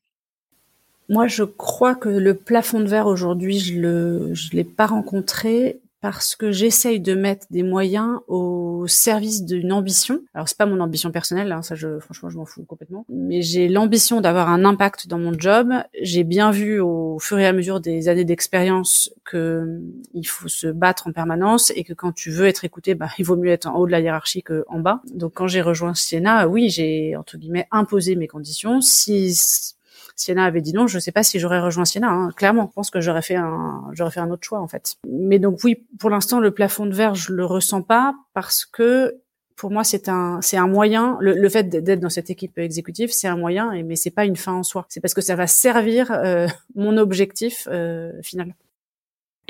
Moi, 1.08 1.26
je 1.26 1.42
crois 1.42 1.94
que 1.94 2.10
le 2.10 2.34
plafond 2.34 2.80
de 2.80 2.86
verre 2.86 3.06
aujourd'hui, 3.06 3.58
je 3.58 4.34
je 4.34 4.50
l'ai 4.52 4.64
pas 4.64 4.86
rencontré 4.86 5.80
parce 6.00 6.36
que 6.36 6.52
j'essaye 6.52 7.00
de 7.00 7.14
mettre 7.14 7.46
des 7.50 7.62
moyens 7.62 8.20
au 8.28 8.86
service 8.86 9.44
d'une 9.44 9.72
ambition. 9.72 10.20
Alors 10.34 10.48
c'est 10.48 10.56
pas 10.56 10.66
mon 10.66 10.80
ambition 10.80 11.10
personnelle, 11.10 11.50
hein, 11.50 11.62
ça 11.62 11.74
je 11.74 11.98
franchement 11.98 12.30
je 12.30 12.36
m'en 12.36 12.44
fous 12.44 12.64
complètement. 12.64 13.04
Mais 13.08 13.42
j'ai 13.42 13.68
l'ambition 13.68 14.20
d'avoir 14.20 14.48
un 14.48 14.64
impact 14.64 15.08
dans 15.08 15.18
mon 15.18 15.32
job. 15.36 15.72
J'ai 16.00 16.24
bien 16.24 16.50
vu 16.50 16.80
au 16.80 17.18
fur 17.18 17.38
et 17.38 17.46
à 17.46 17.52
mesure 17.52 17.80
des 17.80 18.08
années 18.08 18.24
d'expérience 18.24 19.10
que 19.24 19.80
il 20.14 20.26
faut 20.26 20.48
se 20.48 20.68
battre 20.68 21.08
en 21.08 21.12
permanence 21.12 21.72
et 21.74 21.84
que 21.84 21.92
quand 21.92 22.12
tu 22.12 22.30
veux 22.30 22.46
être 22.46 22.64
écouté, 22.64 22.94
bah 22.94 23.08
il 23.18 23.24
vaut 23.24 23.36
mieux 23.36 23.50
être 23.50 23.66
en 23.66 23.76
haut 23.76 23.86
de 23.86 23.92
la 23.92 24.00
hiérarchie 24.00 24.42
qu'en 24.42 24.78
bas. 24.78 25.02
Donc 25.12 25.32
quand 25.34 25.48
j'ai 25.48 25.62
rejoint 25.62 25.94
Siena, 25.94 26.48
oui 26.48 26.70
j'ai 26.70 27.16
entre 27.16 27.38
guillemets 27.38 27.66
imposé 27.70 28.14
mes 28.14 28.28
conditions. 28.28 28.80
Si 28.80 29.34
Siena 30.18 30.44
avait 30.44 30.60
dit 30.60 30.72
non, 30.72 30.86
je 30.86 30.96
ne 30.96 31.00
sais 31.00 31.12
pas 31.12 31.22
si 31.22 31.38
j'aurais 31.38 31.60
rejoint 31.60 31.84
Siena. 31.84 32.08
Hein. 32.08 32.30
Clairement, 32.36 32.66
je 32.68 32.74
pense 32.74 32.90
que 32.90 33.00
j'aurais 33.00 33.22
fait 33.22 33.36
un, 33.36 33.84
j'aurais 33.92 34.10
fait 34.10 34.20
un 34.20 34.30
autre 34.30 34.44
choix 34.44 34.60
en 34.60 34.68
fait. 34.68 34.96
Mais 35.08 35.38
donc 35.38 35.60
oui, 35.64 35.86
pour 35.98 36.10
l'instant, 36.10 36.40
le 36.40 36.50
plafond 36.50 36.86
de 36.86 36.94
verre, 36.94 37.14
je 37.14 37.32
le 37.32 37.44
ressens 37.44 37.82
pas 37.82 38.14
parce 38.34 38.66
que 38.66 39.20
pour 39.58 39.72
moi, 39.72 39.82
c'est 39.82 40.08
un, 40.08 40.40
c'est 40.40 40.56
un 40.56 40.68
moyen. 40.68 41.16
Le, 41.20 41.48
fait 41.48 41.68
d'être 41.68 41.98
dans 41.98 42.08
cette 42.08 42.30
équipe 42.30 42.56
exécutive, 42.58 43.10
c'est 43.12 43.26
un 43.26 43.36
moyen, 43.36 43.72
mais 43.82 43.96
c'est 43.96 44.12
pas 44.12 44.24
une 44.24 44.36
fin 44.36 44.52
en 44.52 44.62
soi. 44.62 44.86
C'est 44.88 45.00
parce 45.00 45.14
que 45.14 45.20
ça 45.20 45.34
va 45.34 45.48
servir 45.48 46.12
euh, 46.12 46.46
mon 46.76 46.96
objectif 46.96 47.66
euh, 47.70 48.12
final. 48.22 48.54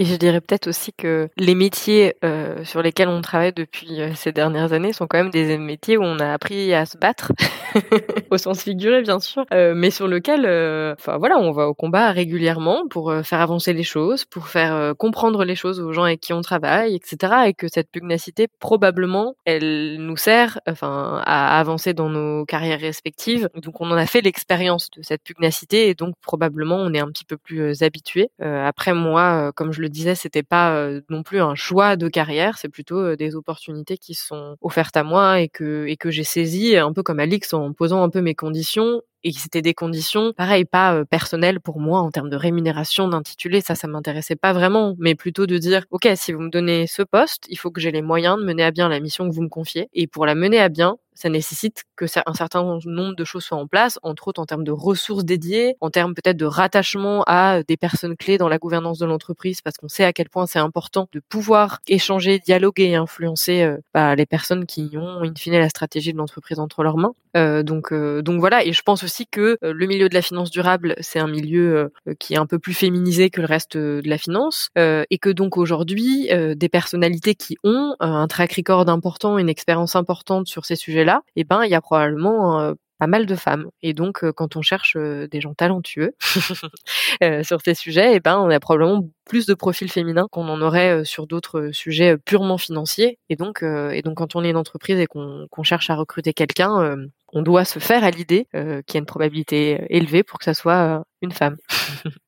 Et 0.00 0.04
je 0.04 0.14
dirais 0.14 0.40
peut-être 0.40 0.68
aussi 0.68 0.92
que 0.92 1.28
les 1.37 1.56
métiers 1.56 2.14
euh, 2.24 2.62
sur 2.64 2.82
lesquels 2.82 3.08
on 3.08 3.20
travaille 3.20 3.52
depuis 3.52 4.00
euh, 4.00 4.14
ces 4.14 4.30
dernières 4.30 4.72
années 4.72 4.92
sont 4.92 5.08
quand 5.08 5.18
même 5.18 5.30
des 5.30 5.58
métiers 5.58 5.96
où 5.96 6.04
on 6.04 6.20
a 6.20 6.32
appris 6.32 6.72
à 6.72 6.87
se 6.87 6.96
battre, 6.96 7.32
au 8.30 8.38
sens 8.38 8.62
figuré 8.62 9.02
bien 9.02 9.18
sûr, 9.18 9.44
euh, 9.52 9.72
mais 9.74 9.90
sur 9.90 10.06
lequel, 10.06 10.44
euh, 10.46 10.94
enfin 10.96 11.18
voilà, 11.18 11.38
on 11.38 11.50
va 11.50 11.66
au 11.66 11.74
combat 11.74 12.12
régulièrement 12.12 12.87
pour 12.88 13.11
euh, 13.11 13.22
faire 13.22 13.40
avancer 13.40 13.72
les 13.72 13.82
choses, 13.82 14.24
pour 14.24 14.46
faire 14.46 14.94
comprendre 14.96 15.44
les 15.44 15.56
choses 15.56 15.80
aux 15.80 15.92
gens 15.92 16.04
avec 16.04 16.20
qui 16.20 16.32
on 16.32 16.42
travaille, 16.42 16.94
etc. 16.94 17.48
Et 17.48 17.54
que 17.54 17.66
cette 17.66 17.90
pugnacité, 17.90 18.46
probablement, 18.61 19.34
elle 19.44 19.96
nous 19.98 20.16
sert, 20.16 20.61
enfin, 20.68 21.22
à 21.24 21.58
avancer 21.58 21.92
dans 21.92 22.08
nos 22.08 22.44
carrières 22.44 22.80
respectives. 22.80 23.48
Donc 23.56 23.80
on 23.80 23.90
en 23.90 23.96
a 23.96 24.06
fait 24.06 24.20
l'expérience 24.20 24.90
de 24.96 25.02
cette 25.02 25.22
pugnacité 25.22 25.88
et 25.88 25.94
donc 25.94 26.14
probablement 26.22 26.76
on 26.76 26.92
est 26.94 27.00
un 27.00 27.08
petit 27.08 27.24
peu 27.24 27.37
plus 27.37 27.82
habitué. 27.82 28.28
après 28.40 28.94
moi, 28.94 29.50
comme 29.54 29.72
je 29.72 29.80
le 29.80 29.88
disais, 29.88 30.14
c'était 30.14 30.42
pas 30.42 30.88
non 31.09 31.22
plus 31.22 31.40
un 31.40 31.55
choix 31.55 31.96
de 31.96 32.09
carrière, 32.09 32.59
c'est 32.59 32.68
plutôt 32.68 33.16
des 33.16 33.35
opportunités 33.35 33.98
qui 33.98 34.14
sont 34.14 34.57
offertes 34.61 34.96
à 34.96 35.03
moi 35.05 35.40
et 35.40 35.48
que 35.48 35.87
et 35.87 35.96
que 35.96 36.11
j'ai 36.11 36.24
saisi 36.24 36.77
un 36.77 36.92
peu 36.92 37.03
comme 37.03 37.20
Alix 37.20 37.53
en 37.55 37.72
posant 37.72 38.03
un 38.03 38.11
peu 38.11 38.20
mes 38.20 38.35
conditions. 38.35 39.03
Et 39.24 39.33
c'était 39.33 39.62
des 39.62 39.74
conditions, 39.74 40.33
pareil, 40.33 40.64
pas 40.64 41.05
personnelles 41.05 41.61
pour 41.61 41.81
moi 41.81 41.98
en 42.01 42.11
termes 42.12 42.31
de 42.31 42.37
rémunération, 42.37 43.09
d'intitulé, 43.09 43.61
ça, 43.61 43.74
ça 43.74 43.88
m'intéressait 43.88 44.37
pas 44.37 44.53
vraiment, 44.53 44.94
mais 45.01 45.16
plutôt 45.16 45.46
de 45.46 45.59
dire, 45.59 45.85
ok, 45.90 46.09
si 46.14 46.33
vous 46.33 46.40
me 46.40 46.51
donnez 46.51 46.87
ce 46.87 47.03
poste, 47.03 47.46
il 47.48 47.57
faut 47.59 47.72
que 47.72 47.81
j'ai 47.81 47.90
les 47.90 48.01
moyens 48.01 48.38
de 48.38 48.44
mener 48.44 48.62
à 48.62 48.70
bien 48.70 48.88
la 48.88 49.01
mission 49.01 49.29
que 49.29 49.35
vous 49.35 49.42
me 49.42 49.48
confiez, 49.48 49.88
et 49.92 50.07
pour 50.07 50.24
la 50.24 50.37
mener 50.37 50.61
à 50.61 50.68
bien, 50.68 50.98
ça 51.18 51.28
nécessite 51.28 51.83
que 51.96 52.04
un 52.26 52.33
certain 52.33 52.62
nombre 52.62 53.16
de 53.16 53.24
choses 53.24 53.44
soient 53.44 53.59
en 53.59 53.66
place, 53.66 53.98
entre 54.04 54.28
autres 54.28 54.40
en 54.40 54.46
termes 54.46 54.62
de 54.62 54.70
ressources 54.70 55.24
dédiées, 55.24 55.74
en 55.81 55.90
termes 55.90 56.14
peut-être 56.14 56.37
de 56.37 56.44
rattachement 56.44 57.24
à 57.26 57.64
des 57.64 57.76
personnes 57.76 58.16
clés 58.16 58.38
dans 58.38 58.48
la 58.48 58.59
gouvernance 58.59 58.98
de 58.98 59.07
l'entreprise, 59.07 59.61
parce 59.61 59.76
qu'on 59.76 59.88
sait 59.88 60.04
à 60.04 60.12
quel 60.12 60.28
point 60.28 60.46
c'est 60.46 60.61
important 60.61 61.09
de 61.12 61.20
pouvoir 61.28 61.81
échanger, 61.88 62.38
dialoguer 62.38 62.85
et 62.85 62.94
influencer 62.94 63.62
euh, 63.62 63.78
bah, 63.92 64.14
les 64.14 64.26
personnes 64.26 64.64
qui 64.64 64.90
ont, 64.94 65.22
in 65.22 65.35
fine, 65.37 65.54
la 65.54 65.68
stratégie 65.68 66.12
de 66.12 66.18
l'entreprise 66.18 66.61
entre 66.61 66.85
leurs 66.85 66.98
mains. 66.98 67.14
Euh, 67.37 67.64
donc, 67.64 67.92
euh, 67.92 68.22
donc 68.22 68.38
voilà, 68.38 68.64
et 68.64 68.72
je 68.72 68.83
pense 68.83 69.02
aussi 69.02 69.26
que 69.26 69.59
le 69.61 69.87
milieu 69.87 70.09
de 70.09 70.14
la 70.14 70.22
finance 70.22 70.52
durable, 70.52 70.94
c'est 71.00 71.18
un 71.18 71.26
milieu 71.26 71.92
qui 72.20 72.35
est 72.35 72.38
un 72.38 72.46
peu 72.46 72.61
plus 72.61 72.74
féminisé 72.74 73.28
que 73.28 73.40
le 73.40 73.46
reste 73.48 73.76
de 73.76 74.02
la 74.04 74.18
finance, 74.18 74.68
et 74.76 75.18
que 75.18 75.31
donc 75.31 75.57
aujourd'hui, 75.57 76.31
des 76.57 76.68
personnalités 76.68 77.35
qui 77.35 77.57
ont 77.64 77.96
un 77.98 78.26
track 78.28 78.52
record 78.54 78.88
important, 78.88 79.38
une 79.38 79.48
expérience 79.48 79.96
importante 79.96 80.46
sur 80.46 80.64
ces 80.64 80.76
sujets 80.76 81.04
eh 81.37 81.44
ben 81.44 81.64
il 81.64 81.71
y 81.71 81.75
a 81.75 81.81
probablement 81.81 82.75
pas 82.99 83.07
mal 83.07 83.27
de 83.27 83.35
femmes. 83.37 83.71
Et 83.81 83.94
donc, 83.94 84.29
quand 84.33 84.57
on 84.57 84.62
cherche 84.62 84.97
des 84.97 85.40
gens 85.40 85.55
talentueux 85.55 86.14
sur 87.42 87.61
ces 87.64 87.75
sujets, 87.75 88.12
et 88.12 88.16
eh 88.16 88.21
ben, 88.21 88.38
on 88.38 88.51
a 88.51 88.61
probablement 88.61 89.09
plus 89.25 89.47
de 89.47 89.55
profils 89.55 89.90
féminins 89.90 90.27
qu'on 90.31 90.49
en 90.49 90.61
aurait 90.61 91.05
sur 91.05 91.27
d'autres 91.27 91.71
sujets 91.73 92.16
purement 92.18 92.59
financiers. 92.59 93.18
Et 93.29 93.37
donc, 93.37 93.62
et 93.62 94.03
donc, 94.03 94.16
quand 94.16 94.35
on 94.35 94.44
est 94.44 94.51
une 94.51 94.57
entreprise 94.57 94.99
et 94.99 95.07
qu'on 95.07 95.62
cherche 95.62 95.90
à 95.90 95.94
recruter 95.94 96.33
quelqu'un, 96.33 96.97
on 97.33 97.42
doit 97.42 97.64
se 97.64 97.79
faire 97.79 98.03
à 98.05 98.11
l'idée 98.11 98.49
qu'il 98.53 98.94
y 98.94 98.97
a 98.97 98.99
une 98.99 99.07
probabilité 99.07 99.87
élevée 99.90 100.25
pour 100.25 100.38
que 100.38 100.44
ça 100.44 100.55
soit 100.55 101.05
une 101.23 101.33
femme. 101.33 101.57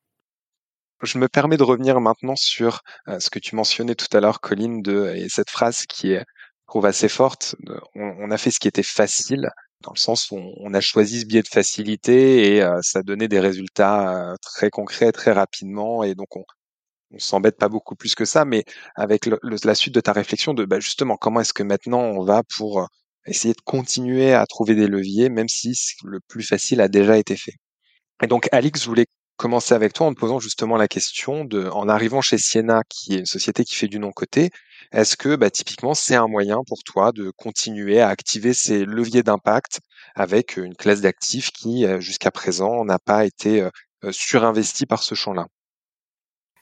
Je 1.03 1.17
me 1.17 1.27
permets 1.27 1.57
de 1.57 1.63
revenir 1.63 1.99
maintenant 1.99 2.35
sur 2.35 2.81
ce 3.07 3.29
que 3.29 3.39
tu 3.39 3.55
mentionnais 3.55 3.95
tout 3.95 4.15
à 4.15 4.19
l'heure, 4.21 4.39
Colline, 4.39 4.81
de, 4.83 5.11
et 5.15 5.27
cette 5.29 5.49
phrase 5.49 5.85
qui 5.87 6.11
est 6.11 6.23
assez 6.85 7.09
forte. 7.09 7.55
On, 7.95 8.31
a 8.31 8.37
fait 8.37 8.51
ce 8.51 8.59
qui 8.59 8.67
était 8.67 8.83
facile, 8.83 9.49
dans 9.81 9.91
le 9.93 9.99
sens 9.99 10.31
où 10.31 10.37
on, 10.37 10.73
a 10.73 10.81
choisi 10.81 11.21
ce 11.21 11.25
biais 11.25 11.41
de 11.41 11.47
facilité 11.47 12.55
et 12.55 12.61
euh, 12.63 12.79
ça 12.81 13.01
donnait 13.03 13.27
des 13.27 13.39
résultats 13.39 14.31
euh, 14.31 14.35
très 14.41 14.69
concrets, 14.69 15.11
très 15.11 15.31
rapidement, 15.31 16.03
et 16.03 16.15
donc 16.15 16.35
on, 16.35 16.43
on 17.11 17.19
s'embête 17.19 17.57
pas 17.57 17.69
beaucoup 17.69 17.95
plus 17.95 18.15
que 18.15 18.25
ça. 18.25 18.45
Mais 18.45 18.63
avec 18.95 19.27
la 19.63 19.75
suite 19.75 19.95
de 19.95 20.01
ta 20.01 20.13
réflexion 20.13 20.53
de 20.53 20.65
bah, 20.65 20.79
justement 20.79 21.17
comment 21.17 21.41
est-ce 21.41 21.53
que 21.53 21.63
maintenant 21.63 22.01
on 22.01 22.23
va 22.23 22.41
pour 22.57 22.81
euh, 22.81 22.85
essayer 23.25 23.53
de 23.53 23.61
continuer 23.61 24.33
à 24.33 24.45
trouver 24.45 24.75
des 24.75 24.87
leviers, 24.87 25.29
même 25.29 25.49
si 25.49 25.73
le 26.03 26.19
plus 26.27 26.43
facile 26.43 26.81
a 26.81 26.87
déjà 26.87 27.17
été 27.17 27.35
fait. 27.35 27.55
Et 28.23 28.27
donc 28.27 28.47
Alix, 28.51 28.81
je 28.81 28.87
voulais 28.87 29.07
commencer 29.41 29.73
avec 29.73 29.93
toi 29.93 30.05
en 30.05 30.13
te 30.13 30.19
posant 30.19 30.39
justement 30.39 30.77
la 30.77 30.87
question 30.87 31.45
de, 31.45 31.67
en 31.69 31.89
arrivant 31.89 32.21
chez 32.21 32.37
Siena, 32.37 32.83
qui 32.87 33.15
est 33.15 33.19
une 33.19 33.25
société 33.25 33.65
qui 33.65 33.73
fait 33.73 33.87
du 33.87 33.97
non-côté, 33.97 34.51
est-ce 34.91 35.17
que 35.17 35.35
bah, 35.35 35.49
typiquement 35.49 35.95
c'est 35.95 36.13
un 36.13 36.27
moyen 36.27 36.59
pour 36.67 36.83
toi 36.83 37.11
de 37.11 37.31
continuer 37.31 37.99
à 37.99 38.09
activer 38.09 38.53
ces 38.53 38.85
leviers 38.85 39.23
d'impact 39.23 39.79
avec 40.13 40.57
une 40.57 40.75
classe 40.75 41.01
d'actifs 41.01 41.49
qui 41.49 41.87
euh, 41.87 41.99
jusqu'à 41.99 42.29
présent 42.29 42.85
n'a 42.85 42.99
pas 42.99 43.25
été 43.25 43.61
euh, 43.61 43.71
euh, 44.03 44.11
surinvestie 44.11 44.85
par 44.85 45.01
ce 45.01 45.15
champ-là? 45.15 45.47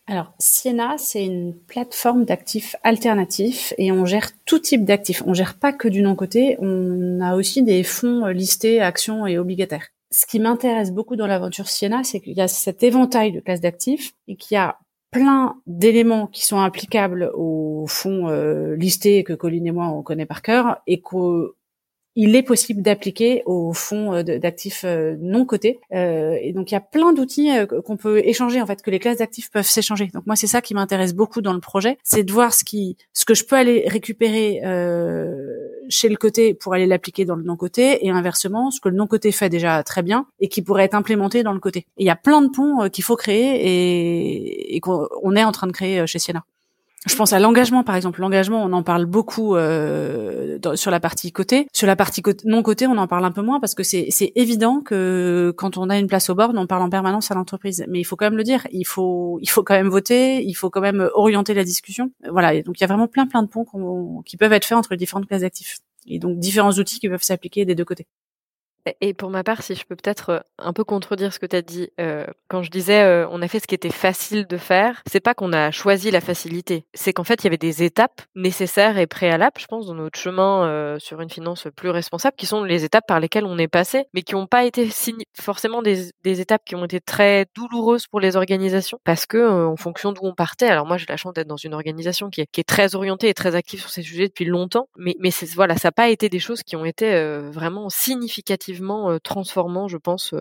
Alors, 0.07 0.33
Siena, 0.39 0.95
c'est 0.97 1.25
une 1.25 1.59
plateforme 1.67 2.23
d'actifs 2.23 2.77
alternatifs 2.83 3.73
et 3.77 3.91
on 3.91 4.05
gère 4.05 4.31
tout 4.45 4.59
type 4.59 4.85
d'actifs. 4.85 5.21
On 5.25 5.33
gère 5.33 5.59
pas 5.59 5.73
que 5.73 5.89
du 5.89 6.01
non-côté, 6.01 6.55
on 6.59 7.19
a 7.19 7.35
aussi 7.35 7.61
des 7.61 7.83
fonds 7.83 8.27
listés, 8.27 8.79
actions 8.79 9.27
et 9.27 9.37
obligataires 9.37 9.89
ce 10.11 10.25
qui 10.25 10.39
m'intéresse 10.39 10.91
beaucoup 10.91 11.15
dans 11.15 11.27
l'aventure 11.27 11.67
Siena, 11.67 12.03
c'est 12.03 12.19
qu'il 12.19 12.33
y 12.33 12.41
a 12.41 12.47
cet 12.47 12.83
éventail 12.83 13.31
de 13.31 13.39
classes 13.39 13.61
d'actifs 13.61 14.13
et 14.27 14.35
qu'il 14.35 14.55
y 14.55 14.57
a 14.57 14.77
plein 15.11 15.55
d'éléments 15.65 16.27
qui 16.27 16.45
sont 16.45 16.59
applicables 16.59 17.31
aux 17.33 17.85
fonds 17.87 18.29
euh, 18.29 18.75
listés 18.75 19.23
que 19.23 19.33
Colline 19.33 19.67
et 19.67 19.71
moi 19.71 19.87
on 19.87 20.03
connaît 20.03 20.27
par 20.27 20.41
cœur 20.41 20.81
et 20.85 21.01
que 21.01 21.55
il 22.21 22.35
est 22.35 22.43
possible 22.43 22.81
d'appliquer 22.81 23.43
aux 23.45 23.71
fonds 23.71 24.13
euh, 24.13 24.23
d'actifs 24.23 24.83
euh, 24.83 25.15
non 25.21 25.45
cotés. 25.45 25.79
Euh, 25.93 26.37
et 26.41 26.51
donc 26.51 26.71
il 26.71 26.73
y 26.73 26.77
a 26.77 26.81
plein 26.81 27.13
d'outils 27.13 27.49
qu'on 27.85 27.95
peut 27.95 28.19
échanger 28.19 28.61
en 28.61 28.65
fait, 28.65 28.81
que 28.81 28.91
les 28.91 28.99
classes 28.99 29.19
d'actifs 29.19 29.49
peuvent 29.49 29.65
s'échanger. 29.65 30.07
Donc 30.13 30.25
moi 30.25 30.35
c'est 30.35 30.47
ça 30.47 30.61
qui 30.61 30.73
m'intéresse 30.73 31.13
beaucoup 31.13 31.41
dans 31.41 31.53
le 31.53 31.61
projet, 31.61 31.97
c'est 32.03 32.23
de 32.23 32.31
voir 32.31 32.53
ce 32.53 32.65
qui, 32.65 32.97
ce 33.13 33.23
que 33.23 33.33
je 33.33 33.45
peux 33.45 33.55
aller 33.55 33.85
récupérer 33.87 34.59
chez 35.89 36.09
le 36.09 36.15
côté 36.15 36.53
pour 36.53 36.73
aller 36.73 36.85
l'appliquer 36.85 37.25
dans 37.25 37.35
le 37.35 37.43
non 37.43 37.55
coté 37.55 38.05
et 38.05 38.09
inversement 38.09 38.71
ce 38.71 38.79
que 38.79 38.89
le 38.89 38.95
non 38.95 39.07
coté 39.07 39.31
fait 39.31 39.49
déjà 39.49 39.83
très 39.83 40.03
bien 40.03 40.27
et 40.39 40.47
qui 40.47 40.61
pourrait 40.61 40.85
être 40.85 40.95
implémenté 40.95 41.43
dans 41.43 41.53
le 41.53 41.59
côté. 41.59 41.87
il 41.97 42.05
y 42.05 42.09
a 42.09 42.15
plein 42.15 42.41
de 42.41 42.49
ponts 42.49 42.89
qu'il 42.89 43.03
faut 43.03 43.15
créer 43.15 43.65
et, 43.65 44.75
et 44.75 44.79
qu'on 44.79 45.35
est 45.35 45.43
en 45.43 45.51
train 45.51 45.67
de 45.67 45.71
créer 45.71 46.05
chez 46.07 46.19
Siena. 46.19 46.45
Je 47.07 47.15
pense 47.15 47.31
à 47.31 47.39
l'engagement, 47.39 47.83
par 47.83 47.95
exemple. 47.95 48.19
L'engagement, 48.19 48.61
on 48.63 48.73
en 48.73 48.83
parle 48.83 49.05
beaucoup 49.05 49.55
euh, 49.55 50.59
sur 50.75 50.91
la 50.91 50.99
partie 50.99 51.31
côté. 51.31 51.67
Sur 51.71 51.87
la 51.87 51.95
partie 51.95 52.21
non 52.43 52.61
côté, 52.61 52.87
on 52.87 52.97
en 52.97 53.07
parle 53.07 53.23
un 53.23 53.31
peu 53.31 53.41
moins 53.41 53.61
parce 53.61 53.73
que 53.73 53.83
c'est 53.83 54.31
évident 54.35 54.81
que 54.81 55.53
quand 55.55 55.77
on 55.77 55.89
a 55.89 55.97
une 55.97 56.07
place 56.07 56.29
au 56.29 56.35
bord, 56.35 56.51
on 56.53 56.67
parle 56.67 56.81
en 56.81 56.89
permanence 56.89 57.31
à 57.31 57.35
l'entreprise. 57.35 57.85
Mais 57.87 57.99
il 57.99 58.03
faut 58.03 58.17
quand 58.17 58.25
même 58.25 58.37
le 58.37 58.43
dire. 58.43 58.67
Il 58.71 58.85
faut, 58.85 59.39
il 59.41 59.49
faut 59.49 59.63
quand 59.63 59.75
même 59.75 59.87
voter. 59.87 60.43
Il 60.43 60.53
faut 60.53 60.69
quand 60.69 60.81
même 60.81 61.09
orienter 61.13 61.53
la 61.53 61.63
discussion. 61.63 62.11
Voilà. 62.29 62.61
donc 62.63 62.79
il 62.79 62.81
y 62.81 62.83
a 62.83 62.87
vraiment 62.87 63.07
plein, 63.07 63.27
plein 63.27 63.43
de 63.43 63.47
ponts 63.47 63.65
qui 64.25 64.35
peuvent 64.35 64.53
être 64.53 64.65
faits 64.65 64.77
entre 64.77 64.89
les 64.91 64.97
différentes 64.97 65.27
classes 65.27 65.41
d'actifs. 65.41 65.77
Et 66.05 66.19
donc 66.19 66.37
différents 66.37 66.73
outils 66.73 66.99
qui 66.99 67.07
peuvent 67.07 67.23
s'appliquer 67.23 67.65
des 67.65 67.75
deux 67.75 67.85
côtés. 67.85 68.07
Et 69.01 69.13
pour 69.13 69.29
ma 69.29 69.43
part, 69.43 69.61
si 69.61 69.75
je 69.75 69.85
peux 69.85 69.95
peut-être 69.95 70.29
euh, 70.29 70.39
un 70.57 70.73
peu 70.73 70.83
contredire 70.83 71.33
ce 71.33 71.39
que 71.39 71.45
tu 71.45 71.55
as 71.55 71.61
dit, 71.61 71.89
euh, 71.99 72.25
quand 72.47 72.63
je 72.63 72.71
disais 72.71 73.01
euh, 73.01 73.27
on 73.31 73.41
a 73.41 73.47
fait 73.47 73.59
ce 73.59 73.67
qui 73.67 73.75
était 73.75 73.89
facile 73.89 74.47
de 74.47 74.57
faire, 74.57 75.01
c'est 75.09 75.19
pas 75.19 75.33
qu'on 75.33 75.53
a 75.53 75.71
choisi 75.71 76.11
la 76.11 76.21
facilité, 76.21 76.85
c'est 76.93 77.13
qu'en 77.13 77.23
fait 77.23 77.41
il 77.41 77.45
y 77.45 77.47
avait 77.47 77.57
des 77.57 77.83
étapes 77.83 78.21
nécessaires 78.35 78.97
et 78.97 79.07
préalables, 79.07 79.59
je 79.59 79.65
pense, 79.67 79.87
dans 79.87 79.93
notre 79.93 80.19
chemin 80.19 80.65
euh, 80.65 80.99
sur 80.99 81.21
une 81.21 81.29
finance 81.29 81.67
plus 81.75 81.89
responsable, 81.89 82.35
qui 82.37 82.45
sont 82.45 82.63
les 82.63 82.83
étapes 82.83 83.07
par 83.07 83.19
lesquelles 83.19 83.45
on 83.45 83.57
est 83.57 83.67
passé, 83.67 84.05
mais 84.13 84.21
qui 84.21 84.35
n'ont 84.35 84.47
pas 84.47 84.65
été 84.65 84.89
forcément 85.39 85.81
des, 85.81 86.09
des, 86.23 86.41
étapes 86.41 86.63
qui 86.65 86.75
ont 86.75 86.85
été 86.85 86.99
très 86.99 87.45
douloureuses 87.55 88.07
pour 88.07 88.19
les 88.19 88.35
organisations, 88.35 88.99
parce 89.03 89.25
que 89.25 89.37
euh, 89.37 89.67
en 89.67 89.77
fonction 89.77 90.11
d'où 90.11 90.21
on 90.23 90.33
partait, 90.33 90.67
alors 90.67 90.85
moi 90.85 90.97
j'ai 90.97 91.05
la 91.07 91.17
chance 91.17 91.33
d'être 91.33 91.47
dans 91.47 91.57
une 91.57 91.73
organisation 91.73 92.29
qui 92.29 92.41
est, 92.41 92.47
qui 92.51 92.61
est, 92.61 92.63
très 92.69 92.95
orientée 92.95 93.29
et 93.29 93.33
très 93.33 93.55
active 93.55 93.79
sur 93.79 93.89
ces 93.89 94.01
sujets 94.01 94.27
depuis 94.27 94.45
longtemps, 94.45 94.87
mais, 94.97 95.15
mais 95.19 95.29
voilà, 95.55 95.75
ça 95.75 95.87
n'a 95.89 95.91
pas 95.91 96.09
été 96.09 96.29
des 96.29 96.39
choses 96.39 96.63
qui 96.63 96.75
ont 96.75 96.85
été 96.85 97.09
vraiment 97.51 97.89
significatives 97.89 98.68
transformant, 99.23 99.87
je 99.87 99.97
pense, 99.97 100.33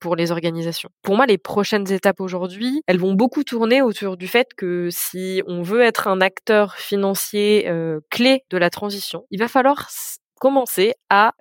pour, 0.00 0.16
les 0.16 0.30
organisations. 0.30 0.90
Pour 1.02 1.16
moi, 1.16 1.26
les 1.26 1.38
prochaines 1.38 1.90
étapes 1.90 2.20
aujourd'hui, 2.20 2.82
elles 2.86 2.98
vont 2.98 3.14
beaucoup 3.14 3.44
tourner 3.44 3.82
autour 3.82 4.16
du 4.16 4.28
fait 4.28 4.48
que 4.56 4.88
si 4.90 5.42
on 5.46 5.62
veut 5.62 5.82
être 5.82 6.08
un 6.08 6.20
acteur 6.20 6.74
financier 6.74 7.70
clé 8.10 8.44
de 8.50 8.58
la 8.58 8.70
transition, 8.70 9.24
il 9.30 9.38
va 9.38 9.48
falloir 9.48 9.88
commencer 10.40 10.94
à 11.08 11.32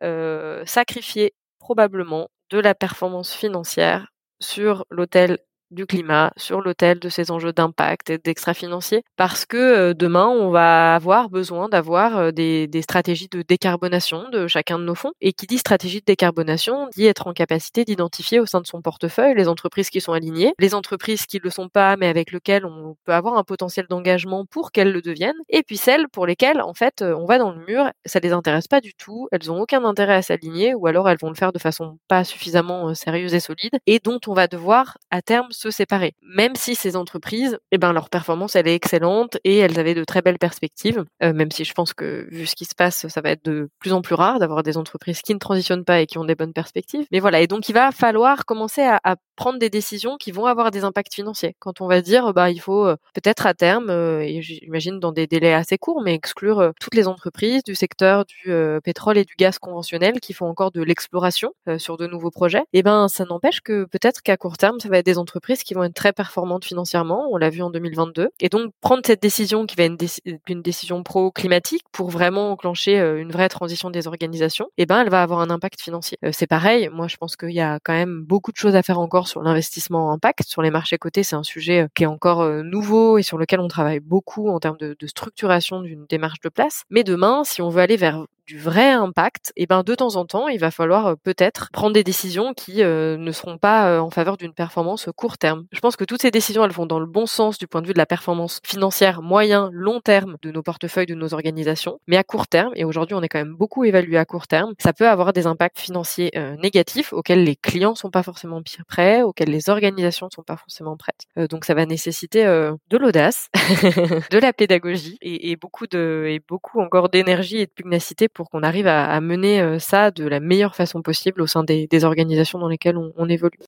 sacrifier 0.66 1.34
probablement 1.60 2.30
de 2.52 2.60
la 2.60 2.76
performance 2.76 3.34
financière 3.34 4.08
sur 4.40 4.86
l'hôtel 4.90 5.38
du 5.72 5.86
climat, 5.86 6.32
sur 6.38 6.62
l'autel 6.62 7.00
de 7.00 7.10
ces 7.10 7.32
enjeux 7.32 7.54
d'impact 7.54 8.10
et 8.10 8.18
d'extra-financier, 8.18 9.04
parce 9.16 9.46
que 9.46 9.58
euh, 9.58 9.94
demain, 9.94 10.28
on 10.28 10.52
va 10.52 10.96
avoir 10.96 11.30
besoin 11.30 11.70
d'avoir 11.70 12.18
euh, 12.18 12.32
des, 12.32 12.70
stratégies 12.82 13.30
de 13.30 13.42
décarbonation 13.42 14.30
de 14.30 14.48
chacun 14.48 14.78
de 14.78 14.84
nos 14.84 14.96
fonds. 14.96 15.12
Et 15.22 15.34
qui 15.34 15.48
dit 15.48 15.58
stratégie 15.58 16.00
de 16.00 16.06
décarbonation 16.06 16.90
dit 16.96 17.06
être 17.06 17.28
en 17.28 17.34
capacité 17.34 17.86
d'identifier 17.86 18.40
au 18.40 18.46
sein 18.46 18.60
de 18.60 18.68
son 18.68 18.82
portefeuille 18.82 19.36
les 19.36 19.48
entreprises 19.48 19.90
qui 19.90 20.02
sont 20.02 20.14
alignées, 20.14 20.54
les 20.60 20.76
entreprises 20.76 21.26
qui 21.26 21.38
ne 21.38 21.44
le 21.44 21.50
sont 21.50 21.70
pas, 21.70 21.96
mais 21.96 22.08
avec 22.08 22.32
lesquelles 22.32 22.66
on 22.66 22.96
peut 23.06 23.14
avoir 23.14 23.38
un 23.38 23.44
potentiel 23.44 23.86
d'engagement 23.90 24.46
pour 24.46 24.72
qu'elles 24.72 24.92
le 24.92 25.02
deviennent, 25.02 25.36
et 25.50 25.64
puis 25.64 25.78
celles 25.78 26.08
pour 26.10 26.26
lesquelles, 26.26 26.62
en 26.62 26.74
fait, 26.74 27.02
euh, 27.02 27.16
on 27.16 27.26
va 27.26 27.38
dans 27.38 27.52
le 27.52 27.64
mur, 27.66 27.90
ça 28.06 28.20
les 28.20 28.34
intéresse 28.34 28.68
pas 28.68 28.82
du 28.82 28.94
tout, 28.94 29.28
elles 29.32 29.52
ont 29.52 29.62
aucun 29.62 29.84
intérêt 29.86 30.16
à 30.16 30.22
s'aligner, 30.22 30.74
ou 30.74 30.88
alors 30.88 31.08
elles 31.10 31.20
vont 31.22 31.30
le 31.30 31.36
faire 31.36 31.54
de 31.54 31.60
façon 31.60 31.98
pas 32.08 32.24
suffisamment 32.24 32.94
sérieuse 32.94 33.34
et 33.34 33.40
solide, 33.40 33.80
et 33.86 34.00
dont 34.00 34.20
on 34.28 34.34
va 34.34 34.48
devoir 34.48 34.98
à 35.12 35.22
terme 35.22 35.52
se 35.62 35.70
séparer. 35.70 36.16
Même 36.22 36.56
si 36.56 36.76
ces 36.76 36.96
entreprises, 36.96 37.60
eh 37.72 37.78
ben, 37.78 37.94
leur 37.94 38.10
performance, 38.10 38.56
elle 38.56 38.68
est 38.68 38.76
excellente 38.76 39.38
et 39.44 39.58
elles 39.58 39.80
avaient 39.80 39.94
de 39.94 40.04
très 40.04 40.22
belles 40.22 40.40
perspectives, 40.40 41.06
euh, 41.24 41.34
même 41.34 41.52
si 41.52 41.66
je 41.66 41.74
pense 41.74 41.94
que, 41.94 42.28
vu 42.32 42.48
ce 42.48 42.56
qui 42.56 42.66
se 42.66 42.76
passe, 42.76 43.08
ça 43.08 43.22
va 43.22 43.30
être 43.32 43.46
de 43.46 43.70
plus 43.80 43.94
en 43.94 44.02
plus 44.02 44.16
rare 44.16 44.40
d'avoir 44.40 44.64
des 44.64 44.78
entreprises 44.78 45.22
qui 45.22 45.34
ne 45.34 45.40
transitionnent 45.40 45.86
pas 45.86 46.02
et 46.02 46.08
qui 46.08 46.18
ont 46.18 46.26
des 46.26 46.36
bonnes 46.36 46.54
perspectives. 46.54 47.06
Mais 47.12 47.20
voilà. 47.20 47.42
Et 47.42 47.48
donc, 47.48 47.70
il 47.70 47.74
va 47.74 47.92
falloir 47.92 48.46
commencer 48.46 48.82
à, 48.82 49.16
prendre 49.36 49.58
des 49.58 49.72
décisions 49.72 50.18
qui 50.18 50.32
vont 50.32 50.46
avoir 50.46 50.70
des 50.70 50.84
impacts 50.84 51.16
financiers. 51.16 51.56
Quand 51.58 51.82
on 51.82 51.88
va 51.88 52.02
dire, 52.02 52.32
bah, 52.32 52.52
il 52.52 52.62
faut 52.62 52.86
euh, 52.86 52.96
peut-être 53.16 53.48
à 53.48 53.56
terme, 53.56 53.90
euh, 53.90 54.22
et 54.22 54.42
j'imagine 54.42 55.00
dans 55.00 55.12
des 55.12 55.26
délais 55.26 55.54
assez 55.54 55.80
courts, 55.80 56.02
mais 56.04 56.14
exclure 56.14 56.72
toutes 56.80 56.94
les 56.94 57.08
entreprises 57.08 57.64
du 57.64 57.74
secteur 57.74 58.26
du 58.26 58.52
pétrole 58.84 59.18
et 59.18 59.26
du 59.26 59.34
gaz 59.38 59.58
conventionnel 59.58 60.20
qui 60.20 60.34
font 60.34 60.46
encore 60.46 60.72
de 60.72 60.84
l'exploration 60.84 61.54
sur 61.78 61.98
de 61.98 62.06
nouveaux 62.08 62.30
projets, 62.30 62.64
et 62.74 62.80
eh 62.80 62.84
ben, 62.84 63.08
ça 63.08 63.26
n'empêche 63.26 63.62
que 63.62 63.86
peut-être 63.86 64.22
qu'à 64.22 64.38
court 64.38 64.58
terme, 64.58 64.80
ça 64.80 64.90
va 64.90 65.00
être 65.00 65.06
des 65.06 65.18
entreprises 65.18 65.51
qui 65.60 65.74
vont 65.74 65.84
être 65.84 65.94
très 65.94 66.14
performantes 66.14 66.66
financièrement. 66.66 67.28
On 67.32 67.38
l'a 67.38 67.50
vu 67.50 67.62
en 67.62 67.70
2022. 67.70 68.30
Et 68.40 68.50
donc, 68.50 68.72
prendre 68.82 69.02
cette 69.06 69.22
décision 69.22 69.66
qui 69.66 69.76
va 69.76 69.84
être 69.84 70.04
une, 70.48 70.62
décision 70.62 71.04
pro-climatique 71.04 71.84
pour 71.92 72.10
vraiment 72.10 72.52
enclencher 72.52 73.00
euh, 73.00 73.20
une 73.20 73.32
vraie 73.32 73.50
transition 73.50 73.90
des 73.90 74.08
organisations, 74.08 74.68
eh 74.78 74.86
ben, 74.86 75.02
elle 75.02 75.10
va 75.10 75.22
avoir 75.22 75.40
un 75.40 75.50
impact 75.50 75.82
financier. 75.82 76.18
Euh, 76.24 76.32
c'est 76.32 76.48
pareil. 76.48 76.90
Moi, 76.92 77.08
je 77.08 77.18
pense 77.18 77.36
qu'il 77.36 77.52
y 77.52 77.62
a 77.62 77.80
quand 77.84 77.94
même 77.94 78.24
beaucoup 78.24 78.52
de 78.52 78.58
choses 78.58 78.76
à 78.76 78.84
faire 78.84 79.00
encore 79.00 79.28
sur 79.28 79.42
l'investissement 79.42 80.08
en 80.08 80.12
impact. 80.12 80.44
Sur 80.48 80.62
les 80.62 80.72
marchés 80.72 80.98
cotés, 80.98 81.24
c'est 81.24 81.36
un 81.36 81.44
sujet 81.44 81.84
euh, 81.84 81.88
qui 81.96 82.04
est 82.04 82.08
encore 82.08 82.46
nouveau 82.64 83.18
et 83.18 83.24
sur 83.24 83.38
lequel 83.38 83.60
on 83.60 83.68
travaille 83.68 84.00
beaucoup 84.00 84.50
en 84.50 84.60
termes 84.60 84.78
de 84.78 85.08
structuration 85.08 85.82
d'une 85.82 86.06
démarche 86.06 86.40
de 86.42 86.50
place. 86.50 86.84
Mais 86.90 87.04
demain, 87.04 87.44
si 87.44 87.62
on 87.62 87.70
veut 87.70 87.82
aller 87.82 87.98
vers 87.98 88.26
du 88.48 88.60
vrai 88.60 88.92
impact, 88.92 89.52
et 89.56 89.66
ben 89.66 89.84
de 89.84 89.96
temps 89.96 90.16
en 90.16 90.26
temps, 90.26 90.48
il 90.48 90.60
va 90.60 90.72
falloir 90.72 91.18
peut-être 91.24 91.70
prendre 91.72 91.94
des 91.94 92.04
décisions 92.04 92.54
qui 92.54 92.84
ne 92.84 93.32
seront 93.32 93.58
pas 93.58 94.02
en 94.02 94.10
faveur 94.10 94.38
d'une 94.38 94.54
performance 94.54 95.10
court 95.16 95.38
terme. 95.38 95.66
Je 95.72 95.80
pense 95.80 95.96
que 95.96 96.04
toutes 96.04 96.22
ces 96.22 96.32
décisions, 96.32 96.66
elles 96.66 96.72
vont 96.72 96.86
dans 96.86 97.00
le 97.00 97.06
bon 97.06 97.26
sens 97.26 97.58
du 97.58 97.68
point 97.68 97.82
de 97.82 97.88
vue 97.88 97.94
de 97.94 97.98
la 97.98 98.06
performance 98.06 98.60
financière 98.64 99.22
moyen, 99.22 99.70
long 99.72 100.00
terme 100.00 100.38
de 100.42 100.52
nos 100.52 100.64
portefeuilles, 100.64 101.06
de 101.06 101.16
nos 101.16 101.34
organisations, 101.34 102.00
mais 102.08 102.18
à 102.18 102.24
court 102.24 102.48
terme, 102.48 102.72
et 102.76 102.84
aujourd'hui 102.84 103.16
on 103.16 103.22
est 103.22 103.30
quand 103.30 103.40
même 103.40 103.56
beaucoup 103.56 103.84
évalué 103.84 104.18
à 104.18 104.26
court 104.26 104.48
terme, 104.48 104.74
ça 104.80 104.94
peut 104.94 105.08
avoir 105.08 105.34
des 105.34 105.48
impacts 105.48 105.80
financiers 105.80 106.32
négatifs 106.62 107.14
auxquels 107.14 107.44
les 107.44 107.56
clients 107.56 107.96
sont 107.96 108.10
pas 108.10 108.24
forcément 108.24 108.62
prêts, 108.88 109.22
auxquels 109.22 109.50
les 109.50 109.70
organisations 109.70 110.30
sont 110.34 110.44
pas 110.44 110.58
forcément 110.58 110.98
prêtes. 110.98 111.50
donc 111.50 111.66
ça 111.66 111.74
va 111.74 111.86
nécessiter 111.86 112.44
de 112.44 112.98
l'audace, 112.98 113.50
de 114.32 114.38
la 114.38 114.54
pédagogie 114.54 115.18
et, 115.22 115.52
et, 115.52 115.56
beaucoup 115.56 115.88
de 115.88 116.26
et 116.28 116.40
beaucoup 116.40 116.82
encore 116.82 117.10
d'énergie 117.10 117.58
et 117.58 117.66
de 117.66 117.72
pugnacité 117.72 118.28
pour 118.28 118.41
qu'on 118.50 118.64
arrive 118.64 118.88
à, 118.88 119.20
mener 119.22 119.62
euh, 119.62 119.80
ça 119.80 120.12
de 120.12 120.26
la 120.26 120.40
meilleure 120.40 120.76
façon 120.76 121.02
possible 121.02 121.42
au 121.42 121.48
sein 121.48 121.64
des, 121.64 122.06
organisations 122.06 122.60
dans 122.60 122.68
lesquelles 122.68 122.98
on 122.98 123.30
évolue 123.30 123.60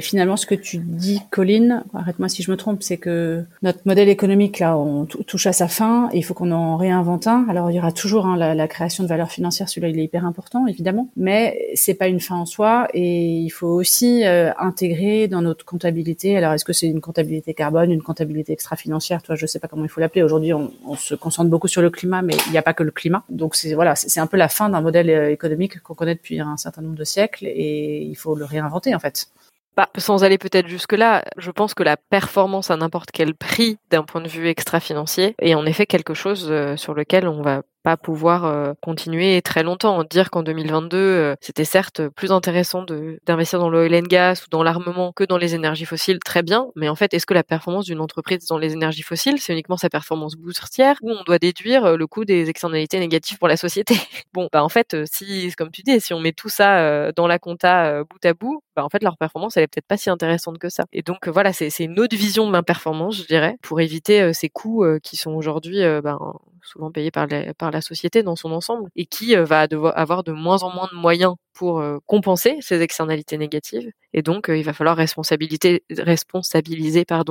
finalement, 0.00 0.36
ce 0.36 0.46
que 0.46 0.54
tu 0.54 0.78
dis, 0.78 1.20
Colline, 1.30 1.84
arrête-moi 1.92 2.28
si 2.28 2.42
je 2.42 2.50
me 2.50 2.56
trompe, 2.56 2.82
c'est 2.82 2.96
que 2.96 3.44
notre 3.62 3.80
modèle 3.84 4.08
économique 4.08 4.58
là, 4.58 4.78
on 4.78 5.04
touche 5.04 5.46
à 5.46 5.52
sa 5.52 5.68
fin. 5.68 6.08
Et 6.12 6.18
il 6.18 6.22
faut 6.22 6.34
qu'on 6.34 6.50
en 6.50 6.76
réinvente 6.76 7.26
un. 7.26 7.46
Alors 7.48 7.70
il 7.70 7.74
y 7.74 7.78
aura 7.78 7.92
toujours 7.92 8.26
hein, 8.26 8.36
la, 8.36 8.68
création 8.68 9.04
de 9.04 9.08
valeur 9.08 9.30
financière, 9.30 9.68
celui-là 9.68 9.88
il 9.88 9.98
est 9.98 10.04
hyper 10.04 10.24
important 10.24 10.66
évidemment, 10.66 11.10
mais 11.16 11.70
c'est 11.74 11.94
pas 11.94 12.08
une 12.08 12.20
fin 12.20 12.36
en 12.36 12.46
soi. 12.46 12.88
Et 12.94 13.38
il 13.38 13.50
faut 13.50 13.68
aussi 13.68 14.24
euh, 14.24 14.52
intégrer 14.58 15.28
dans 15.28 15.42
notre 15.42 15.64
comptabilité. 15.64 16.36
Alors 16.36 16.52
est-ce 16.52 16.64
que 16.64 16.72
c'est 16.72 16.88
une 16.88 17.00
comptabilité 17.00 17.52
carbone, 17.52 17.90
une 17.90 18.02
comptabilité 18.02 18.52
extra-financière? 18.52 19.22
Toi, 19.22 19.34
je 19.34 19.46
sais 19.46 19.58
pas 19.58 19.68
comment 19.68 19.84
il 19.84 19.90
faut 19.90 20.00
l'appeler. 20.00 20.22
Aujourd'hui, 20.22 20.54
on, 20.54 20.72
on, 20.86 20.96
se 20.96 21.14
concentre 21.14 21.50
beaucoup 21.50 21.68
sur 21.68 21.82
le 21.82 21.90
climat, 21.90 22.22
mais 22.22 22.34
il 22.46 22.52
n'y 22.52 22.58
a 22.58 22.62
pas 22.62 22.74
que 22.74 22.82
le 22.82 22.90
climat. 22.90 23.24
Donc 23.28 23.56
c'est 23.56 23.74
voilà, 23.74 23.94
c'est 23.94 24.20
un 24.20 24.26
peu 24.26 24.36
la 24.36 24.48
fin 24.48 24.70
d'un 24.70 24.80
modèle 24.80 25.10
euh, 25.10 25.30
économique 25.30 25.80
qu'on 25.80 25.94
connaît 25.94 26.14
depuis 26.14 26.40
un 26.40 26.56
certain 26.56 26.82
nombre 26.82 26.96
de 26.96 27.04
siècles, 27.04 27.46
et 27.46 28.02
il 28.02 28.14
faut 28.14 28.34
le 28.34 28.44
réinventer 28.44 28.94
en 28.94 28.98
fait. 28.98 29.28
Bah, 29.76 29.88
sans 29.96 30.22
aller 30.22 30.36
peut-être 30.36 30.68
jusque-là, 30.68 31.24
je 31.38 31.50
pense 31.50 31.72
que 31.72 31.82
la 31.82 31.96
performance 31.96 32.70
à 32.70 32.76
n'importe 32.76 33.10
quel 33.10 33.34
prix 33.34 33.78
d'un 33.90 34.02
point 34.02 34.20
de 34.20 34.28
vue 34.28 34.48
extra-financier 34.48 35.34
est 35.38 35.54
en 35.54 35.64
effet 35.64 35.86
quelque 35.86 36.12
chose 36.12 36.48
euh, 36.50 36.76
sur 36.76 36.92
lequel 36.92 37.26
on 37.26 37.40
va 37.40 37.62
pas 37.82 37.96
pouvoir 37.96 38.44
euh, 38.44 38.72
continuer 38.80 39.42
très 39.42 39.62
longtemps. 39.62 40.04
Dire 40.04 40.30
qu'en 40.30 40.42
2022, 40.42 40.96
euh, 40.96 41.34
c'était 41.40 41.64
certes 41.64 42.08
plus 42.08 42.32
intéressant 42.32 42.84
d'investir 43.26 43.58
dans 43.58 43.68
l'oil 43.68 43.94
and 43.94 44.06
gas 44.08 44.44
ou 44.46 44.50
dans 44.50 44.62
l'armement 44.62 45.12
que 45.12 45.24
dans 45.24 45.38
les 45.38 45.54
énergies 45.54 45.84
fossiles, 45.84 46.18
très 46.20 46.42
bien. 46.42 46.68
Mais 46.76 46.88
en 46.88 46.94
fait, 46.94 47.12
est-ce 47.14 47.26
que 47.26 47.34
la 47.34 47.42
performance 47.42 47.86
d'une 47.86 48.00
entreprise 48.00 48.46
dans 48.46 48.58
les 48.58 48.72
énergies 48.72 49.02
fossiles, 49.02 49.40
c'est 49.40 49.52
uniquement 49.52 49.76
sa 49.76 49.90
performance 49.90 50.36
boursière 50.36 50.96
ou 51.02 51.10
on 51.10 51.22
doit 51.24 51.38
déduire 51.38 51.84
euh, 51.84 51.96
le 51.96 52.06
coût 52.06 52.24
des 52.24 52.48
externalités 52.48 52.98
négatives 53.00 53.38
pour 53.38 53.48
la 53.48 53.56
société? 53.56 53.94
Bon, 54.32 54.48
bah 54.50 54.64
en 54.64 54.70
fait, 54.70 54.96
si, 55.04 55.52
comme 55.58 55.70
tu 55.70 55.82
dis, 55.82 56.00
si 56.00 56.14
on 56.14 56.20
met 56.20 56.32
tout 56.32 56.48
ça 56.48 57.12
dans 57.12 57.26
la 57.26 57.38
compta 57.38 58.02
bout 58.04 58.24
à 58.24 58.32
bout, 58.32 58.62
bah 58.74 58.82
en 58.82 58.88
fait, 58.88 59.02
leur 59.02 59.18
performance, 59.18 59.58
elle 59.58 59.64
est 59.64 59.66
peut-être 59.66 59.86
pas 59.86 59.98
si 59.98 60.08
intéressante 60.08 60.58
que 60.58 60.70
ça. 60.70 60.84
Et 60.92 61.02
donc 61.02 61.28
voilà, 61.28 61.52
c'est 61.52 61.68
une 61.80 62.00
autre 62.00 62.16
vision 62.16 62.46
de 62.46 62.52
l'imperformance, 62.52 63.18
je 63.18 63.26
dirais, 63.26 63.56
pour 63.60 63.80
éviter 63.82 64.32
ces 64.32 64.48
coûts 64.48 64.86
qui 65.02 65.16
sont 65.16 65.32
aujourd'hui 65.32 65.80
ben, 66.02 66.18
souvent 66.62 66.90
payé 66.90 67.10
par, 67.10 67.26
la 67.26 67.80
société 67.80 68.22
dans 68.22 68.36
son 68.36 68.52
ensemble, 68.52 68.88
et 68.96 69.06
qui 69.06 69.36
euh, 69.36 69.44
va 69.44 69.66
avoir 69.94 70.24
de 70.24 70.32
moins 70.32 70.62
en 70.62 70.70
moins 70.70 70.88
de 70.92 70.96
moyens 70.96 71.34
pour 71.54 71.80
euh, 71.80 71.98
compenser 72.06 72.56
ces 72.60 72.80
externalités 72.80 73.38
négatives. 73.38 73.90
Et 74.14 74.22
donc, 74.22 74.48
euh, 74.48 74.56
il 74.56 74.64
va 74.64 74.72
falloir 74.72 74.96
responsabiliser, 74.96 75.82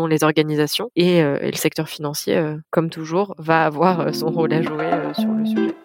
les 0.07 0.23
organisations, 0.23 0.89
et 0.95 1.21
le 1.23 1.55
secteur 1.55 1.87
financier, 1.87 2.55
comme 2.69 2.89
toujours, 2.89 3.35
va 3.37 3.65
avoir 3.65 4.13
son 4.13 4.31
rôle 4.31 4.53
à 4.53 4.61
jouer 4.61 4.89
sur 5.13 5.31
le 5.31 5.45
sujet. 5.45 5.75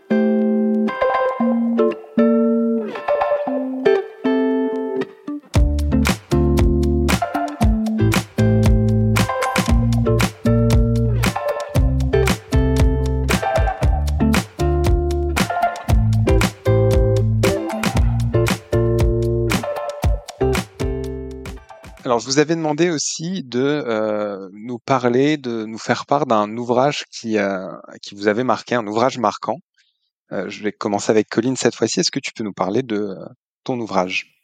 Vous 22.37 22.41
avais 22.41 22.57
demandé 22.57 22.91
aussi 22.91 23.43
de 23.45 23.61
euh, 23.61 24.51
nous 24.53 24.79
parler, 24.79 25.39
de 25.39 25.65
nous 25.65 25.79
faire 25.79 26.05
part 26.05 26.27
d'un 26.27 26.55
ouvrage 26.59 27.07
qui, 27.11 27.39
euh, 27.39 27.73
vous 28.13 28.29
avait 28.29 28.45
marqué, 28.45 28.75
un 28.75 28.87
ouvrage 28.87 29.17
marquant. 29.17 29.57
Euh, 30.33 30.47
je 30.51 30.63
vais 30.63 30.73
commencer 30.73 31.11
avec 31.11 31.31
Colline 31.31 31.57
cette 31.57 31.75
fois-ci. 31.75 32.01
Est-ce 32.01 32.11
que 32.11 32.19
tu 32.19 32.33
peux 32.35 32.45
nous 32.45 32.53
parler 32.53 32.83
de 32.83 33.17
ton 33.65 33.81
ouvrage? 33.81 34.36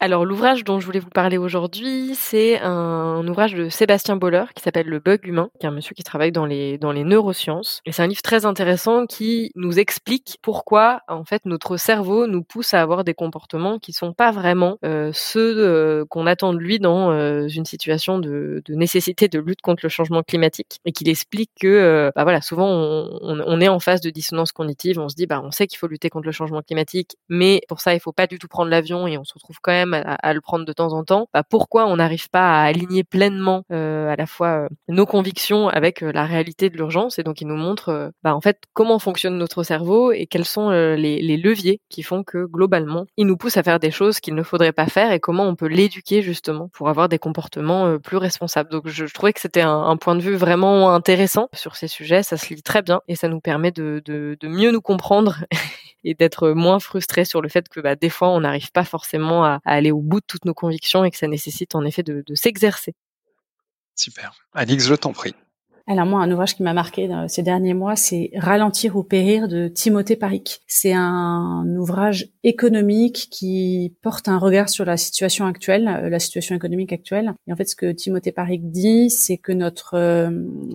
Alors 0.00 0.24
l'ouvrage 0.24 0.64
dont 0.64 0.80
je 0.80 0.86
voulais 0.86 0.98
vous 0.98 1.10
parler 1.10 1.38
aujourd'hui, 1.38 2.16
c'est 2.16 2.58
un, 2.58 3.26
ouvrage 3.28 3.54
de 3.54 3.68
Sébastien 3.68 4.16
Boller 4.16 4.44
qui 4.54 4.62
s'appelle 4.62 4.88
Le 4.88 4.98
bug 4.98 5.24
humain, 5.26 5.48
qui 5.60 5.66
est 5.66 5.68
un 5.68 5.72
monsieur 5.72 5.94
qui 5.94 6.02
travaille 6.02 6.32
dans 6.32 6.44
les 6.44 6.76
dans 6.76 6.90
les 6.90 7.04
neurosciences. 7.04 7.80
Et 7.86 7.92
c'est 7.92 8.02
un 8.02 8.08
livre 8.08 8.22
très 8.22 8.44
intéressant 8.44 9.06
qui 9.06 9.52
nous 9.54 9.78
explique 9.78 10.38
pourquoi 10.42 11.02
en 11.06 11.24
fait 11.24 11.42
notre 11.44 11.76
cerveau 11.76 12.26
nous 12.26 12.42
pousse 12.42 12.74
à 12.74 12.82
avoir 12.82 13.04
des 13.04 13.14
comportements 13.14 13.78
qui 13.78 13.92
sont 13.92 14.12
pas 14.12 14.32
vraiment 14.32 14.78
euh, 14.84 15.12
ceux 15.14 15.54
euh, 15.58 16.04
qu'on 16.08 16.26
attend 16.26 16.52
de 16.52 16.58
lui 16.58 16.80
dans 16.80 17.12
euh, 17.12 17.46
une 17.46 17.64
situation 17.64 18.18
de, 18.18 18.60
de, 18.64 18.74
nécessité 18.74 19.28
de 19.28 19.38
lutte 19.38 19.62
contre 19.62 19.84
le 19.84 19.88
changement 19.88 20.24
climatique. 20.24 20.80
Et 20.84 20.90
qu'il 20.90 21.08
explique 21.08 21.50
que 21.60 22.10
bah 22.16 22.24
voilà 22.24 22.40
souvent 22.40 22.68
on, 22.68 23.20
on, 23.22 23.60
est 23.60 23.68
en 23.68 23.78
phase 23.78 24.00
de 24.00 24.10
dissonance 24.10 24.50
cognitive, 24.52 24.98
on 24.98 25.08
se 25.08 25.14
dit 25.14 25.26
bah 25.26 25.40
on 25.44 25.52
sait 25.52 25.68
qu'il 25.68 25.78
faut 25.78 25.86
lutter 25.86 26.10
contre 26.10 26.26
le 26.26 26.32
changement 26.32 26.62
climatique, 26.62 27.16
mais 27.28 27.60
pour 27.68 27.80
ça 27.80 27.94
il 27.94 28.00
faut 28.00 28.12
pas 28.12 28.26
du 28.26 28.38
tout 28.38 28.48
prendre 28.48 28.70
l'avion 28.70 29.06
et 29.06 29.16
on 29.16 29.24
se 29.24 29.34
retrouve 29.34 29.58
quand 29.62 29.72
même 29.72 29.81
à, 29.94 30.32
le 30.32 30.40
prendre 30.40 30.64
de 30.64 30.72
temps 30.72 30.92
en 30.92 31.04
temps, 31.04 31.28
bah, 31.32 31.42
pourquoi 31.48 31.86
on 31.86 31.96
n'arrive 31.96 32.28
pas 32.30 32.60
à 32.60 32.64
aligner 32.64 33.04
pleinement 33.04 33.64
euh, 33.72 34.10
à 34.10 34.16
la 34.16 34.26
fois 34.26 34.48
euh, 34.48 34.68
nos 34.88 35.06
convictions 35.06 35.68
avec 35.68 36.02
euh, 36.02 36.12
la 36.12 36.24
réalité 36.24 36.70
de 36.70 36.76
l'urgence? 36.76 37.18
Et 37.18 37.22
donc 37.22 37.40
il 37.40 37.46
nous 37.46 37.56
montre 37.56 38.12
bah, 38.22 38.34
en 38.34 38.40
fait 38.40 38.58
comment 38.72 38.98
fonctionne 38.98 39.38
notre 39.38 39.62
cerveau 39.62 40.12
et 40.12 40.26
quels 40.26 40.44
sont 40.44 40.70
les, 40.70 41.36
leviers 41.36 41.80
qui 41.88 42.02
font 42.02 42.22
que 42.22 42.44
globalement 42.44 43.06
il 43.16 43.26
nous 43.26 43.36
pousse 43.36 43.56
à 43.56 43.62
faire 43.62 43.80
des 43.80 43.90
choses 43.90 44.20
qu'il 44.20 44.34
ne 44.34 44.42
faudrait 44.42 44.72
pas 44.72 44.86
faire 44.86 45.12
et 45.12 45.18
comment 45.18 45.44
on 45.44 45.56
peut 45.56 45.66
l'éduquer 45.66 46.22
justement 46.22 46.68
pour 46.72 46.88
avoir 46.88 47.08
des 47.08 47.18
comportements 47.18 47.98
plus 47.98 48.18
responsables. 48.18 48.70
Donc 48.70 48.86
je, 48.86 49.06
trouvais 49.06 49.32
que 49.32 49.40
c'était 49.40 49.62
un, 49.62 49.96
point 49.96 50.14
de 50.14 50.20
vue 50.20 50.34
vraiment 50.34 50.94
intéressant 50.94 51.48
sur 51.54 51.76
ces 51.76 51.88
sujets, 51.88 52.22
ça 52.22 52.36
se 52.36 52.52
lit 52.52 52.62
très 52.62 52.82
bien 52.82 53.00
et 53.08 53.16
ça 53.16 53.28
nous 53.28 53.40
permet 53.40 53.72
de 53.72 54.02
mieux 54.42 54.70
nous 54.70 54.80
comprendre 54.80 55.38
et 56.04 56.14
d'être 56.14 56.50
moins 56.50 56.80
frustré 56.80 57.24
sur 57.24 57.40
le 57.40 57.48
fait 57.48 57.68
que 57.68 57.80
bah, 57.80 57.96
des 57.96 58.08
fois 58.08 58.28
on 58.30 58.40
n'arrive 58.40 58.72
pas 58.72 58.84
forcément 58.84 59.44
à, 59.44 59.71
aller 59.72 59.90
au 59.90 60.00
bout 60.00 60.20
de 60.20 60.26
toutes 60.26 60.44
nos 60.44 60.54
convictions 60.54 61.04
et 61.04 61.10
que 61.10 61.16
ça 61.16 61.28
nécessite 61.28 61.74
en 61.74 61.84
effet 61.84 62.02
de, 62.02 62.22
de 62.26 62.34
s'exercer. 62.34 62.94
Super. 63.94 64.32
Alix, 64.52 64.86
je 64.86 64.94
t'en 64.94 65.12
prie. 65.12 65.34
Alors 65.88 66.06
moi, 66.06 66.20
un 66.20 66.30
ouvrage 66.30 66.54
qui 66.54 66.62
m'a 66.62 66.74
marqué 66.74 67.10
ces 67.26 67.42
derniers 67.42 67.74
mois, 67.74 67.96
c'est 67.96 68.30
Ralentir 68.36 68.96
ou 68.96 69.02
périr 69.02 69.48
de 69.48 69.66
Timothée 69.66 70.14
Paric. 70.14 70.60
C'est 70.68 70.92
un 70.92 71.66
ouvrage 71.76 72.28
économique 72.44 73.28
qui 73.30 73.92
porte 74.00 74.28
un 74.28 74.38
regard 74.38 74.68
sur 74.68 74.84
la 74.84 74.96
situation 74.96 75.44
actuelle, 75.46 75.88
euh, 75.88 76.08
la 76.08 76.18
situation 76.20 76.54
économique 76.54 76.92
actuelle. 76.92 77.34
Et 77.46 77.52
en 77.52 77.56
fait, 77.56 77.68
ce 77.68 77.76
que 77.76 77.90
Timothée 77.90 78.32
Paric 78.32 78.70
dit, 78.70 79.10
c'est 79.10 79.38
que 79.38 79.52
notre 79.52 79.94
euh, 79.94 80.30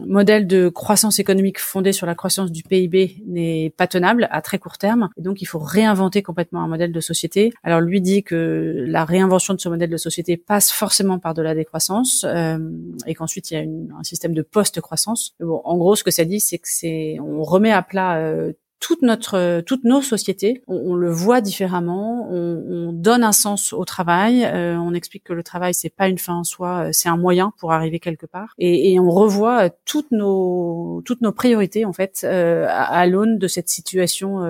modèle 0.05 0.45
de 0.45 0.67
croissance 0.67 1.19
économique 1.19 1.59
fondé 1.59 1.93
sur 1.93 2.05
la 2.05 2.15
croissance 2.15 2.51
du 2.51 2.63
PIB 2.63 3.23
n'est 3.27 3.73
pas 3.77 3.87
tenable 3.87 4.27
à 4.29 4.41
très 4.41 4.59
court 4.59 4.77
terme. 4.77 5.09
Et 5.17 5.21
donc, 5.21 5.41
il 5.41 5.45
faut 5.45 5.59
réinventer 5.59 6.21
complètement 6.21 6.61
un 6.61 6.67
modèle 6.67 6.91
de 6.91 6.99
société. 6.99 7.53
Alors, 7.63 7.79
lui 7.79 8.01
dit 8.01 8.23
que 8.23 8.85
la 8.87 9.05
réinvention 9.05 9.53
de 9.53 9.59
ce 9.61 9.69
modèle 9.69 9.89
de 9.89 9.97
société 9.97 10.35
passe 10.35 10.71
forcément 10.71 11.17
par 11.17 11.33
de 11.33 11.41
la 11.41 11.55
décroissance 11.55 12.25
euh, 12.27 12.57
et 13.05 13.13
qu'ensuite, 13.13 13.51
il 13.51 13.53
y 13.53 13.57
a 13.57 13.61
un 13.97 14.03
système 14.03 14.33
de 14.33 14.41
post-croissance 14.41 14.96
En 15.41 15.77
gros, 15.77 15.95
ce 15.95 16.03
que 16.03 16.11
ça 16.11 16.25
dit, 16.25 16.39
c'est 16.39 16.57
que 16.57 16.67
c'est 16.67 17.17
on 17.19 17.43
remet 17.43 17.71
à 17.71 17.81
plat 17.81 18.17
euh, 18.17 18.53
toute 18.79 19.01
notre, 19.01 19.61
toutes 19.61 19.83
nos 19.83 20.01
sociétés, 20.01 20.61
on, 20.67 20.95
le 20.95 21.09
voit 21.09 21.41
différemment, 21.41 22.27
on, 22.31 22.63
on, 22.69 22.91
donne 22.93 23.23
un 23.23 23.31
sens 23.31 23.73
au 23.73 23.85
travail, 23.85 24.45
euh, 24.45 24.77
on 24.77 24.93
explique 24.93 25.23
que 25.23 25.33
le 25.33 25.43
travail 25.43 25.73
c'est 25.73 25.89
pas 25.89 26.07
une 26.07 26.17
fin 26.17 26.35
en 26.35 26.43
soi, 26.43 26.85
euh, 26.85 26.89
c'est 26.91 27.09
un 27.09 27.17
moyen 27.17 27.53
pour 27.57 27.71
arriver 27.71 27.99
quelque 27.99 28.25
part, 28.25 28.53
et, 28.59 28.93
et 28.93 28.99
on 28.99 29.09
revoit 29.09 29.69
toutes 29.85 30.11
nos 30.11 31.01
toutes 31.05 31.21
nos 31.21 31.31
priorités 31.31 31.85
en 31.85 31.93
fait 31.93 32.23
à, 32.23 32.83
à 32.83 33.05
l'aune 33.07 33.37
de 33.39 33.47
cette 33.47 33.69
situation 33.69 34.41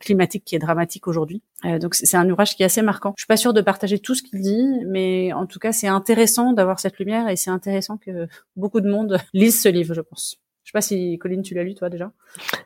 climatique 0.00 0.44
qui 0.44 0.56
est 0.56 0.58
dramatique 0.58 1.06
aujourd'hui. 1.06 1.42
donc 1.80 1.94
c'est 1.94 2.16
un 2.16 2.28
ouvrage 2.28 2.56
qui 2.56 2.62
est 2.62 2.66
assez 2.66 2.82
marquant. 2.82 3.12
Je 3.16 3.22
suis 3.22 3.28
pas 3.28 3.36
sûre 3.36 3.52
de 3.52 3.60
partager 3.60 3.98
tout 3.98 4.14
ce 4.14 4.22
qu'il 4.22 4.40
dit, 4.40 4.66
mais 4.86 5.32
en 5.32 5.46
tout 5.46 5.58
cas 5.58 5.72
c'est 5.72 5.88
intéressant 5.88 6.52
d'avoir 6.52 6.80
cette 6.80 6.98
lumière 6.98 7.28
et 7.28 7.36
c'est 7.36 7.50
intéressant 7.50 7.98
que 7.98 8.28
beaucoup 8.56 8.80
de 8.80 8.90
monde 8.90 9.18
lise 9.34 9.60
ce 9.60 9.68
livre, 9.68 9.94
je 9.94 10.00
pense. 10.00 10.40
Je 10.68 10.72
sais 10.72 10.76
pas 10.76 10.82
si 10.82 11.16
Colline, 11.16 11.40
tu 11.40 11.54
l'as 11.54 11.62
lu 11.62 11.74
toi 11.74 11.88
déjà. 11.88 12.12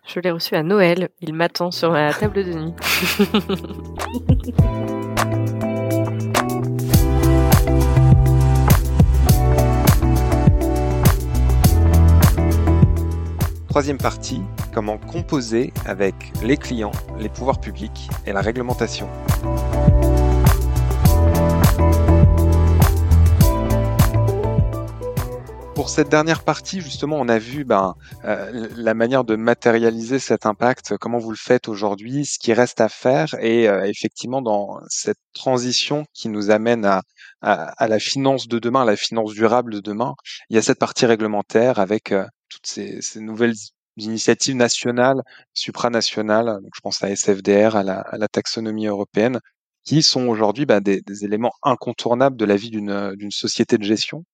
Je 0.09 0.18
l'ai 0.18 0.32
reçu 0.32 0.57
à 0.57 0.64
Noël. 0.64 1.11
Il 1.20 1.34
m'attend 1.34 1.70
sur 1.70 1.92
ma 1.92 2.12
table 2.12 2.42
de 2.42 2.53
nuit. 2.53 2.72
Troisième 13.68 13.98
partie, 13.98 14.42
comment 14.74 14.98
composer 14.98 15.72
avec 15.86 16.32
les 16.42 16.57
clients, 16.57 16.90
les 17.20 17.28
pouvoirs 17.28 17.61
publics 17.61 18.09
et 18.26 18.32
la 18.32 18.40
réglementation. 18.40 19.09
Pour 25.83 25.91
cette 25.91 26.11
dernière 26.11 26.45
partie, 26.45 26.80
justement, 26.80 27.18
on 27.18 27.28
a 27.28 27.41
vu 27.41 27.64
ben, 27.64 27.97
euh, 28.24 28.68
la 28.76 28.95
manière 28.95 29.24
de 29.24 29.35
matérialiser 29.35 30.20
cet 30.20 30.47
impact, 30.47 30.97
comment 30.97 31.18
vous 31.18 31.33
le 31.33 31.37
faites 31.37 31.66
aujourd'hui, 31.66 32.24
ce 32.24 32.39
qui 32.39 32.53
reste 32.53 32.80
à 32.80 32.89
faire, 32.89 33.35
et 33.41 33.68
euh, 33.68 33.83
effectivement 33.83 34.43
dans 34.43 34.78
cette 34.87 35.18
transition 35.33 36.05
qui 36.14 36.28
nous 36.28 36.53
amène 36.53 36.85
à, 36.85 37.03
à, 37.41 37.89
la 37.89 37.99
finance 37.99 38.47
de 38.47 38.61
demain, 38.61 38.83
à 38.83 38.85
la 38.85 38.95
finance 38.95 39.33
durable 39.33 39.74
de 39.74 39.80
demain, 39.80 40.14
il 40.51 40.55
y 40.55 40.59
a 40.61 40.62
cette 40.62 40.78
partie 40.78 41.05
réglementaire 41.05 41.80
avec 41.80 42.12
euh, 42.12 42.26
toutes 42.49 42.68
ces, 42.68 43.03
ces, 43.03 43.18
nouvelles 43.18 43.57
initiatives 43.97 44.55
nationales, 44.55 45.22
supranationales, 45.53 46.61
donc 46.62 46.70
je 46.76 46.80
pense 46.80 47.03
à 47.03 47.11
SFDR, 47.11 47.74
à 47.74 47.83
la, 47.83 48.03
à 48.03 48.18
la 48.18 48.28
taxonomie 48.28 48.87
européenne, 48.87 49.41
qui 49.83 50.03
sont 50.03 50.28
aujourd'hui 50.28 50.64
ben, 50.64 50.80
des, 50.80 51.01
des, 51.01 51.24
éléments 51.24 51.55
incontournables 51.64 52.37
de 52.37 52.45
la 52.45 52.55
vie 52.55 52.70
d'une 52.70 53.33
société 53.33 53.78
de 53.78 53.83
gestion 53.83 54.24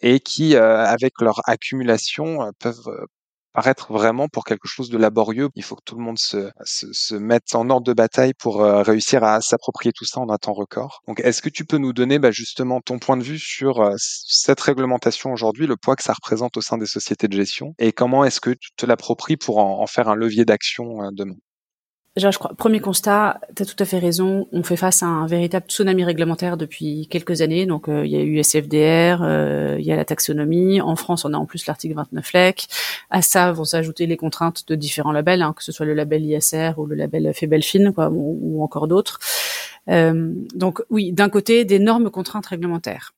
et 0.00 0.20
qui, 0.20 0.56
euh, 0.56 0.84
avec 0.84 1.20
leur 1.20 1.40
accumulation, 1.46 2.42
euh, 2.42 2.50
peuvent 2.58 2.88
euh, 2.88 3.04
paraître 3.52 3.92
vraiment 3.92 4.28
pour 4.28 4.44
quelque 4.44 4.68
chose 4.68 4.90
de 4.90 4.98
laborieux. 4.98 5.48
Il 5.54 5.64
faut 5.64 5.74
que 5.74 5.82
tout 5.84 5.96
le 5.96 6.02
monde 6.04 6.18
se, 6.18 6.50
se, 6.64 6.86
se 6.92 7.14
mette 7.14 7.54
en 7.54 7.68
ordre 7.70 7.86
de 7.86 7.92
bataille 7.92 8.34
pour 8.34 8.60
réussir 8.62 9.24
à 9.24 9.40
s'approprier 9.40 9.92
tout 9.92 10.04
ça 10.04 10.20
en 10.20 10.28
un 10.30 10.36
temps 10.36 10.52
record. 10.52 11.00
Donc, 11.08 11.20
est-ce 11.20 11.42
que 11.42 11.48
tu 11.48 11.64
peux 11.64 11.78
nous 11.78 11.92
donner 11.92 12.20
bah, 12.20 12.30
justement 12.30 12.80
ton 12.80 13.00
point 13.00 13.16
de 13.16 13.24
vue 13.24 13.38
sur 13.38 13.90
cette 13.96 14.60
réglementation 14.60 15.32
aujourd'hui, 15.32 15.66
le 15.66 15.76
poids 15.76 15.96
que 15.96 16.04
ça 16.04 16.12
représente 16.12 16.56
au 16.56 16.60
sein 16.60 16.78
des 16.78 16.86
sociétés 16.86 17.26
de 17.26 17.36
gestion, 17.36 17.74
et 17.78 17.92
comment 17.92 18.24
est-ce 18.24 18.40
que 18.40 18.50
tu 18.50 18.70
te 18.76 18.86
l'appropries 18.86 19.36
pour 19.36 19.58
en, 19.58 19.82
en, 19.82 19.86
faire 19.88 20.08
un 20.08 20.14
levier 20.14 20.44
d'action 20.44 21.10
demain? 21.10 21.34
Déjà, 22.18 22.32
je 22.32 22.38
crois, 22.38 22.52
premier 22.52 22.80
constat, 22.80 23.40
tu 23.54 23.62
as 23.62 23.64
tout 23.64 23.76
à 23.78 23.84
fait 23.84 24.00
raison, 24.00 24.48
on 24.50 24.64
fait 24.64 24.74
face 24.74 25.04
à 25.04 25.06
un 25.06 25.28
véritable 25.28 25.66
tsunami 25.68 26.02
réglementaire 26.02 26.56
depuis 26.56 27.06
quelques 27.06 27.42
années. 27.42 27.64
Donc, 27.64 27.88
euh, 27.88 28.04
il 28.04 28.10
y 28.10 28.16
a 28.16 28.20
eu 28.20 28.38
SFDR, 28.38 29.22
euh, 29.22 29.76
il 29.78 29.86
y 29.86 29.92
a 29.92 29.96
la 29.96 30.04
taxonomie. 30.04 30.80
En 30.80 30.96
France, 30.96 31.24
on 31.24 31.32
a 31.32 31.36
en 31.36 31.46
plus 31.46 31.64
l'article 31.66 31.94
29 31.94 32.32
LEC. 32.32 32.66
À 33.10 33.22
ça 33.22 33.52
vont 33.52 33.62
s'ajouter 33.62 34.06
les 34.06 34.16
contraintes 34.16 34.66
de 34.66 34.74
différents 34.74 35.12
labels, 35.12 35.42
hein, 35.42 35.54
que 35.56 35.62
ce 35.62 35.70
soit 35.70 35.86
le 35.86 35.94
label 35.94 36.24
ISR 36.24 36.72
ou 36.78 36.86
le 36.86 36.96
label 36.96 37.32
Febelfin, 37.32 37.92
quoi, 37.92 38.10
ou, 38.12 38.64
encore 38.64 38.88
d'autres. 38.88 39.20
Euh, 39.88 40.34
donc, 40.56 40.82
oui, 40.90 41.12
d'un 41.12 41.28
côté, 41.28 41.64
d'énormes 41.64 42.10
contraintes 42.10 42.46
réglementaires. 42.46 43.14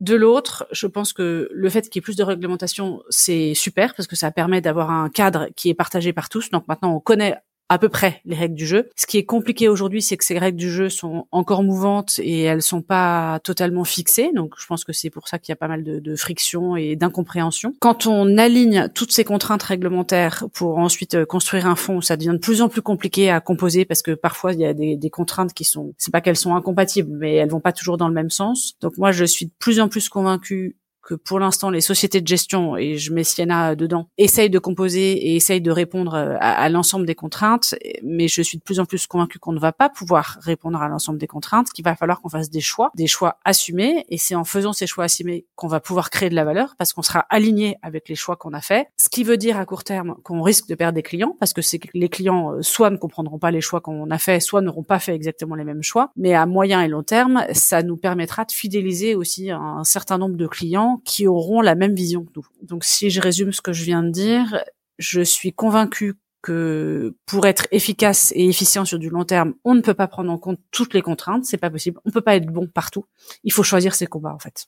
De 0.00 0.14
l'autre, 0.14 0.64
je 0.70 0.86
pense 0.86 1.12
que 1.12 1.48
le 1.52 1.68
fait 1.70 1.88
qu'il 1.88 1.96
y 1.96 1.98
ait 1.98 2.02
plus 2.02 2.14
de 2.14 2.22
réglementation, 2.22 3.02
c'est 3.10 3.52
super 3.54 3.96
parce 3.96 4.06
que 4.06 4.14
ça 4.14 4.30
permet 4.30 4.60
d'avoir 4.60 4.92
un 4.92 5.08
cadre 5.08 5.48
qui 5.56 5.70
est 5.70 5.74
partagé 5.74 6.12
par 6.12 6.28
tous. 6.28 6.50
Donc 6.50 6.68
maintenant, 6.68 6.94
on 6.94 7.00
connaît 7.00 7.34
à 7.68 7.78
peu 7.78 7.88
près 7.88 8.20
les 8.24 8.36
règles 8.36 8.54
du 8.54 8.66
jeu. 8.66 8.90
Ce 8.96 9.06
qui 9.06 9.18
est 9.18 9.24
compliqué 9.24 9.68
aujourd'hui, 9.68 10.02
c'est 10.02 10.16
que 10.16 10.24
ces 10.24 10.38
règles 10.38 10.58
du 10.58 10.70
jeu 10.70 10.88
sont 10.88 11.26
encore 11.30 11.62
mouvantes 11.62 12.18
et 12.22 12.42
elles 12.42 12.62
sont 12.62 12.82
pas 12.82 13.40
totalement 13.42 13.84
fixées. 13.84 14.30
Donc, 14.34 14.54
je 14.58 14.66
pense 14.66 14.84
que 14.84 14.92
c'est 14.92 15.10
pour 15.10 15.28
ça 15.28 15.38
qu'il 15.38 15.52
y 15.52 15.54
a 15.54 15.56
pas 15.56 15.68
mal 15.68 15.82
de, 15.82 15.98
de 15.98 16.16
friction 16.16 16.76
et 16.76 16.96
d'incompréhension. 16.96 17.74
Quand 17.80 18.06
on 18.06 18.36
aligne 18.36 18.88
toutes 18.94 19.12
ces 19.12 19.24
contraintes 19.24 19.62
réglementaires 19.62 20.44
pour 20.52 20.78
ensuite 20.78 21.14
euh, 21.14 21.24
construire 21.24 21.66
un 21.66 21.76
fonds, 21.76 22.00
ça 22.00 22.16
devient 22.16 22.32
de 22.34 22.38
plus 22.38 22.60
en 22.60 22.68
plus 22.68 22.82
compliqué 22.82 23.30
à 23.30 23.40
composer 23.40 23.84
parce 23.84 24.02
que 24.02 24.12
parfois 24.12 24.52
il 24.52 24.60
y 24.60 24.66
a 24.66 24.74
des, 24.74 24.96
des 24.96 25.10
contraintes 25.10 25.54
qui 25.54 25.64
sont, 25.64 25.94
c'est 25.98 26.12
pas 26.12 26.20
qu'elles 26.20 26.36
sont 26.36 26.54
incompatibles, 26.54 27.16
mais 27.16 27.34
elles 27.34 27.50
vont 27.50 27.60
pas 27.60 27.72
toujours 27.72 27.96
dans 27.96 28.08
le 28.08 28.14
même 28.14 28.30
sens. 28.30 28.74
Donc 28.80 28.98
moi, 28.98 29.12
je 29.12 29.24
suis 29.24 29.46
de 29.46 29.52
plus 29.58 29.80
en 29.80 29.88
plus 29.88 30.08
convaincue 30.08 30.76
que 31.04 31.14
pour 31.14 31.38
l'instant 31.38 31.70
les 31.70 31.80
sociétés 31.80 32.20
de 32.20 32.26
gestion 32.26 32.76
et 32.76 32.96
je 32.96 33.12
mets 33.12 33.24
Siena 33.24 33.76
dedans 33.76 34.08
essayent 34.18 34.50
de 34.50 34.58
composer 34.58 35.12
et 35.12 35.36
essayent 35.36 35.60
de 35.60 35.70
répondre 35.70 36.14
euh, 36.14 36.36
à, 36.40 36.68
l'ensemble 36.68 37.06
des 37.06 37.14
contraintes. 37.14 37.74
Mais 38.02 38.28
je 38.28 38.42
suis 38.42 38.58
de 38.58 38.62
plus 38.62 38.80
en 38.80 38.86
plus 38.86 39.06
convaincue 39.06 39.38
qu'on 39.38 39.52
ne 39.52 39.60
va 39.60 39.72
pas 39.72 39.88
pouvoir 39.88 40.38
répondre 40.40 40.80
à 40.80 40.88
l'ensemble 40.88 41.18
des 41.18 41.26
contraintes 41.26 41.70
qu'il 41.70 41.84
va 41.84 41.94
falloir 41.94 42.20
qu'on 42.20 42.28
fasse 42.28 42.50
des 42.50 42.60
choix 42.60 42.90
des 42.94 43.06
choix 43.06 43.38
assumés. 43.44 44.04
Et 44.08 44.18
c'est 44.18 44.34
en 44.34 44.44
faisant 44.44 44.72
ces 44.72 44.86
choix 44.86 45.04
assumés 45.04 45.46
qu'on 45.54 45.68
va 45.68 45.80
pouvoir 45.80 46.10
créer 46.10 46.30
de 46.30 46.34
la 46.34 46.44
valeur 46.44 46.74
parce 46.78 46.92
qu'on 46.92 47.02
sera 47.02 47.20
aligné 47.28 47.76
avec 47.82 48.08
les 48.08 48.14
choix 48.14 48.36
qu'on 48.36 48.52
a 48.52 48.60
fait. 48.60 48.88
Ce 48.98 49.08
qui 49.08 49.24
veut 49.24 49.36
dire 49.36 49.58
à 49.58 49.66
court 49.66 49.84
terme 49.84 50.16
qu'on 50.22 50.42
risque 50.42 50.68
de 50.68 50.74
perdre 50.74 50.94
des 50.94 51.02
clients 51.02 51.36
parce 51.38 51.52
que 51.52 51.62
c'est 51.62 51.80
les 51.92 52.08
clients 52.08 52.54
euh, 52.54 52.62
soit 52.62 52.90
ne 52.90 52.96
comprendront 52.96 53.38
pas 53.38 53.50
les 53.50 53.60
choix 53.60 53.80
qu'on 53.80 54.10
a 54.10 54.18
fait 54.18 54.40
soit 54.40 54.62
n'auront 54.62 54.82
pas 54.82 54.98
fait 54.98 55.14
exactement 55.14 55.54
les 55.54 55.64
mêmes 55.64 55.82
choix. 55.82 56.10
Mais 56.16 56.34
à 56.34 56.46
moyen 56.46 56.80
et 56.82 56.88
long 56.88 57.02
terme 57.02 57.44
ça 57.52 57.82
nous 57.82 57.96
permettra 57.96 58.44
de 58.44 58.52
fidéliser 58.52 59.14
aussi 59.14 59.50
un 59.50 59.84
certain 59.84 60.18
nombre 60.18 60.36
de 60.36 60.46
clients 60.46 60.93
qui 60.98 61.26
auront 61.26 61.60
la 61.60 61.74
même 61.74 61.94
vision 61.94 62.24
que 62.24 62.32
nous. 62.36 62.46
Donc 62.62 62.84
si 62.84 63.10
je 63.10 63.20
résume 63.20 63.52
ce 63.52 63.60
que 63.60 63.72
je 63.72 63.84
viens 63.84 64.02
de 64.02 64.10
dire, 64.10 64.64
je 64.98 65.20
suis 65.20 65.52
convaincue 65.52 66.14
que 66.42 67.16
pour 67.24 67.46
être 67.46 67.66
efficace 67.70 68.30
et 68.36 68.48
efficient 68.48 68.84
sur 68.84 68.98
du 68.98 69.08
long 69.08 69.24
terme, 69.24 69.54
on 69.64 69.74
ne 69.74 69.80
peut 69.80 69.94
pas 69.94 70.08
prendre 70.08 70.30
en 70.30 70.38
compte 70.38 70.60
toutes 70.70 70.92
les 70.92 71.00
contraintes, 71.00 71.46
c'est 71.46 71.56
pas 71.56 71.70
possible. 71.70 71.98
On 72.04 72.10
peut 72.10 72.20
pas 72.20 72.36
être 72.36 72.46
bon 72.46 72.66
partout. 72.66 73.06
Il 73.44 73.52
faut 73.52 73.62
choisir 73.62 73.94
ses 73.94 74.06
combats 74.06 74.34
en 74.34 74.38
fait. 74.38 74.66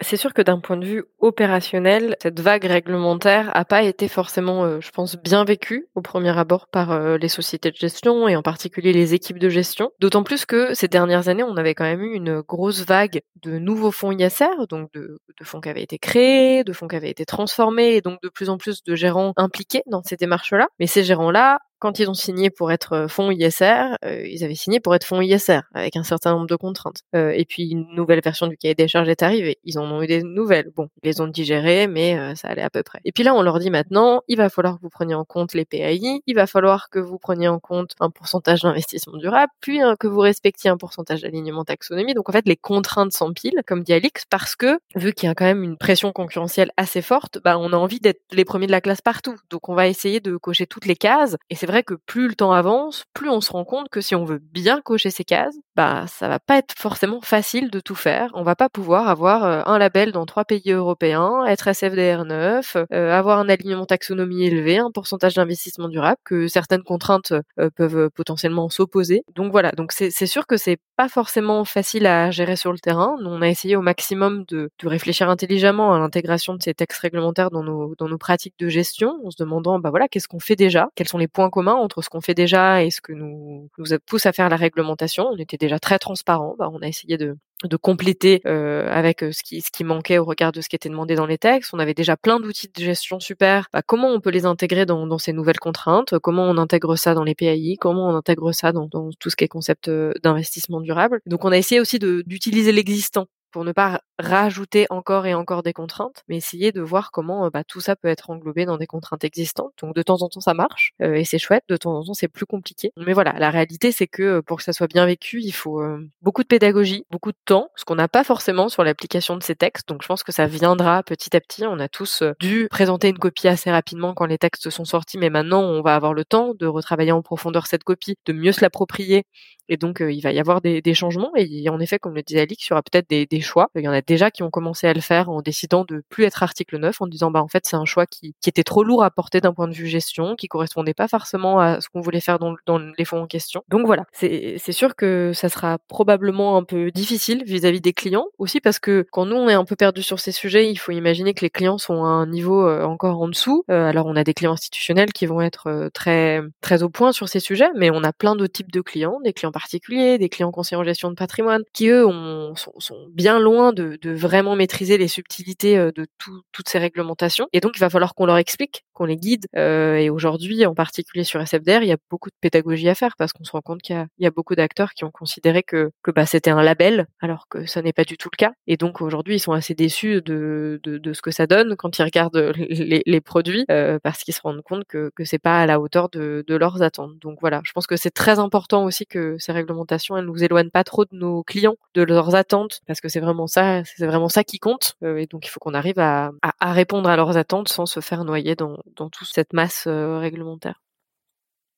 C'est 0.00 0.18
sûr 0.18 0.34
que 0.34 0.42
d'un 0.42 0.60
point 0.60 0.76
de 0.76 0.84
vue 0.84 1.04
opérationnel, 1.20 2.16
cette 2.20 2.40
vague 2.40 2.64
réglementaire 2.64 3.50
a 3.56 3.64
pas 3.64 3.82
été 3.82 4.08
forcément, 4.08 4.64
euh, 4.64 4.78
je 4.80 4.90
pense, 4.90 5.16
bien 5.16 5.44
vécue 5.44 5.88
au 5.94 6.02
premier 6.02 6.36
abord 6.38 6.68
par 6.68 6.92
euh, 6.92 7.16
les 7.16 7.28
sociétés 7.28 7.70
de 7.70 7.76
gestion 7.76 8.28
et 8.28 8.36
en 8.36 8.42
particulier 8.42 8.92
les 8.92 9.14
équipes 9.14 9.38
de 9.38 9.48
gestion. 9.48 9.90
D'autant 9.98 10.22
plus 10.22 10.44
que 10.44 10.74
ces 10.74 10.88
dernières 10.88 11.28
années, 11.28 11.44
on 11.44 11.56
avait 11.56 11.74
quand 11.74 11.84
même 11.84 12.02
eu 12.02 12.12
une 12.12 12.42
grosse 12.42 12.84
vague 12.84 13.22
de 13.42 13.58
nouveaux 13.58 13.90
fonds 13.90 14.12
ISR, 14.12 14.66
donc 14.68 14.92
de 14.92 15.18
fonds 15.44 15.62
qui 15.62 15.70
avaient 15.70 15.82
été 15.82 15.98
créés, 15.98 16.62
de 16.62 16.74
fonds 16.74 16.88
qui 16.88 16.96
avaient 16.96 17.10
été 17.10 17.24
transformés 17.24 17.96
et 17.96 18.02
donc 18.02 18.20
de 18.22 18.28
plus 18.28 18.50
en 18.50 18.58
plus 18.58 18.82
de 18.82 18.94
gérants 18.94 19.32
impliqués 19.38 19.82
dans 19.86 20.02
ces 20.02 20.16
démarches-là. 20.16 20.68
Mais 20.78 20.86
ces 20.86 21.04
gérants-là 21.04 21.58
quand 21.78 21.98
ils 21.98 22.08
ont 22.08 22.14
signé 22.14 22.50
pour 22.50 22.72
être 22.72 22.92
euh, 22.92 23.08
fonds 23.08 23.30
ISR, 23.30 23.96
euh, 24.04 24.26
ils 24.26 24.44
avaient 24.44 24.54
signé 24.54 24.80
pour 24.80 24.94
être 24.94 25.04
fonds 25.04 25.20
ISR 25.20 25.60
avec 25.74 25.96
un 25.96 26.02
certain 26.02 26.32
nombre 26.32 26.46
de 26.46 26.56
contraintes. 26.56 27.02
Euh, 27.14 27.30
et 27.30 27.44
puis 27.44 27.70
une 27.70 27.86
nouvelle 27.94 28.20
version 28.22 28.46
du 28.46 28.56
cahier 28.56 28.74
des 28.74 28.88
charges 28.88 29.08
est 29.08 29.22
arrivée. 29.22 29.58
Ils 29.64 29.78
en 29.78 29.84
ont 29.90 30.02
eu 30.02 30.06
des 30.06 30.22
nouvelles. 30.22 30.70
Bon, 30.74 30.88
ils 31.02 31.06
les 31.06 31.20
ont 31.20 31.26
digérées, 31.26 31.86
mais 31.86 32.34
ça 32.34 32.48
allait 32.48 32.62
à 32.62 32.70
peu 32.70 32.82
près. 32.82 33.00
Et 33.04 33.12
puis 33.12 33.24
là, 33.24 33.34
on 33.34 33.42
leur 33.42 33.58
dit 33.58 33.70
maintenant, 33.70 34.22
il 34.28 34.36
va 34.36 34.48
falloir 34.48 34.76
que 34.76 34.82
vous 34.82 34.90
preniez 34.90 35.14
en 35.14 35.24
compte 35.24 35.54
les 35.54 35.64
PAI, 35.64 36.22
il 36.26 36.34
va 36.34 36.46
falloir 36.46 36.88
que 36.90 36.98
vous 36.98 37.18
preniez 37.18 37.48
en 37.48 37.58
compte 37.58 37.92
un 38.00 38.10
pourcentage 38.10 38.62
d'investissement 38.62 39.16
durable, 39.18 39.52
puis 39.60 39.80
hein, 39.80 39.96
que 39.98 40.06
vous 40.06 40.20
respectiez 40.20 40.70
un 40.70 40.76
pourcentage 40.76 41.22
d'alignement 41.22 41.64
taxonomie. 41.64 42.14
Donc 42.14 42.28
en 42.28 42.32
fait, 42.32 42.46
les 42.46 42.56
contraintes 42.56 43.12
s'empilent, 43.12 43.62
comme 43.66 43.82
dit 43.82 43.92
Alix, 43.92 44.24
parce 44.30 44.56
que 44.56 44.78
vu 44.94 45.12
qu'il 45.12 45.28
y 45.28 45.30
a 45.30 45.34
quand 45.34 45.44
même 45.44 45.62
une 45.62 45.76
pression 45.76 46.12
concurrentielle 46.12 46.70
assez 46.76 47.02
forte, 47.02 47.38
bah 47.42 47.58
on 47.58 47.72
a 47.72 47.76
envie 47.76 48.00
d'être 48.00 48.20
les 48.32 48.44
premiers 48.44 48.66
de 48.66 48.72
la 48.72 48.80
classe 48.80 49.00
partout. 49.00 49.36
Donc 49.50 49.68
on 49.68 49.74
va 49.74 49.88
essayer 49.88 50.20
de 50.20 50.36
cocher 50.36 50.66
toutes 50.66 50.86
les 50.86 50.96
cases. 50.96 51.36
Vrai 51.66 51.82
que 51.82 51.94
plus 51.94 52.28
le 52.28 52.34
temps 52.34 52.52
avance, 52.52 53.04
plus 53.12 53.28
on 53.28 53.40
se 53.40 53.52
rend 53.52 53.64
compte 53.64 53.88
que 53.90 54.00
si 54.00 54.14
on 54.14 54.24
veut 54.24 54.38
bien 54.38 54.80
cocher 54.80 55.10
ces 55.10 55.24
cases, 55.24 55.54
bah 55.74 56.06
ça 56.06 56.28
va 56.28 56.38
pas 56.38 56.58
être 56.58 56.74
forcément 56.76 57.20
facile 57.20 57.70
de 57.70 57.80
tout 57.80 57.94
faire. 57.94 58.30
On 58.34 58.42
va 58.42 58.56
pas 58.56 58.68
pouvoir 58.68 59.08
avoir 59.08 59.44
euh, 59.44 59.62
un 59.66 59.78
label 59.78 60.12
dans 60.12 60.26
trois 60.26 60.44
pays 60.44 60.70
européens, 60.72 61.44
être 61.46 61.68
SFDR 61.68 62.24
9, 62.24 62.76
euh, 62.92 63.12
avoir 63.12 63.38
un 63.38 63.48
alignement 63.48 63.86
taxonomie 63.86 64.44
élevé, 64.44 64.78
un 64.78 64.90
pourcentage 64.90 65.34
d'investissement 65.34 65.88
durable, 65.88 66.16
que 66.24 66.48
certaines 66.48 66.82
contraintes 66.82 67.32
euh, 67.58 67.70
peuvent 67.76 68.10
potentiellement 68.10 68.68
s'opposer. 68.68 69.22
Donc 69.34 69.52
voilà, 69.52 69.72
donc 69.72 69.92
c'est 69.92 70.10
sûr 70.26 70.46
que 70.46 70.56
c'est 70.56 70.78
pas 70.96 71.08
forcément 71.08 71.64
facile 71.64 72.06
à 72.06 72.30
gérer 72.30 72.56
sur 72.56 72.72
le 72.72 72.78
terrain. 72.78 73.16
Nous, 73.22 73.30
on 73.30 73.42
a 73.42 73.48
essayé 73.48 73.76
au 73.76 73.82
maximum 73.82 74.44
de, 74.48 74.70
de 74.78 74.88
réfléchir 74.88 75.28
intelligemment 75.28 75.94
à 75.94 75.98
l'intégration 75.98 76.54
de 76.54 76.62
ces 76.62 76.74
textes 76.74 77.00
réglementaires 77.00 77.50
dans 77.50 77.62
nos, 77.62 77.94
dans 77.98 78.08
nos 78.08 78.18
pratiques 78.18 78.54
de 78.58 78.68
gestion, 78.68 79.20
en 79.24 79.30
se 79.30 79.36
demandant 79.38 79.78
bah 79.78 79.90
voilà 79.90 80.08
qu'est-ce 80.08 80.28
qu'on 80.28 80.40
fait 80.40 80.56
déjà, 80.56 80.88
quels 80.94 81.08
sont 81.08 81.18
les 81.18 81.28
points 81.28 81.50
communs 81.56 81.72
entre 81.72 82.02
ce 82.02 82.10
qu'on 82.10 82.20
fait 82.20 82.34
déjà 82.34 82.84
et 82.84 82.90
ce 82.90 83.00
que 83.00 83.14
nous 83.14 83.70
nous 83.78 83.98
pousse 84.04 84.26
à 84.26 84.32
faire 84.34 84.50
la 84.50 84.56
réglementation. 84.56 85.24
On 85.32 85.38
était 85.38 85.56
déjà 85.56 85.78
très 85.78 85.98
transparent. 85.98 86.54
Bah, 86.58 86.68
on 86.70 86.82
a 86.82 86.86
essayé 86.86 87.16
de 87.16 87.38
compléter 87.78 88.42
euh, 88.44 88.86
avec 88.90 89.22
euh, 89.22 89.32
ce 89.32 89.42
qui 89.42 89.62
ce 89.62 89.70
qui 89.70 89.82
manquait 89.82 90.18
au 90.18 90.26
regard 90.26 90.52
de 90.52 90.60
ce 90.60 90.68
qui 90.68 90.76
était 90.76 90.90
demandé 90.90 91.14
dans 91.14 91.24
les 91.24 91.38
textes. 91.38 91.72
On 91.72 91.78
avait 91.78 91.94
déjà 91.94 92.14
plein 92.18 92.40
d'outils 92.40 92.68
de 92.68 92.82
gestion 92.82 93.20
super. 93.20 93.68
Bah, 93.72 93.80
comment 93.80 94.08
on 94.08 94.20
peut 94.20 94.28
les 94.28 94.44
intégrer 94.44 94.84
dans, 94.84 95.06
dans 95.06 95.16
ces 95.16 95.32
nouvelles 95.32 95.58
contraintes? 95.58 96.18
Comment 96.18 96.44
on 96.44 96.58
intègre 96.58 96.94
ça 96.96 97.14
dans 97.14 97.24
les 97.24 97.34
PAI 97.34 97.76
Comment 97.80 98.10
on 98.10 98.14
intègre 98.14 98.52
ça 98.52 98.72
dans, 98.72 98.86
dans 98.86 99.08
tout 99.18 99.30
ce 99.30 99.36
qui 99.36 99.44
est 99.44 99.48
concept 99.48 99.88
euh, 99.88 100.12
d'investissement 100.22 100.82
durable? 100.82 101.20
Donc 101.24 101.46
on 101.46 101.52
a 101.52 101.56
essayé 101.56 101.80
aussi 101.80 101.98
d'utiliser 101.98 102.72
l'existant 102.72 103.28
pour 103.56 103.64
ne 103.64 103.72
pas 103.72 104.02
rajouter 104.18 104.86
encore 104.90 105.24
et 105.24 105.32
encore 105.32 105.62
des 105.62 105.72
contraintes, 105.72 106.24
mais 106.28 106.36
essayer 106.36 106.72
de 106.72 106.82
voir 106.82 107.10
comment 107.10 107.46
euh, 107.46 107.48
bah, 107.50 107.64
tout 107.64 107.80
ça 107.80 107.96
peut 107.96 108.08
être 108.08 108.28
englobé 108.28 108.66
dans 108.66 108.76
des 108.76 108.86
contraintes 108.86 109.24
existantes. 109.24 109.72
Donc 109.80 109.94
de 109.94 110.02
temps 110.02 110.20
en 110.20 110.28
temps 110.28 110.42
ça 110.42 110.52
marche 110.52 110.92
euh, 111.00 111.14
et 111.14 111.24
c'est 111.24 111.38
chouette, 111.38 111.64
de 111.70 111.78
temps 111.78 111.98
en 111.98 112.04
temps 112.04 112.12
c'est 112.12 112.28
plus 112.28 112.44
compliqué. 112.44 112.92
Mais 112.98 113.14
voilà, 113.14 113.32
la 113.38 113.48
réalité 113.48 113.92
c'est 113.92 114.06
que 114.06 114.22
euh, 114.22 114.42
pour 114.42 114.58
que 114.58 114.62
ça 114.62 114.74
soit 114.74 114.88
bien 114.88 115.06
vécu, 115.06 115.40
il 115.40 115.52
faut 115.52 115.82
beaucoup 116.20 116.42
de 116.42 116.48
pédagogie, 116.48 117.06
beaucoup 117.10 117.32
de 117.32 117.38
temps, 117.46 117.70
ce 117.76 117.86
qu'on 117.86 117.94
n'a 117.94 118.08
pas 118.08 118.24
forcément 118.24 118.68
sur 118.68 118.84
l'application 118.84 119.38
de 119.38 119.42
ces 119.42 119.54
textes. 119.54 119.88
Donc 119.88 120.02
je 120.02 120.06
pense 120.06 120.22
que 120.22 120.32
ça 120.32 120.44
viendra 120.44 121.02
petit 121.02 121.34
à 121.34 121.40
petit. 121.40 121.64
On 121.64 121.78
a 121.78 121.88
tous 121.88 122.22
dû 122.38 122.68
présenter 122.70 123.08
une 123.08 123.18
copie 123.18 123.48
assez 123.48 123.70
rapidement 123.70 124.12
quand 124.12 124.26
les 124.26 124.36
textes 124.36 124.68
sont 124.68 124.84
sortis, 124.84 125.16
mais 125.16 125.30
maintenant 125.30 125.62
on 125.62 125.80
va 125.80 125.94
avoir 125.94 126.12
le 126.12 126.26
temps 126.26 126.52
de 126.52 126.66
retravailler 126.66 127.12
en 127.12 127.22
profondeur 127.22 127.68
cette 127.68 127.84
copie, 127.84 128.16
de 128.26 128.34
mieux 128.34 128.52
se 128.52 128.60
l'approprier 128.60 129.24
et 129.68 129.76
donc, 129.76 130.00
il 130.00 130.20
va 130.20 130.32
y 130.32 130.38
avoir 130.38 130.60
des, 130.60 130.82
des, 130.82 130.94
changements. 130.94 131.32
Et 131.36 131.68
en 131.68 131.80
effet, 131.80 131.98
comme 131.98 132.14
le 132.14 132.22
disait 132.22 132.40
Alix, 132.40 132.66
il 132.66 132.70
y 132.70 132.72
aura 132.72 132.82
peut-être 132.82 133.08
des, 133.08 133.26
des, 133.26 133.40
choix. 133.40 133.68
Il 133.74 133.82
y 133.82 133.88
en 133.88 133.92
a 133.92 134.02
déjà 134.02 134.30
qui 134.30 134.42
ont 134.42 134.50
commencé 134.50 134.86
à 134.86 134.94
le 134.94 135.00
faire 135.00 135.28
en 135.28 135.42
décidant 135.42 135.84
de 135.84 136.02
plus 136.08 136.24
être 136.24 136.42
article 136.42 136.78
9, 136.78 137.00
en 137.00 137.06
disant, 137.06 137.30
bah, 137.30 137.42
en 137.42 137.48
fait, 137.48 137.64
c'est 137.66 137.76
un 137.76 137.84
choix 137.84 138.06
qui, 138.06 138.34
qui, 138.40 138.48
était 138.48 138.64
trop 138.64 138.84
lourd 138.84 139.02
à 139.02 139.10
porter 139.10 139.40
d'un 139.40 139.52
point 139.52 139.68
de 139.68 139.74
vue 139.74 139.86
gestion, 139.86 140.36
qui 140.36 140.48
correspondait 140.48 140.94
pas 140.94 141.08
forcément 141.08 141.60
à 141.60 141.80
ce 141.80 141.88
qu'on 141.88 142.00
voulait 142.00 142.20
faire 142.20 142.38
dans, 142.38 142.54
dans, 142.66 142.78
les 142.78 143.04
fonds 143.04 143.22
en 143.22 143.26
question. 143.26 143.62
Donc 143.68 143.86
voilà, 143.86 144.04
c'est 144.12 144.58
sûr 144.72 144.94
que 144.96 145.32
ça 145.34 145.48
sera 145.48 145.78
probablement 145.88 146.56
un 146.56 146.64
peu 146.64 146.90
difficile 146.90 147.44
vis-à-vis 147.44 147.80
des 147.80 147.92
clients, 147.92 148.26
aussi 148.38 148.60
parce 148.60 148.78
que 148.78 149.06
quand 149.10 149.26
nous, 149.26 149.36
on 149.36 149.48
est 149.48 149.54
un 149.54 149.64
peu 149.64 149.76
perdu 149.76 150.02
sur 150.02 150.20
ces 150.20 150.32
sujets, 150.32 150.70
il 150.70 150.76
faut 150.76 150.92
imaginer 150.92 151.34
que 151.34 151.42
les 151.42 151.50
clients 151.50 151.78
sont 151.78 152.04
à 152.04 152.08
un 152.08 152.26
niveau 152.26 152.66
euh, 152.66 152.84
encore 152.84 153.20
en 153.20 153.28
dessous. 153.28 153.64
Euh, 153.70 153.88
alors, 153.88 154.06
on 154.06 154.16
a 154.16 154.24
des 154.24 154.34
clients 154.34 154.52
institutionnels 154.52 155.12
qui 155.12 155.26
vont 155.26 155.40
être 155.40 155.68
euh, 155.68 155.88
très, 155.90 156.40
très 156.60 156.82
au 156.82 156.88
point 156.88 157.12
sur 157.12 157.28
ces 157.28 157.40
sujets, 157.40 157.70
mais 157.76 157.90
on 157.90 158.02
a 158.04 158.12
plein 158.12 158.36
d'autres 158.36 158.52
types 158.52 158.72
de 158.72 158.80
clients, 158.80 159.20
des 159.24 159.32
clients 159.32 159.52
particuliers, 159.56 160.18
des 160.18 160.28
clients 160.28 160.52
conseillers 160.52 160.78
en 160.78 160.84
gestion 160.84 161.08
de 161.08 161.14
patrimoine, 161.14 161.62
qui 161.72 161.88
eux 161.88 162.06
ont, 162.06 162.54
sont, 162.56 163.06
bien 163.10 163.38
loin 163.38 163.72
de, 163.72 163.98
vraiment 164.04 164.54
maîtriser 164.54 164.98
les 164.98 165.08
subtilités 165.08 165.78
euh, 165.78 165.92
de 165.94 166.06
toutes 166.52 166.68
ces 166.68 166.78
réglementations. 166.78 167.48
Et 167.54 167.60
donc 167.60 167.72
il 167.76 167.80
va 167.80 167.88
falloir 167.88 168.14
qu'on 168.14 168.26
leur 168.26 168.36
explique, 168.36 168.84
qu'on 168.92 169.06
les 169.06 169.16
guide. 169.16 169.46
Euh, 169.56 169.96
et 169.96 170.10
aujourd'hui, 170.10 170.66
en 170.66 170.74
particulier 170.74 171.24
sur 171.24 171.40
SFDR, 171.40 171.82
il 171.82 171.88
y 171.88 171.92
a 171.92 171.96
beaucoup 172.10 172.28
de 172.28 172.36
pédagogie 172.40 172.88
à 172.88 172.94
faire 172.94 173.14
parce 173.16 173.32
qu'on 173.32 173.44
se 173.44 173.52
rend 173.52 173.62
compte 173.62 173.80
qu'il 173.80 174.06
y, 174.18 174.26
a 174.26 174.30
beaucoup 174.30 174.54
d'acteurs 174.54 174.92
qui 174.92 175.04
ont 175.04 175.10
considéré 175.10 175.62
que, 175.62 175.90
bah, 176.14 176.26
c'était 176.26 176.50
un 176.50 176.62
label, 176.62 177.06
alors 177.20 177.46
que 177.48 177.64
ça 177.66 177.80
n'est 177.80 177.94
pas 177.94 178.04
du 178.04 178.18
tout 178.18 178.28
le 178.30 178.36
cas. 178.36 178.52
Et 178.66 178.76
donc 178.76 179.00
aujourd'hui, 179.00 179.36
ils 179.36 179.40
sont 179.40 179.52
assez 179.52 179.74
déçus 179.74 180.20
de, 180.22 180.80
de, 180.82 181.12
ce 181.12 181.22
que 181.22 181.30
ça 181.30 181.46
donne 181.46 181.76
quand 181.76 181.98
ils 181.98 182.02
regardent 182.02 182.52
les, 182.68 183.20
produits 183.20 183.64
euh, 183.70 183.98
parce 184.02 184.22
qu'ils 184.22 184.34
se 184.34 184.40
rendent 184.42 184.62
compte 184.62 184.84
que, 184.86 185.10
que 185.16 185.24
c'est 185.24 185.38
pas 185.38 185.60
à 185.60 185.66
la 185.66 185.80
hauteur 185.80 186.10
de, 186.10 186.44
de 186.46 186.54
leurs 186.56 186.82
attentes. 186.82 187.18
Donc 187.20 187.38
voilà, 187.40 187.62
je 187.64 187.72
pense 187.72 187.86
que 187.86 187.96
c'est 187.96 188.10
très 188.10 188.38
important 188.38 188.84
aussi 188.84 189.06
que 189.06 189.36
ces 189.46 189.52
réglementations 189.52 190.16
elles 190.16 190.24
nous 190.24 190.42
éloignent 190.42 190.70
pas 190.70 190.84
trop 190.84 191.04
de 191.04 191.14
nos 191.14 191.42
clients, 191.44 191.76
de 191.94 192.02
leurs 192.02 192.34
attentes, 192.34 192.80
parce 192.86 193.00
que 193.00 193.08
c'est 193.08 193.20
vraiment 193.20 193.46
ça, 193.46 193.82
c'est 193.84 194.06
vraiment 194.06 194.28
ça 194.28 194.44
qui 194.44 194.58
compte. 194.58 194.96
Euh, 195.02 195.18
et 195.18 195.26
donc 195.26 195.46
il 195.46 195.50
faut 195.50 195.60
qu'on 195.60 195.74
arrive 195.74 195.98
à, 195.98 196.32
répondre 196.60 197.08
à 197.08 197.16
leurs 197.16 197.36
attentes 197.36 197.68
sans 197.68 197.86
se 197.86 198.00
faire 198.00 198.24
noyer 198.24 198.56
dans, 198.56 198.76
toute 198.96 199.28
cette 199.32 199.52
masse 199.52 199.84
euh, 199.86 200.18
réglementaire. 200.18 200.82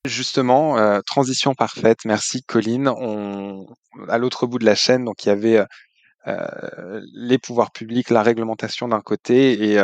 Justement, 0.05 0.77
euh, 0.77 1.01
transition 1.05 1.53
parfaite. 1.53 1.99
Merci, 2.05 2.41
Colline. 2.43 2.87
À 4.07 4.17
l'autre 4.17 4.47
bout 4.47 4.57
de 4.57 4.65
la 4.65 4.75
chaîne, 4.75 5.05
donc 5.05 5.25
il 5.25 5.27
y 5.27 5.31
avait 5.31 5.63
les 6.25 7.37
pouvoirs 7.37 7.71
publics, 7.71 8.09
la 8.09 8.23
réglementation 8.23 8.87
d'un 8.87 9.01
côté 9.01 9.73
et, 9.73 9.83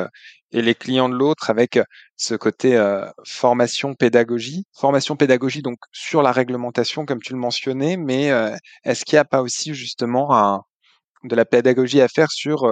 et 0.52 0.62
les 0.62 0.76
clients 0.76 1.10
de 1.10 1.16
l'autre 1.16 1.50
avec 1.50 1.80
ce 2.18 2.36
côté 2.36 2.78
formation 3.26 3.94
pédagogie. 3.96 4.66
Formation 4.74 5.16
pédagogie 5.16 5.62
donc 5.62 5.78
sur 5.92 6.22
la 6.22 6.32
réglementation 6.32 7.06
comme 7.06 7.22
tu 7.22 7.34
le 7.34 7.40
mentionnais 7.40 7.98
mais 7.98 8.32
est-ce 8.84 9.06
qu'il 9.06 9.16
n'y 9.16 9.22
a 9.22 9.26
pas 9.26 9.42
aussi 9.42 9.74
justement 9.74 10.36
un, 10.36 10.62
de 11.24 11.36
la 11.36 11.46
pédagogie 11.46 12.02
à 12.02 12.08
faire 12.08 12.32
sur 12.32 12.72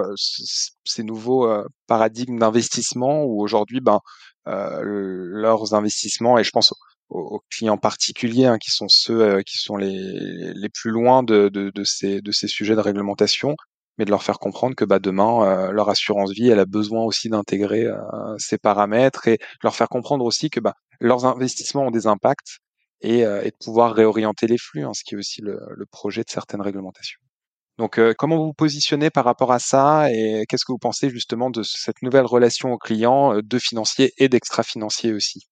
ces 0.84 1.02
nouveaux 1.02 1.48
paradigmes 1.86 2.38
d'investissement 2.38 3.24
où 3.24 3.42
aujourd'hui 3.42 3.80
ben 3.80 4.00
leurs 4.46 5.74
investissements 5.74 6.38
et 6.38 6.44
je 6.44 6.50
pense 6.50 6.72
aux, 7.14 7.40
clients 7.50 7.78
particuliers 7.78 8.46
hein, 8.46 8.58
qui 8.58 8.70
sont 8.70 8.88
ceux 8.88 9.42
qui 9.42 9.58
sont 9.58 9.76
les, 9.76 10.52
les 10.54 10.68
plus 10.68 10.90
loin 10.90 11.22
de, 11.22 11.48
de, 11.48 11.70
de, 11.70 11.84
ces, 11.84 12.20
de 12.20 12.32
ces 12.32 12.48
sujets 12.48 12.74
de 12.74 12.80
réglementation 12.80 13.56
mais 13.98 14.04
de 14.04 14.10
leur 14.10 14.22
faire 14.22 14.38
comprendre 14.38 14.74
que 14.74 14.84
bah, 14.84 14.98
demain, 14.98 15.44
euh, 15.44 15.72
leur 15.72 15.88
assurance 15.88 16.32
vie, 16.32 16.48
elle 16.48 16.58
a 16.58 16.66
besoin 16.66 17.02
aussi 17.04 17.28
d'intégrer 17.28 17.84
euh, 17.84 17.98
ces 18.38 18.58
paramètres 18.58 19.28
et 19.28 19.38
leur 19.62 19.74
faire 19.74 19.88
comprendre 19.88 20.24
aussi 20.24 20.50
que 20.50 20.60
bah, 20.60 20.74
leurs 21.00 21.26
investissements 21.26 21.86
ont 21.86 21.90
des 21.90 22.06
impacts 22.06 22.58
et, 23.00 23.24
euh, 23.24 23.42
et 23.42 23.50
de 23.50 23.56
pouvoir 23.62 23.94
réorienter 23.94 24.46
les 24.46 24.58
flux, 24.58 24.84
hein, 24.84 24.92
ce 24.94 25.04
qui 25.04 25.14
est 25.14 25.18
aussi 25.18 25.42
le, 25.42 25.60
le, 25.70 25.86
projet 25.86 26.22
de 26.22 26.30
certaines 26.30 26.62
réglementations. 26.62 27.20
Donc, 27.76 28.00
comment 28.18 28.36
vous 28.36 28.46
vous 28.46 28.54
positionnez 28.54 29.10
par 29.10 29.24
rapport 29.24 29.50
à 29.50 29.58
ça 29.58 30.08
et 30.12 30.44
qu'est-ce 30.48 30.64
que 30.64 30.70
vous 30.70 30.78
pensez 30.78 31.10
justement 31.10 31.50
de 31.50 31.64
cette 31.64 32.02
nouvelle 32.02 32.24
relation 32.24 32.72
aux 32.72 32.78
clients, 32.78 33.40
de 33.42 33.58
financiers 33.58 34.12
et 34.16 34.28
d'extra-financiers 34.28 35.12
aussi? 35.12 35.48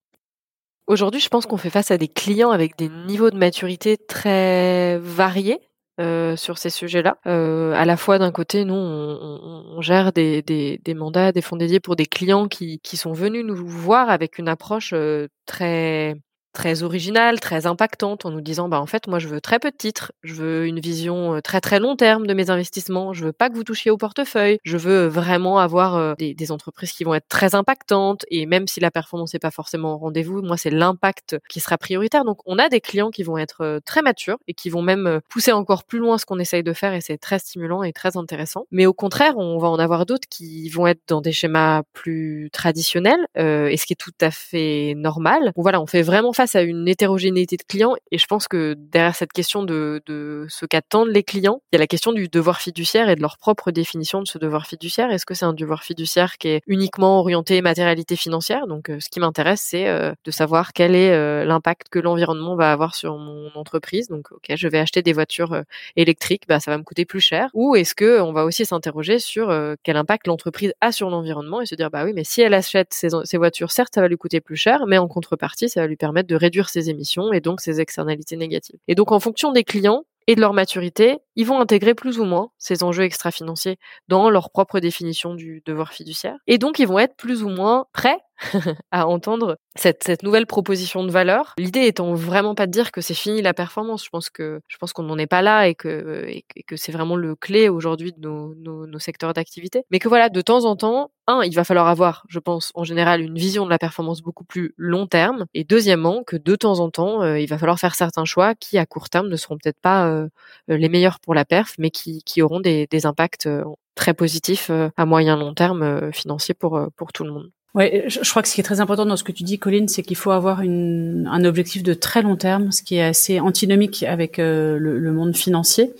Aujourd'hui, 0.85 1.21
je 1.21 1.29
pense 1.29 1.45
qu'on 1.45 1.57
fait 1.57 1.69
face 1.69 1.91
à 1.91 1.97
des 1.97 2.09
clients 2.09 2.51
avec 2.51 2.77
des 2.77 2.89
niveaux 2.89 3.29
de 3.29 3.37
maturité 3.37 3.97
très 3.97 4.97
variés 4.99 5.61
euh, 6.01 6.35
sur 6.35 6.57
ces 6.57 6.69
sujets-là. 6.69 7.17
Euh, 7.25 7.71
à 7.73 7.85
la 7.85 7.95
fois 7.95 8.19
d'un 8.19 8.31
côté, 8.31 8.65
nous, 8.65 8.73
on, 8.73 9.75
on, 9.77 9.81
gère 9.81 10.11
des, 10.11 10.41
des, 10.41 10.79
des, 10.83 10.93
mandats, 10.93 11.31
des 11.31 11.41
fonds 11.41 11.55
dédiés 11.55 11.79
pour 11.79 11.95
des 11.95 12.05
clients 12.05 12.47
qui, 12.47 12.79
qui 12.79 12.97
sont 12.97 13.13
venus 13.13 13.45
nous 13.45 13.55
voir 13.55 14.09
avec 14.09 14.39
une 14.39 14.49
approche 14.49 14.91
euh, 14.93 15.27
très 15.45 16.15
très 16.53 16.83
originale, 16.83 17.39
très 17.39 17.65
impactante, 17.65 18.25
en 18.25 18.31
nous 18.31 18.41
disant 18.41 18.69
bah 18.69 18.79
en 18.79 18.85
fait 18.85 19.07
moi 19.07 19.19
je 19.19 19.27
veux 19.27 19.41
très 19.41 19.59
peu 19.59 19.71
de 19.71 19.75
titres, 19.75 20.11
je 20.23 20.33
veux 20.33 20.65
une 20.65 20.79
vision 20.79 21.41
très 21.41 21.61
très 21.61 21.79
long 21.79 21.95
terme 21.95 22.27
de 22.27 22.33
mes 22.33 22.49
investissements, 22.49 23.13
je 23.13 23.25
veux 23.25 23.33
pas 23.33 23.49
que 23.49 23.55
vous 23.55 23.63
touchiez 23.63 23.91
au 23.91 23.97
portefeuille, 23.97 24.59
je 24.63 24.77
veux 24.77 25.07
vraiment 25.07 25.59
avoir 25.59 26.15
des, 26.15 26.33
des, 26.33 26.51
entreprises 26.51 26.91
qui 26.91 27.03
vont 27.03 27.13
être 27.13 27.27
très 27.27 27.55
impactantes 27.55 28.25
et 28.29 28.45
même 28.45 28.67
si 28.67 28.79
la 28.79 28.91
performance 28.91 29.33
n'est 29.33 29.39
pas 29.39 29.51
forcément 29.51 29.95
au 29.95 29.97
rendez-vous, 29.97 30.41
moi 30.41 30.57
c'est 30.57 30.69
l'impact 30.69 31.37
qui 31.49 31.59
sera 31.59 31.77
prioritaire. 31.77 32.25
Donc 32.25 32.39
on 32.45 32.59
a 32.59 32.69
des 32.69 32.81
clients 32.81 33.11
qui 33.11 33.23
vont 33.23 33.37
être 33.37 33.81
très 33.85 34.01
matures 34.01 34.37
et 34.47 34.53
qui 34.53 34.69
vont 34.69 34.81
même 34.81 35.19
pousser 35.29 35.51
encore 35.51 35.83
plus 35.83 35.99
loin 35.99 36.17
ce 36.17 36.25
qu'on 36.25 36.39
essaye 36.39 36.63
de 36.63 36.73
faire 36.73 36.93
et 36.93 37.01
c'est 37.01 37.17
très 37.17 37.39
stimulant 37.39 37.83
et 37.83 37.93
très 37.93 38.17
intéressant. 38.17 38.65
Mais 38.71 38.85
au 38.85 38.93
contraire, 38.93 39.37
on 39.37 39.57
va 39.57 39.69
en 39.69 39.79
avoir 39.79 40.05
d'autres 40.05 40.27
qui 40.29 40.69
vont 40.69 40.87
être 40.87 41.01
dans 41.07 41.21
des 41.21 41.31
schémas 41.31 41.83
plus 41.93 42.49
traditionnels 42.51 43.25
euh, 43.37 43.67
et 43.67 43.77
ce 43.77 43.85
qui 43.85 43.93
est 43.93 43.97
tout 43.97 44.11
à 44.21 44.31
fait 44.31 44.93
normal. 44.95 45.51
Voilà, 45.55 45.81
on 45.81 45.87
fait 45.87 46.01
vraiment 46.01 46.33
face 46.33 46.42
à 46.55 46.61
une 46.61 46.87
hétérogénéité 46.87 47.57
de 47.57 47.63
clients 47.63 47.95
et 48.11 48.17
je 48.17 48.25
pense 48.25 48.47
que 48.47 48.75
derrière 48.77 49.15
cette 49.15 49.33
question 49.33 49.63
de, 49.63 50.01
ce 50.49 50.65
qu'attendent 50.65 51.09
les 51.09 51.23
clients, 51.23 51.61
il 51.71 51.75
y 51.75 51.77
a 51.77 51.79
la 51.79 51.87
question 51.87 52.11
du 52.11 52.27
devoir 52.27 52.59
fiduciaire 52.59 53.09
et 53.09 53.15
de 53.15 53.21
leur 53.21 53.37
propre 53.37 53.71
définition 53.71 54.21
de 54.21 54.27
ce 54.27 54.37
devoir 54.37 54.67
fiduciaire. 54.67 55.11
Est-ce 55.11 55.25
que 55.25 55.33
c'est 55.33 55.45
un 55.45 55.53
devoir 55.53 55.83
fiduciaire 55.83 56.37
qui 56.37 56.49
est 56.49 56.61
uniquement 56.67 57.19
orienté 57.19 57.61
matérialité 57.61 58.15
financière? 58.15 58.67
Donc 58.67 58.89
euh, 58.89 58.99
ce 58.99 59.09
qui 59.09 59.19
m'intéresse, 59.19 59.61
c'est 59.61 59.87
euh, 59.87 60.13
de 60.23 60.31
savoir 60.31 60.73
quel 60.73 60.95
est 60.95 61.45
l'impact 61.45 61.87
que 61.89 61.99
l'environnement 61.99 62.55
va 62.55 62.71
avoir 62.71 62.95
sur 62.95 63.17
mon 63.17 63.49
entreprise. 63.55 64.07
Donc 64.07 64.31
ok, 64.31 64.53
je 64.55 64.67
vais 64.67 64.79
acheter 64.79 65.01
des 65.01 65.13
voitures 65.13 65.63
électriques, 65.95 66.43
bah 66.47 66.59
ça 66.59 66.71
va 66.71 66.77
me 66.77 66.83
coûter 66.83 67.05
plus 67.05 67.21
cher. 67.21 67.49
Ou 67.53 67.75
est-ce 67.75 67.95
que 67.95 68.21
on 68.21 68.33
va 68.33 68.45
aussi 68.45 68.65
s'interroger 68.65 69.19
sur 69.19 69.53
quel 69.83 69.97
impact 69.97 70.27
l'entreprise 70.27 70.73
a 70.81 70.91
sur 70.91 71.09
l'environnement 71.09 71.61
et 71.61 71.65
se 71.65 71.75
dire 71.75 71.89
bah 71.89 72.03
oui, 72.03 72.13
mais 72.13 72.23
si 72.23 72.41
elle 72.41 72.53
achète 72.53 72.93
ces, 72.93 73.09
ces 73.23 73.37
voitures, 73.37 73.71
certes 73.71 73.93
ça 73.95 74.01
va 74.01 74.07
lui 74.07 74.17
coûter 74.17 74.41
plus 74.41 74.55
cher, 74.55 74.85
mais 74.87 74.97
en 74.97 75.07
contrepartie 75.07 75.69
ça 75.69 75.81
va 75.81 75.87
lui 75.87 75.95
permettre 75.95 76.27
de 76.27 76.32
réduire 76.35 76.69
ses 76.69 76.89
émissions 76.89 77.33
et 77.33 77.41
donc 77.41 77.61
ses 77.61 77.81
externalités 77.81 78.35
négatives. 78.35 78.79
Et 78.87 78.95
donc 78.95 79.11
en 79.11 79.19
fonction 79.19 79.51
des 79.51 79.63
clients, 79.63 80.03
et 80.27 80.35
de 80.35 80.41
leur 80.41 80.53
maturité, 80.53 81.17
ils 81.35 81.45
vont 81.45 81.59
intégrer 81.59 81.93
plus 81.93 82.19
ou 82.19 82.25
moins 82.25 82.49
ces 82.57 82.83
enjeux 82.83 83.03
extra-financiers 83.03 83.77
dans 84.07 84.29
leur 84.29 84.51
propre 84.51 84.79
définition 84.79 85.35
du 85.35 85.61
devoir 85.65 85.91
fiduciaire. 85.91 86.37
Et 86.47 86.57
donc, 86.57 86.79
ils 86.79 86.87
vont 86.87 86.99
être 86.99 87.15
plus 87.15 87.43
ou 87.43 87.49
moins 87.49 87.85
prêts 87.93 88.19
à 88.91 89.07
entendre 89.07 89.57
cette, 89.75 90.03
cette 90.03 90.23
nouvelle 90.23 90.45
proposition 90.45 91.03
de 91.03 91.11
valeur. 91.11 91.53
L'idée 91.57 91.85
étant 91.85 92.13
vraiment 92.13 92.55
pas 92.55 92.67
de 92.67 92.71
dire 92.71 92.91
que 92.91 93.01
c'est 93.01 93.13
fini 93.13 93.41
la 93.41 93.53
performance. 93.53 94.03
Je 94.03 94.09
pense 94.09 94.29
que 94.29 94.61
je 94.67 94.77
pense 94.77 94.93
qu'on 94.93 95.03
n'en 95.03 95.17
est 95.17 95.27
pas 95.27 95.41
là 95.41 95.67
et 95.67 95.75
que 95.75 96.25
et 96.27 96.63
que 96.67 96.75
c'est 96.75 96.91
vraiment 96.91 97.15
le 97.15 97.35
clé 97.35 97.69
aujourd'hui 97.69 98.13
de 98.13 98.19
nos, 98.19 98.55
nos, 98.55 98.87
nos 98.87 98.99
secteurs 98.99 99.33
d'activité. 99.33 99.83
Mais 99.91 99.99
que 99.99 100.07
voilà, 100.07 100.29
de 100.29 100.41
temps 100.41 100.65
en 100.65 100.75
temps, 100.75 101.11
un, 101.27 101.41
il 101.43 101.55
va 101.55 101.63
falloir 101.63 101.87
avoir, 101.87 102.25
je 102.29 102.39
pense, 102.39 102.71
en 102.75 102.83
général, 102.83 103.21
une 103.21 103.37
vision 103.37 103.65
de 103.65 103.69
la 103.69 103.79
performance 103.79 104.21
beaucoup 104.21 104.43
plus 104.43 104.73
long 104.77 105.07
terme. 105.07 105.45
Et 105.53 105.63
deuxièmement, 105.63 106.23
que 106.23 106.35
de 106.35 106.55
temps 106.55 106.79
en 106.79 106.89
temps, 106.89 107.21
euh, 107.21 107.39
il 107.39 107.47
va 107.47 107.57
falloir 107.57 107.79
faire 107.79 107.95
certains 107.95 108.25
choix 108.25 108.55
qui, 108.55 108.77
à 108.77 108.85
court 108.85 109.09
terme, 109.09 109.29
ne 109.29 109.35
seront 109.37 109.57
peut-être 109.57 109.79
pas 109.81 110.07
euh, 110.07 110.27
les 110.67 110.89
meilleurs 110.89 111.19
pour 111.19 111.33
la 111.33 111.45
perf, 111.45 111.75
mais 111.77 111.91
qui, 111.91 112.21
qui 112.23 112.41
auront 112.41 112.59
des, 112.59 112.87
des 112.87 113.05
impacts 113.05 113.45
euh, 113.47 113.63
très 113.95 114.13
positifs 114.13 114.71
à 114.97 115.05
moyen 115.05 115.37
long 115.37 115.53
terme 115.53 116.11
financiers 116.11 116.55
pour 116.55 116.81
pour 116.97 117.13
tout 117.13 117.23
le 117.23 117.31
monde. 117.31 117.51
Ouais, 117.75 118.05
je, 118.07 118.29
crois 118.29 118.43
que 118.43 118.47
ce 118.47 118.53
qui 118.53 118.61
est 118.61 118.63
très 118.63 118.81
important 118.81 119.05
dans 119.05 119.17
ce 119.17 119.23
que 119.23 119.31
tu 119.31 119.43
dis, 119.43 119.57
Colline, 119.57 119.87
c'est 119.87 120.03
qu'il 120.03 120.15
faut 120.15 120.29
avoir 120.29 120.61
une, 120.61 121.27
un 121.31 121.43
objectif 121.43 121.81
de 121.81 121.95
très 121.95 122.21
long 122.21 122.35
terme, 122.35 122.71
ce 122.71 122.83
qui 122.83 122.95
est 122.95 123.03
assez 123.03 123.39
antinomique 123.39 124.03
avec 124.03 124.37
le, 124.37 124.77
le, 124.77 125.11
monde 125.11 125.35
financier, 125.35 125.91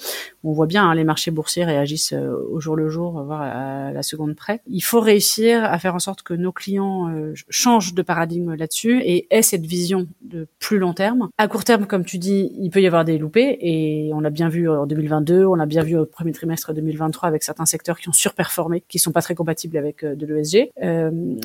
on 0.44 0.52
voit 0.52 0.66
bien 0.66 0.90
hein, 0.90 0.94
les 0.94 1.04
marchés 1.06 1.32
boursiers 1.32 1.64
réagissent 1.64 2.14
euh, 2.14 2.36
au 2.52 2.60
jour 2.60 2.76
le 2.76 2.90
jour, 2.90 3.24
voire 3.24 3.42
à 3.42 3.92
la 3.92 4.04
seconde 4.04 4.36
près. 4.36 4.60
Il 4.68 4.82
faut 4.82 5.00
réussir 5.00 5.64
à 5.64 5.80
faire 5.80 5.96
en 5.96 6.00
sorte 6.00 6.22
que 6.22 6.34
nos 6.34 6.52
clients 6.52 7.10
euh, 7.10 7.34
changent 7.50 7.94
de 7.94 8.02
paradigme 8.02 8.54
là-dessus 8.56 9.02
et 9.04 9.28
aient 9.30 9.42
cette 9.42 9.66
vision 9.66 10.08
de 10.22 10.48
plus 10.60 10.80
long 10.80 10.94
terme. 10.94 11.30
À 11.38 11.48
court 11.48 11.64
terme, 11.64 11.86
comme 11.86 12.04
tu 12.04 12.18
dis, 12.18 12.52
il 12.60 12.70
peut 12.72 12.82
y 12.82 12.88
avoir 12.88 13.06
des 13.06 13.18
loupés 13.18 13.58
et 13.62 14.12
on 14.14 14.20
l'a 14.20 14.30
bien 14.30 14.50
vu 14.50 14.70
en 14.70 14.86
2022, 14.86 15.46
on 15.46 15.56
l'a 15.56 15.66
bien 15.66 15.84
vu 15.84 15.98
au 15.98 16.06
premier 16.06 16.34
trimestre 16.34 16.74
2023 16.74 17.30
avec 17.30 17.44
certains 17.44 17.66
secteurs 17.66 17.98
qui 17.98 18.10
ont 18.10 18.14
surperformé, 18.14 18.84
qui 18.90 19.00
sont 19.00 19.14
pas 19.14 19.22
très 19.22 19.36
compatibles 19.36 19.78
avec 19.78 20.04
euh, 20.04 20.16
de 20.16 20.26
l'ESG. 20.26 20.72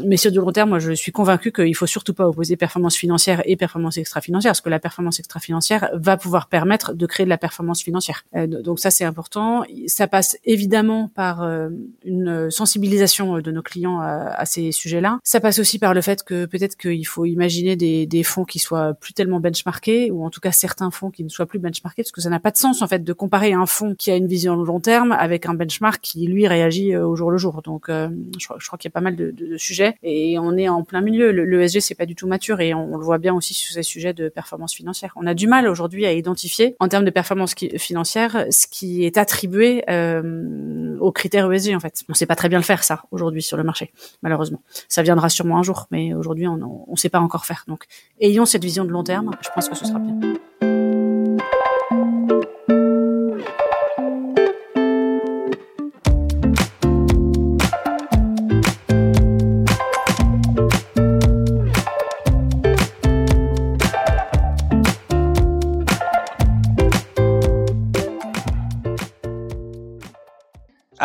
mais 0.05 0.17
sur 0.19 0.31
du 0.31 0.39
long 0.39 0.53
terme, 0.53 0.71
moi, 0.71 0.79
je 0.79 0.93
suis 0.93 1.13
convaincu 1.13 1.53
qu'il 1.53 1.75
faut 1.75 1.87
surtout 1.87 2.15
pas 2.15 2.29
opposer 2.29 2.57
performance 2.57 2.97
financière 2.97 3.43
et 3.45 3.57
performance 3.57 3.97
extra-financière, 3.97 4.51
parce 4.51 4.61
que 4.61 4.71
la 4.71 4.79
performance 4.79 5.19
extra-financière 5.19 5.91
va 5.95 6.17
pouvoir 6.17 6.49
permettre 6.49 6.95
de 6.95 7.07
créer 7.07 7.25
de 7.25 7.31
la 7.31 7.39
performance 7.39 7.83
financière. 7.83 8.25
donc 8.47 8.79
ça, 8.79 8.91
c'est 8.91 9.05
important. 9.05 9.65
Ça 9.87 10.07
passe 10.07 10.39
évidemment 10.45 11.09
par 11.15 11.43
euh, 11.43 11.69
une 12.05 12.51
sensibilisation 12.51 13.37
euh, 13.37 13.43
de 13.43 13.51
nos 13.51 13.63
clients 13.63 14.01
à, 14.01 14.45
ces 14.45 14.73
sujets-là. 14.73 15.19
Ça 15.25 15.41
passe 15.41 15.59
aussi 15.59 15.79
par 15.79 15.95
le 15.95 16.01
fait 16.01 16.23
que 16.23 16.47
peut-être 16.47 16.77
qu'il 16.77 17.07
faut 17.07 17.25
imaginer 17.25 17.77
des, 17.77 18.23
fonds 18.23 18.45
qui 18.45 18.59
soient 18.59 18.95
plus 18.95 19.15
tellement 19.15 19.41
benchmarkés, 19.41 20.11
ou 20.11 20.25
en 20.25 20.31
tout 20.31 20.41
cas 20.41 20.53
certains 20.53 20.91
fonds 20.91 21.11
qui 21.11 21.25
ne 21.25 21.29
soient 21.29 21.47
plus 21.47 21.59
benchmarkés, 21.59 22.03
parce 22.03 22.13
que 22.13 22.21
ça 22.21 22.31
n'a 22.31 22.41
pas 22.41 22.51
de 22.51 22.57
sens 22.57 22.83
en 22.83 22.89
fait 22.89 23.05
de 23.05 23.13
comparer 23.13 23.53
un 23.53 23.67
fonds 23.67 23.95
qui 23.95 24.11
a 24.11 24.17
une 24.17 24.27
vision 24.27 24.57
long 24.57 24.81
terme 24.81 25.13
avec 25.13 25.47
un 25.47 25.55
benchmark 25.55 26.01
qui 26.01 26.27
lui 26.27 26.47
réagit 26.47 26.95
euh, 26.95 27.07
au 27.07 27.17
jour 27.17 27.31
le 27.31 27.39
jour. 27.39 27.63
Donc 27.63 27.87
je, 27.89 28.47
crois, 28.47 28.79
qu'il 28.79 28.89
y 28.89 28.93
a 28.93 28.95
pas 28.95 29.01
mal 29.01 29.17
de, 29.17 29.57
sujets 29.57 29.97
et 30.03 30.08
on 30.39 30.57
est 30.57 30.69
en 30.69 30.83
plein 30.83 31.01
milieu. 31.01 31.33
Le, 31.33 31.45
le 31.45 31.69
c'est 31.69 31.95
pas 31.95 32.07
du 32.07 32.15
tout 32.15 32.27
mature 32.27 32.61
et 32.61 32.73
on, 32.73 32.97
le 32.97 33.05
voit 33.05 33.19
bien 33.19 33.35
aussi 33.35 33.53
sur 33.53 33.75
ces 33.75 33.83
sujets 33.83 34.15
de 34.15 34.31
performance 34.31 34.75
financière. 34.75 35.13
On 35.17 35.27
a 35.27 35.35
du 35.35 35.47
mal 35.47 35.69
aujourd'hui 35.69 36.07
à 36.07 36.13
identifier 36.13 36.77
en 36.81 36.89
termes 36.89 37.05
de 37.05 37.11
performance 37.11 37.55
financière 37.77 38.47
ce 38.51 38.67
qui 38.67 38.79
qui 38.79 39.05
est 39.05 39.19
attribué 39.19 39.83
euh, 39.91 40.97
aux 41.01 41.11
critères 41.11 41.51
ESG 41.53 41.75
en 41.75 41.81
fait. 41.81 42.05
On 42.09 42.15
sait 42.15 42.27
pas 42.27 42.37
très 42.37 42.49
bien 42.49 42.59
le 42.59 42.65
faire 42.65 42.85
ça 42.85 43.03
aujourd'hui 43.11 43.43
sur 43.43 43.57
le 43.57 43.65
marché, 43.65 43.93
malheureusement. 44.23 44.63
Ça 44.89 45.03
viendra 45.03 45.29
sûrement 45.29 45.59
un 45.59 45.63
jour, 45.63 45.87
mais 45.91 46.15
aujourd'hui 46.15 46.47
on 46.47 46.87
ne 46.89 46.97
sait 46.97 47.09
pas 47.09 47.21
encore 47.21 47.45
faire. 47.45 47.65
Donc 47.67 47.87
ayons 48.21 48.47
cette 48.47 48.63
vision 48.63 48.85
de 48.85 48.91
long 48.91 49.03
terme, 49.03 49.33
je 49.41 49.49
pense 49.53 49.69
que 49.69 49.75
ce 49.75 49.85
sera 49.85 49.99
bien. 49.99 50.78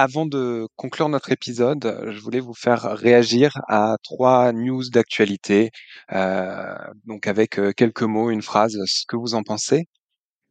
Avant 0.06 0.26
de 0.26 0.68
conclure 0.76 1.08
notre 1.08 1.32
épisode, 1.32 1.97
je 2.12 2.20
voulais 2.20 2.41
vous 2.41 2.54
faire 2.54 2.82
réagir 2.97 3.62
à 3.70 3.95
trois 4.04 4.51
news 4.51 4.84
d'actualité, 4.89 5.72
euh, 6.12 6.76
donc 7.06 7.26
avec 7.26 7.58
euh, 7.58 7.72
quelques 7.72 8.04
mots, 8.04 8.30
une 8.30 8.41
phrase, 8.41 8.78
ce 8.86 9.06
que 9.08 9.16
vous 9.16 9.34
en 9.34 9.43
pensez. 9.43 9.86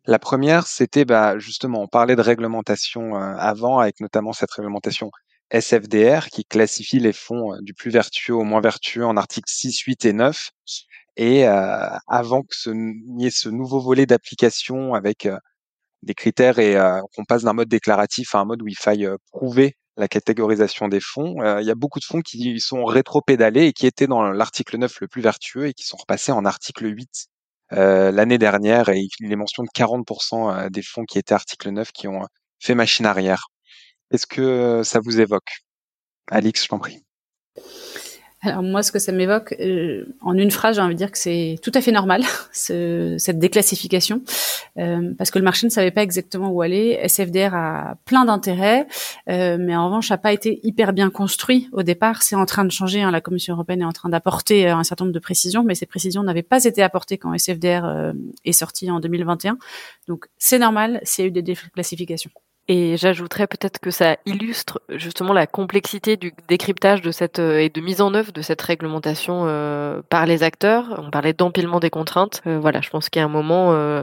La 0.06 0.18
première, 0.18 0.66
c'était 0.66 1.04
bah, 1.04 1.38
justement, 1.38 1.82
on 1.82 1.86
parlait 1.86 2.16
de 2.16 2.22
réglementation 2.22 3.16
euh, 3.16 3.34
avant, 3.36 3.78
avec 3.78 4.00
notamment 4.00 4.32
cette 4.32 4.52
réglementation 4.52 5.10
SFDR 5.50 6.28
qui 6.30 6.46
classifie 6.46 6.98
les 6.98 7.12
fonds 7.12 7.54
du 7.60 7.74
plus 7.74 7.90
vertueux 7.90 8.34
au 8.34 8.44
moins 8.44 8.62
vertueux 8.62 9.04
en 9.04 9.18
articles 9.18 9.52
6, 9.52 9.80
8 9.80 10.06
et 10.06 10.12
9. 10.14 10.48
Et 11.18 11.44
avant 11.44 12.40
que 12.40 12.56
ce, 12.56 12.70
y 13.18 13.26
ait 13.26 13.30
ce 13.30 13.50
nouveau 13.50 13.80
volet 13.80 14.06
d'application 14.06 14.94
avec 14.94 15.28
des 16.02 16.14
critères 16.14 16.58
et 16.58 16.76
euh, 16.76 17.00
qu'on 17.14 17.24
passe 17.24 17.42
d'un 17.42 17.52
mode 17.52 17.68
déclaratif 17.68 18.34
à 18.34 18.40
un 18.40 18.44
mode 18.44 18.62
où 18.62 18.68
il 18.68 18.76
faille 18.76 19.06
euh, 19.06 19.16
prouver 19.30 19.76
la 19.96 20.08
catégorisation 20.08 20.88
des 20.88 21.00
fonds. 21.00 21.40
Euh, 21.42 21.60
il 21.60 21.66
y 21.66 21.70
a 21.70 21.74
beaucoup 21.74 22.00
de 22.00 22.04
fonds 22.04 22.20
qui 22.20 22.58
sont 22.60 22.84
rétro-pédalés 22.84 23.66
et 23.66 23.72
qui 23.72 23.86
étaient 23.86 24.06
dans 24.06 24.22
l'article 24.22 24.78
9 24.78 25.00
le 25.00 25.08
plus 25.08 25.22
vertueux 25.22 25.66
et 25.66 25.74
qui 25.74 25.84
sont 25.84 25.96
repassés 25.96 26.32
en 26.32 26.44
article 26.44 26.86
8 26.86 27.26
l'année 27.74 28.36
dernière 28.36 28.90
et 28.90 29.06
il 29.18 29.32
est 29.32 29.36
mention 29.36 29.62
de 29.62 29.68
40% 29.74 30.68
des 30.68 30.82
fonds 30.82 31.04
qui 31.06 31.18
étaient 31.18 31.32
article 31.32 31.70
9 31.70 31.90
qui 31.92 32.06
ont 32.06 32.20
fait 32.60 32.74
machine 32.74 33.06
arrière. 33.06 33.46
Est-ce 34.10 34.26
que 34.26 34.82
ça 34.84 35.00
vous 35.02 35.20
évoque? 35.20 35.62
Alix, 36.30 36.64
je 36.64 36.68
t'en 36.68 36.78
prie. 36.78 37.02
Alors 38.44 38.64
moi, 38.64 38.82
ce 38.82 38.90
que 38.90 38.98
ça 38.98 39.12
m'évoque, 39.12 39.54
euh, 39.60 40.04
en 40.20 40.36
une 40.36 40.50
phrase, 40.50 40.74
j'ai 40.74 40.82
envie 40.82 40.94
de 40.94 40.98
dire 40.98 41.12
que 41.12 41.18
c'est 41.18 41.58
tout 41.62 41.70
à 41.74 41.80
fait 41.80 41.92
normal 41.92 42.24
ce, 42.52 43.14
cette 43.16 43.38
déclassification, 43.38 44.20
euh, 44.78 45.12
parce 45.16 45.30
que 45.30 45.38
le 45.38 45.44
marché 45.44 45.64
ne 45.64 45.70
savait 45.70 45.92
pas 45.92 46.02
exactement 46.02 46.50
où 46.50 46.60
aller. 46.60 46.98
SFDR 47.04 47.54
a 47.54 47.94
plein 48.04 48.24
d'intérêts, 48.24 48.88
euh, 49.28 49.58
mais 49.60 49.76
en 49.76 49.86
revanche, 49.86 50.10
n'a 50.10 50.18
pas 50.18 50.32
été 50.32 50.58
hyper 50.64 50.92
bien 50.92 51.08
construit 51.08 51.68
au 51.70 51.84
départ. 51.84 52.22
C'est 52.22 52.34
en 52.34 52.44
train 52.44 52.64
de 52.64 52.72
changer. 52.72 53.00
Hein, 53.00 53.12
la 53.12 53.20
Commission 53.20 53.54
européenne 53.54 53.82
est 53.82 53.86
en 53.86 53.92
train 53.92 54.08
d'apporter 54.08 54.68
un 54.68 54.82
certain 54.82 55.04
nombre 55.04 55.14
de 55.14 55.20
précisions, 55.20 55.62
mais 55.62 55.76
ces 55.76 55.86
précisions 55.86 56.24
n'avaient 56.24 56.42
pas 56.42 56.64
été 56.64 56.82
apportées 56.82 57.18
quand 57.18 57.32
SFDR 57.32 58.12
est 58.44 58.52
sorti 58.52 58.90
en 58.90 58.98
2021. 58.98 59.56
Donc 60.08 60.26
c'est 60.38 60.58
normal 60.58 61.00
s'il 61.04 61.24
y 61.24 61.26
a 61.26 61.28
eu 61.28 61.32
des 61.32 61.42
déclassifications. 61.42 62.30
Et 62.68 62.96
j'ajouterais 62.96 63.48
peut-être 63.48 63.80
que 63.80 63.90
ça 63.90 64.16
illustre 64.24 64.80
justement 64.88 65.32
la 65.32 65.48
complexité 65.48 66.16
du 66.16 66.32
décryptage 66.48 67.02
de 67.02 67.10
cette 67.10 67.40
euh, 67.40 67.58
et 67.58 67.68
de 67.68 67.80
mise 67.80 68.00
en 68.00 68.14
œuvre 68.14 68.32
de 68.32 68.40
cette 68.40 68.62
réglementation 68.62 69.44
euh, 69.46 70.00
par 70.08 70.26
les 70.26 70.44
acteurs. 70.44 70.94
On 71.04 71.10
parlait 71.10 71.32
d'empilement 71.32 71.80
des 71.80 71.90
contraintes. 71.90 72.40
Euh, 72.46 72.60
voilà, 72.60 72.80
je 72.80 72.88
pense 72.90 73.08
qu'à 73.08 73.24
un 73.24 73.28
moment, 73.28 73.52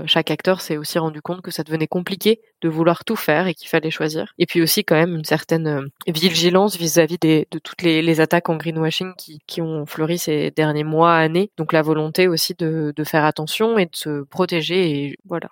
chaque 0.05 0.32
acteur 0.32 0.62
s'est 0.62 0.78
aussi 0.78 0.99
rendu 0.99 1.22
compte 1.22 1.41
que 1.41 1.51
ça 1.51 1.64
devenait 1.64 1.88
compliqué 1.88 2.41
de 2.62 2.70
vouloir 2.70 3.05
tout 3.05 3.16
faire 3.16 3.47
et 3.47 3.53
qu'il 3.53 3.70
fallait 3.70 3.91
choisir. 3.91 4.34
Et 4.38 4.45
puis 4.45 4.62
aussi 4.62 4.84
quand 4.84 4.95
même 4.95 5.16
une 5.16 5.24
certaine 5.24 5.89
vigilance 6.07 6.76
vis-à-vis 6.78 7.18
de 7.20 7.45
toutes 7.60 7.82
les, 7.82 8.01
les, 8.01 8.20
attaques 8.20 8.49
en 8.49 8.57
greenwashing 8.57 9.14
qui, 9.18 9.39
qui 9.47 9.62
ont 9.62 9.86
fleuri 9.86 10.18
ces 10.18 10.51
derniers 10.51 10.84
mois, 10.84 11.16
années. 11.16 11.51
Donc 11.57 11.72
la 11.72 11.82
volonté 11.82 12.28
aussi 12.28 12.55
de, 12.55 12.93
de 12.95 13.03
faire 13.03 13.24
attention 13.24 13.78
et 13.78 13.86
de 13.86 13.95
se 13.95 14.24
protéger. 14.24 15.05
Et 15.05 15.18
voilà. 15.26 15.49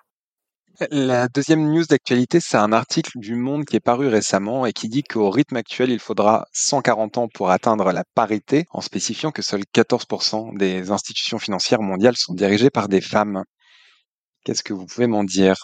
La 0.92 1.26
deuxième 1.26 1.72
news 1.72 1.84
d'actualité, 1.86 2.38
c'est 2.38 2.56
un 2.56 2.70
article 2.70 3.18
du 3.18 3.34
Monde 3.34 3.64
qui 3.64 3.74
est 3.74 3.80
paru 3.80 4.06
récemment 4.06 4.64
et 4.64 4.72
qui 4.72 4.88
dit 4.88 5.02
qu'au 5.02 5.28
rythme 5.28 5.56
actuel, 5.56 5.90
il 5.90 5.98
faudra 5.98 6.46
140 6.52 7.18
ans 7.18 7.26
pour 7.26 7.50
atteindre 7.50 7.90
la 7.90 8.04
parité, 8.14 8.64
en 8.70 8.80
spécifiant 8.80 9.32
que 9.32 9.42
seuls 9.42 9.64
14% 9.74 10.56
des 10.56 10.92
institutions 10.92 11.40
financières 11.40 11.82
mondiales 11.82 12.16
sont 12.16 12.32
dirigées 12.32 12.70
par 12.70 12.88
des 12.88 13.00
femmes. 13.00 13.42
Qu'est-ce 14.44 14.62
que 14.62 14.72
vous 14.72 14.86
pouvez 14.86 15.08
m'en 15.08 15.24
dire? 15.24 15.56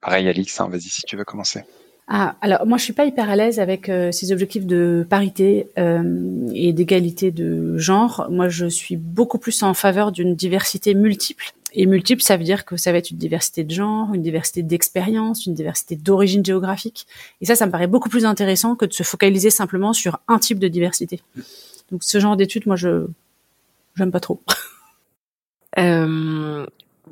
Pareil, 0.00 0.28
Alix, 0.28 0.60
hein, 0.60 0.68
vas-y 0.68 0.82
si 0.82 1.02
tu 1.02 1.16
veux 1.16 1.24
commencer. 1.24 1.64
Ah, 2.06 2.36
alors 2.40 2.66
moi 2.66 2.78
je 2.78 2.84
suis 2.84 2.92
pas 2.92 3.06
hyper 3.06 3.30
à 3.30 3.34
l'aise 3.34 3.58
avec 3.58 3.88
euh, 3.88 4.12
ces 4.12 4.30
objectifs 4.30 4.66
de 4.66 5.06
parité 5.08 5.70
euh, 5.78 6.46
et 6.54 6.72
d'égalité 6.72 7.32
de 7.32 7.78
genre. 7.78 8.28
Moi 8.30 8.48
je 8.48 8.66
suis 8.66 8.96
beaucoup 8.96 9.38
plus 9.38 9.62
en 9.64 9.74
faveur 9.74 10.12
d'une 10.12 10.36
diversité 10.36 10.94
multiple 10.94 11.54
et 11.76 11.86
multiple, 11.86 12.22
ça 12.22 12.36
veut 12.36 12.44
dire 12.44 12.64
que 12.64 12.76
ça 12.76 12.92
va 12.92 12.98
être 12.98 13.10
une 13.10 13.18
diversité 13.18 13.64
de 13.64 13.70
genre, 13.70 14.14
une 14.14 14.22
diversité 14.22 14.62
d'expérience, 14.62 15.44
une 15.46 15.54
diversité 15.54 15.96
d'origine 15.96 16.44
géographique. 16.44 17.06
Et 17.40 17.46
ça, 17.46 17.56
ça 17.56 17.66
me 17.66 17.72
paraît 17.72 17.88
beaucoup 17.88 18.08
plus 18.08 18.24
intéressant 18.24 18.76
que 18.76 18.86
de 18.86 18.92
se 18.92 19.02
focaliser 19.02 19.50
simplement 19.50 19.92
sur 19.92 20.20
un 20.28 20.38
type 20.38 20.60
de 20.60 20.68
diversité. 20.68 21.20
Donc 21.90 22.04
ce 22.04 22.20
genre 22.20 22.36
d'études, 22.36 22.66
moi, 22.66 22.76
je 22.76 23.06
j'aime 23.96 24.10
pas 24.10 24.20
trop. 24.20 24.40
Euh, 25.76 26.64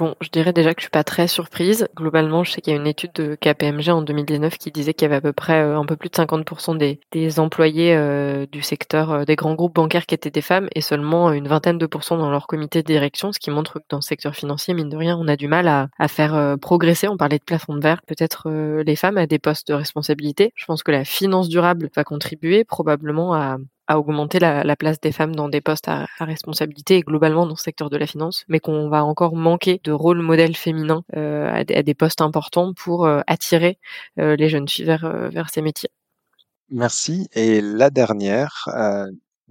Bon, 0.02 0.16
je 0.20 0.30
dirais 0.30 0.52
déjà 0.52 0.74
que 0.74 0.80
je 0.80 0.86
suis 0.86 0.90
pas 0.90 1.04
très 1.04 1.28
surprise. 1.28 1.86
Globalement, 1.96 2.42
je 2.42 2.50
sais 2.50 2.60
qu'il 2.60 2.72
y 2.72 2.76
a 2.76 2.80
une 2.80 2.88
étude 2.88 3.12
de 3.14 3.36
KPMG 3.36 3.88
en 3.90 4.02
2019 4.02 4.58
qui 4.58 4.72
disait 4.72 4.94
qu'il 4.94 5.04
y 5.04 5.06
avait 5.06 5.14
à 5.14 5.20
peu 5.20 5.32
près 5.32 5.62
euh, 5.62 5.78
un 5.78 5.86
peu 5.86 5.94
plus 5.94 6.08
de 6.08 6.14
50% 6.16 6.76
des, 6.76 7.38
employés 7.38 7.94
euh, 7.94 8.44
du 8.50 8.62
secteur 8.62 9.12
euh, 9.12 9.24
des 9.24 9.36
grands 9.36 9.54
groupes 9.54 9.76
bancaires 9.76 10.06
qui 10.06 10.16
étaient 10.16 10.32
des 10.32 10.40
femmes 10.40 10.68
et 10.74 10.80
seulement 10.80 11.30
une 11.30 11.46
vingtaine 11.46 11.78
de 11.78 11.86
pourcents 11.86 12.16
dans 12.16 12.32
leur 12.32 12.48
comité 12.48 12.82
de 12.82 12.86
direction, 12.88 13.30
ce 13.30 13.38
qui 13.38 13.52
montre 13.52 13.78
que 13.78 13.84
dans 13.90 13.98
le 13.98 14.02
secteur 14.02 14.34
financier, 14.34 14.74
mine 14.74 14.88
de 14.88 14.96
rien, 14.96 15.16
on 15.16 15.28
a 15.28 15.36
du 15.36 15.46
mal 15.46 15.68
à 15.68 16.08
faire 16.08 16.56
progresser. 16.60 17.06
On 17.06 17.16
parlait 17.16 17.38
de 17.38 17.44
plafond 17.44 17.76
de 17.76 17.80
verre, 17.80 18.02
peut-être 18.04 18.50
les 18.50 18.96
femmes 18.96 19.18
à 19.18 19.28
des 19.28 19.38
postes 19.38 19.68
de 19.68 19.74
responsabilité. 19.74 20.52
Je 20.56 20.64
pense 20.64 20.82
que 20.82 20.90
la 20.90 21.04
finance 21.04 21.48
durable 21.48 21.90
va 21.94 22.02
contribuer 22.02 22.64
probablement 22.64 23.34
à, 23.34 23.56
à 23.92 23.98
augmenter 23.98 24.38
la, 24.38 24.76
place 24.76 25.00
des 25.00 25.12
femmes 25.12 25.34
dans 25.34 25.48
des 25.48 25.60
postes 25.60 25.88
à, 25.88 26.06
responsabilité 26.18 26.96
et 26.96 27.00
globalement 27.02 27.44
dans 27.44 27.52
le 27.52 27.56
secteur 27.56 27.90
de 27.90 27.96
la 27.96 28.06
finance, 28.06 28.44
mais 28.48 28.58
qu'on 28.58 28.88
va 28.88 29.04
encore 29.04 29.36
manquer 29.36 29.80
de 29.84 29.92
rôle 29.92 30.22
modèle 30.22 30.56
féminin 30.56 31.04
euh, 31.16 31.50
à, 31.52 31.82
des 31.82 31.94
postes 31.94 32.22
importants 32.22 32.72
pour 32.72 33.06
euh, 33.06 33.20
attirer 33.26 33.78
euh, 34.18 34.34
les 34.36 34.48
jeunes 34.48 34.68
filles 34.68 34.86
vers, 34.86 35.06
vers 35.30 35.50
ces 35.50 35.60
métiers. 35.60 35.90
Merci. 36.70 37.28
Et 37.34 37.60
la 37.60 37.90
dernière, 37.90 38.66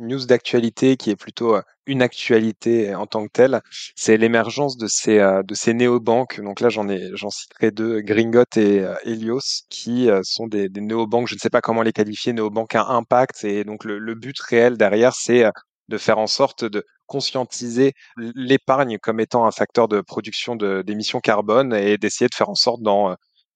news 0.02 0.26
d'actualité 0.26 0.98
qui 0.98 1.10
est 1.12 1.16
plutôt 1.16 1.56
une 1.86 2.02
actualité 2.02 2.94
en 2.96 3.06
tant 3.08 3.26
que 3.26 3.32
telle, 3.32 3.62
c'est 3.96 4.18
l'émergence 4.18 4.78
de 4.78 4.88
ces 4.88 5.18
de 5.18 5.54
ces 5.54 5.74
néobanques. 5.74 6.42
Donc 6.42 6.60
là, 6.60 6.70
j'en 6.70 6.90
ai 6.90 7.10
j'en 7.16 7.30
citerai 7.30 7.72
deux, 7.72 8.02
Gringot 8.02 8.44
et 8.58 8.84
Helios, 9.06 9.64
qui 9.70 10.10
sont 10.24 10.48
des, 10.48 10.70
des 10.70 10.82
néobanques. 10.82 11.28
Je 11.28 11.36
ne 11.36 11.40
sais 11.40 11.50
pas 11.50 11.62
comment 11.62 11.82
les 11.84 11.94
qualifier, 11.94 12.34
néobanques 12.34 12.76
à 12.76 12.86
impact. 12.88 13.44
Et 13.44 13.64
donc 13.64 13.86
le, 13.86 13.98
le 14.00 14.16
but 14.16 14.40
réel 14.40 14.78
derrière, 14.78 15.14
c'est 15.16 15.46
de 15.90 15.98
faire 15.98 16.18
en 16.18 16.28
sorte 16.28 16.64
de 16.66 16.86
conscientiser 17.06 17.94
l'épargne 18.18 18.98
comme 19.00 19.20
étant 19.20 19.46
un 19.46 19.52
facteur 19.52 19.88
de 19.88 20.02
production 20.02 20.56
d'émissions 20.56 21.20
carbone 21.20 21.74
et 21.74 21.98
d'essayer 21.98 22.30
de 22.30 22.36
faire 22.36 22.50
en 22.50 22.56
sorte 22.56 22.82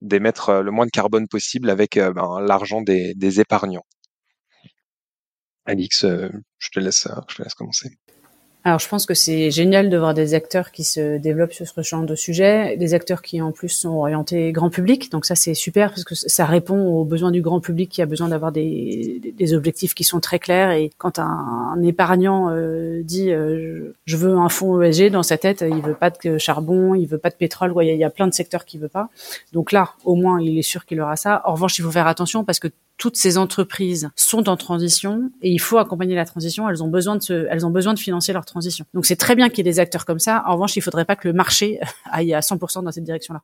d'émettre 0.01 0.51
le 0.61 0.71
moins 0.71 0.85
de 0.85 0.91
carbone 0.91 1.27
possible 1.27 1.69
avec 1.69 1.97
ben, 1.97 2.41
l'argent 2.41 2.81
des, 2.81 3.13
des 3.15 3.39
épargnants. 3.39 3.85
Alix, 5.65 6.03
euh, 6.03 6.29
je 6.59 6.69
te 6.69 6.79
laisse, 6.79 7.07
je 7.29 7.35
te 7.35 7.43
laisse 7.43 7.53
commencer. 7.53 7.97
Alors, 8.67 8.79
je 8.79 8.89
pense 8.89 9.05
que 9.05 9.13
c'est 9.13 9.51
génial 9.51 9.91
de 9.91 9.97
voir 9.97 10.15
des 10.15 10.33
acteurs 10.33 10.71
qui 10.71 10.83
se 10.83 11.19
développent 11.19 11.53
sur 11.53 11.67
ce 11.67 11.81
genre 11.83 12.01
de 12.01 12.15
sujet, 12.15 12.75
des 12.77 12.95
acteurs 12.95 13.21
qui 13.21 13.39
en 13.39 13.51
plus 13.51 13.69
sont 13.69 13.89
orientés 13.89 14.51
grand 14.51 14.71
public. 14.71 15.11
Donc 15.11 15.27
ça, 15.27 15.35
c'est 15.35 15.53
super 15.53 15.89
parce 15.89 16.03
que 16.03 16.15
ça 16.15 16.45
répond 16.45 16.83
aux 16.83 17.05
besoins 17.05 17.29
du 17.29 17.43
grand 17.43 17.59
public 17.59 17.91
qui 17.91 18.01
a 18.01 18.07
besoin 18.07 18.29
d'avoir 18.29 18.51
des, 18.51 19.53
objectifs 19.53 19.93
qui 19.93 20.03
sont 20.03 20.19
très 20.19 20.39
clairs. 20.39 20.71
Et 20.71 20.89
quand 20.97 21.19
un, 21.19 21.79
épargnant 21.83 22.49
euh, 22.49 23.03
dit 23.03 23.31
euh, 23.31 23.93
je 24.05 24.17
veux 24.17 24.35
un 24.35 24.49
fonds 24.49 24.81
ESG 24.81 25.11
dans 25.11 25.21
sa 25.21 25.37
tête, 25.37 25.63
il 25.63 25.81
veut 25.83 25.93
pas 25.93 26.09
de 26.09 26.39
charbon, 26.39 26.95
il 26.95 27.05
veut 27.05 27.19
pas 27.19 27.29
de 27.29 27.35
pétrole. 27.35 27.71
il, 27.83 27.95
y 27.95 27.97
y 27.97 28.03
a 28.03 28.09
plein 28.09 28.25
de 28.25 28.33
secteurs 28.33 28.65
qu'il 28.65 28.79
veut 28.79 28.89
pas. 28.89 29.09
Donc 29.53 29.73
là, 29.73 29.91
au 30.05 30.15
moins, 30.15 30.41
il 30.41 30.57
est 30.57 30.63
sûr 30.63 30.87
qu'il 30.87 30.99
aura 31.01 31.17
ça. 31.17 31.43
En 31.45 31.53
revanche, 31.53 31.77
il 31.77 31.83
faut 31.83 31.91
faire 31.91 32.07
attention 32.07 32.43
parce 32.43 32.57
que 32.57 32.69
toutes 32.97 33.17
ces 33.17 33.37
entreprises 33.37 34.09
sont 34.15 34.47
en 34.49 34.57
transition 34.57 35.31
et 35.41 35.51
il 35.51 35.59
faut 35.59 35.77
accompagner 35.77 36.15
la 36.15 36.25
transition. 36.25 36.69
Elles 36.69 36.83
ont 36.83 36.87
besoin 36.87 37.15
de 37.15 37.21
se, 37.21 37.47
elles 37.49 37.65
ont 37.65 37.71
besoin 37.71 37.93
de 37.93 37.99
financer 37.99 38.33
leur 38.33 38.45
transition. 38.45 38.85
Donc 38.93 39.05
c'est 39.05 39.15
très 39.15 39.35
bien 39.35 39.49
qu'il 39.49 39.59
y 39.59 39.61
ait 39.61 39.71
des 39.71 39.79
acteurs 39.79 40.05
comme 40.05 40.19
ça. 40.19 40.43
En 40.47 40.53
revanche, 40.53 40.75
il 40.77 40.81
faudrait 40.81 41.05
pas 41.05 41.15
que 41.15 41.27
le 41.27 41.33
marché 41.33 41.79
aille 42.11 42.33
à 42.33 42.39
100% 42.39 42.83
dans 42.83 42.91
cette 42.91 43.03
direction-là. 43.03 43.41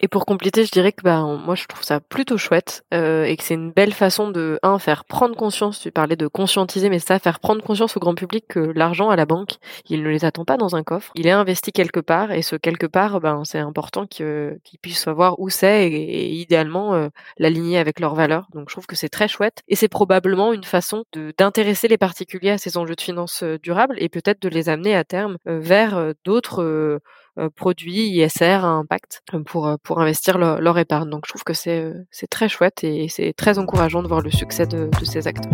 Et 0.00 0.08
pour 0.08 0.26
compléter, 0.26 0.64
je 0.64 0.70
dirais 0.70 0.92
que 0.92 1.02
bah, 1.02 1.22
moi 1.22 1.54
je 1.54 1.66
trouve 1.66 1.84
ça 1.84 2.00
plutôt 2.00 2.36
chouette 2.36 2.84
euh, 2.92 3.24
et 3.24 3.36
que 3.36 3.44
c'est 3.44 3.54
une 3.54 3.70
belle 3.70 3.92
façon 3.92 4.30
de 4.30 4.58
un 4.62 4.78
faire 4.78 5.04
prendre 5.04 5.36
conscience. 5.36 5.78
Tu 5.80 5.92
parlais 5.92 6.16
de 6.16 6.26
conscientiser, 6.26 6.90
mais 6.90 6.98
ça 6.98 7.18
faire 7.18 7.38
prendre 7.38 7.62
conscience 7.62 7.96
au 7.96 8.00
grand 8.00 8.14
public 8.14 8.44
que 8.48 8.58
l'argent 8.58 9.08
à 9.10 9.16
la 9.16 9.24
banque, 9.24 9.52
il 9.88 10.02
ne 10.02 10.08
les 10.08 10.24
attend 10.24 10.44
pas 10.44 10.56
dans 10.56 10.74
un 10.74 10.82
coffre, 10.82 11.12
il 11.14 11.26
est 11.26 11.30
investi 11.30 11.70
quelque 11.72 12.00
part 12.00 12.32
et 12.32 12.42
ce 12.42 12.56
quelque 12.56 12.86
part, 12.86 13.20
ben 13.20 13.42
c'est 13.44 13.58
important 13.58 14.06
qu'ils 14.06 14.58
puissent 14.82 15.00
savoir 15.00 15.38
où 15.38 15.48
c'est 15.48 15.88
et, 15.90 16.32
idéalement 16.32 16.94
euh, 16.94 17.08
l'aligner 17.38 17.78
avec 17.78 18.00
leurs 18.00 18.14
valeurs. 18.14 18.48
Donc 18.52 18.68
je 18.68 18.74
trouve 18.74 18.86
que 18.86 18.96
c'est 18.96 19.08
très 19.08 19.28
chouette 19.28 19.62
et 19.68 19.76
c'est 19.76 19.88
probablement 19.88 20.52
une 20.52 20.64
façon 20.64 21.04
d'intéresser 21.38 21.86
les 21.88 21.98
particuliers 21.98 22.50
à 22.50 22.58
ces 22.58 22.76
enjeux 22.76 22.96
de 22.96 23.00
finances 23.00 23.42
euh, 23.44 23.58
durables 23.58 23.96
et 23.98 24.08
peut-être 24.08 24.42
de 24.42 24.48
les 24.48 24.68
amener 24.68 24.96
à 24.96 25.04
terme 25.04 25.36
euh, 25.46 25.60
vers 25.60 26.12
d'autres 26.24 27.00
produits 27.54 28.08
ISR 28.10 28.64
à 28.64 28.68
impact 28.68 29.22
euh, 29.34 29.42
pour, 29.42 29.66
euh, 29.66 29.76
pour 29.82 30.00
investir 30.00 30.38
leur, 30.38 30.60
leur 30.60 30.78
épargne. 30.78 31.10
Donc 31.10 31.24
je 31.26 31.30
trouve 31.30 31.44
que 31.44 31.54
c'est 31.54 32.06
très 32.30 32.48
chouette 32.48 32.84
et 32.84 33.08
c'est 33.08 33.32
très 33.32 33.58
encourageant 33.58 34.02
de 34.02 34.08
voir 34.08 34.20
le 34.20 34.30
succès 34.30 34.66
de, 34.66 34.88
de 34.98 35.04
ces 35.04 35.26
acteurs. 35.26 35.52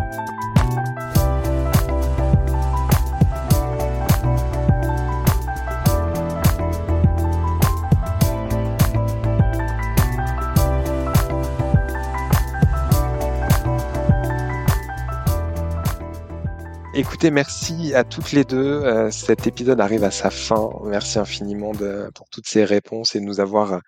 Écoutez, 16.93 17.31
merci 17.31 17.95
à 17.95 18.03
toutes 18.03 18.33
les 18.33 18.43
deux. 18.45 18.83
Euh, 18.83 19.13
cet 19.13 19.47
épisode 19.47 19.81
arrive 19.81 20.03
à 20.03 20.11
sa 20.11 20.29
fin. 20.29 20.69
Merci 20.85 21.21
infiniment 21.21 21.73
de, 21.73 22.11
pour 22.17 22.29
toutes 22.31 22.49
ces 22.49 22.65
réponses 22.65 23.15
et 23.15 23.21
de 23.21 23.25
nous 23.25 23.39
avoir 23.39 23.75
euh, 23.75 23.79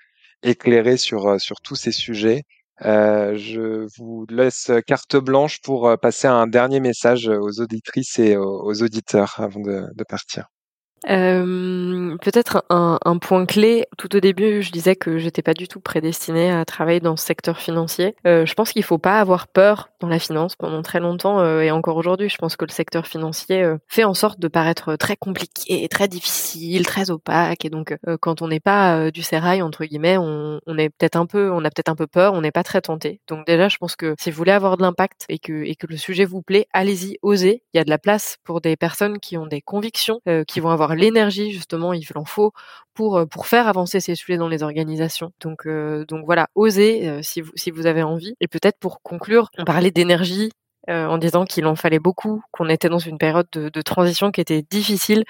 éclairé 0.45 0.97
sur, 0.97 1.27
euh, 1.27 1.39
sur 1.39 1.61
tous 1.61 1.75
ces 1.75 1.91
sujets. 1.91 2.45
je 2.81 3.87
vous 3.99 4.25
laisse 4.31 4.71
carte 4.87 5.17
blanche 5.17 5.61
pour 5.63 5.99
passer 6.01 6.29
un 6.29 6.47
dernier 6.47 6.81
message 6.81 7.29
aux 7.29 7.61
auditrices 7.61 8.19
et 8.21 8.37
aux, 8.37 8.83
auditeurs 8.83 9.35
avant 9.39 9.61
de 9.61 10.05
partir. 10.09 10.52
Euh, 11.09 12.17
peut-être 12.19 12.65
un, 12.71 12.99
un, 13.05 13.19
point 13.19 13.47
clé. 13.47 13.87
Tout 13.99 14.15
au 14.17 14.21
début, 14.21 14.63
je 14.63 14.71
disais 14.71 14.97
que 14.97 15.19
j'étais 15.19 15.43
pas 15.43 15.55
du 15.55 15.69
tout 15.69 15.81
prédestinée 15.81 16.51
à 16.51 16.65
travailler 16.65 17.01
dans 17.01 17.17
ce 17.17 17.25
secteur 17.25 17.59
financier. 17.59 18.15
Euh, 18.27 18.47
je 18.47 18.55
pense 18.55 18.73
qu'il 18.73 18.83
faut 18.83 18.99
pas 18.99 19.21
avoir 19.21 19.49
peur 19.49 19.89
dans 20.03 20.09
la 20.09 20.19
finance 20.19 20.57
pendant 20.57 20.83
très 20.83 21.01
longtemps 21.01 21.41
euh, 21.41 21.63
et 21.63 21.71
encore 21.71 21.97
aujourd'hui. 21.97 22.29
Je 22.29 22.37
pense 22.37 22.57
que 22.57 22.65
le 22.65 22.71
secteur 22.71 23.07
financier 23.07 23.63
euh, 23.63 23.79
fait 23.89 24.05
en 24.05 24.15
sorte 24.15 24.39
de 24.39 24.49
paraître 24.49 24.97
très 24.97 25.17
compliqué, 25.17 25.89
très 25.89 26.09
difficile, 26.09 26.85
très 26.85 27.11
opaque. 27.11 27.65
Et 27.65 27.71
donc, 27.71 27.97
euh, 28.07 28.17
quand 28.21 28.43
on 28.43 28.49
n'est 28.49 28.61
pas 28.61 29.11
du 29.11 29.23
sérail 29.23 29.63
entre 29.63 29.85
guillemets, 29.85 30.19
on, 30.19 30.61
on 30.67 30.79
est 30.79 30.91
peut-être 30.91 31.17
un 31.17 31.27
peu, 31.27 31.51
on 31.51 31.65
a 31.65 31.71
peut-être 31.71 31.89
un 31.89 31.95
peu 31.95 32.07
peur, 32.07 32.35
on 32.35 32.41
n'est 32.41 32.53
pas 32.53 32.65
très 32.65 32.81
tenté. 32.81 33.21
Donc 33.29 33.47
déjà, 33.47 33.69
je 33.69 33.79
pense 33.79 33.97
que 33.97 34.15
si 34.21 34.31
vous 34.31 34.37
voulez 34.37 34.53
avoir 34.53 34.77
de 34.77 34.83
l'impact 34.83 35.25
et 35.29 35.39
que 35.39 35.63
et 35.65 35.77
que 35.77 35.87
le 35.87 35.97
sujet 35.97 36.25
vous 36.25 36.43
plaît, 36.43 36.67
allez-y, 36.73 37.19
osez. 37.23 37.63
Il 37.73 37.79
y 37.79 37.81
a 37.81 37.85
de 37.85 37.91
la 37.91 37.99
place 37.99 38.37
pour 38.45 38.61
des 38.61 38.77
personnes 38.77 39.19
qui 39.21 39.37
ont 39.37 39.47
des 39.47 39.63
convictions, 39.63 40.21
qui 40.49 40.61
vont 40.61 40.71
avoir 40.71 40.92
l'énergie 40.95 41.53
justement, 41.53 41.93
il 41.93 42.05
en 42.15 42.25
faut 42.25 42.53
pour 42.95 43.17
euh, 43.19 43.27
pour 43.27 43.47
faire 43.47 43.69
avancer 43.69 44.01
ces 44.01 44.15
sujets 44.15 44.37
dans 44.39 44.49
les 44.49 44.63
organisations. 44.63 45.33
Donc 45.41 45.67
euh, 45.67 46.05
donc 46.07 46.25
voilà, 46.25 46.49
osez 46.55 47.09
euh, 47.09 47.23
si 47.23 47.41
vous 47.41 47.53
si 47.57 47.71
vous 47.71 47.87
avez 47.87 48.03
envie. 48.03 48.35
Et 48.41 48.49
peut-être 48.49 48.79
pour 48.79 49.03
conclure, 49.03 49.51
on 49.59 49.65
parlait 49.65 49.91
d'énergie 49.91 50.51
euh, 50.91 51.07
en 51.07 51.17
disant 51.17 51.45
qu'il 51.45 51.67
en 51.67 51.77
fallait 51.77 52.01
beaucoup, 52.01 52.43
qu'on 52.51 52.69
était 52.69 52.89
dans 52.89 52.99
une 52.99 53.17
période 53.17 53.47
de, 53.53 53.69
de, 53.69 53.83
transition 53.83 54.33
qui 54.33 54.41
était 54.41 54.63
difficile. 54.63 55.23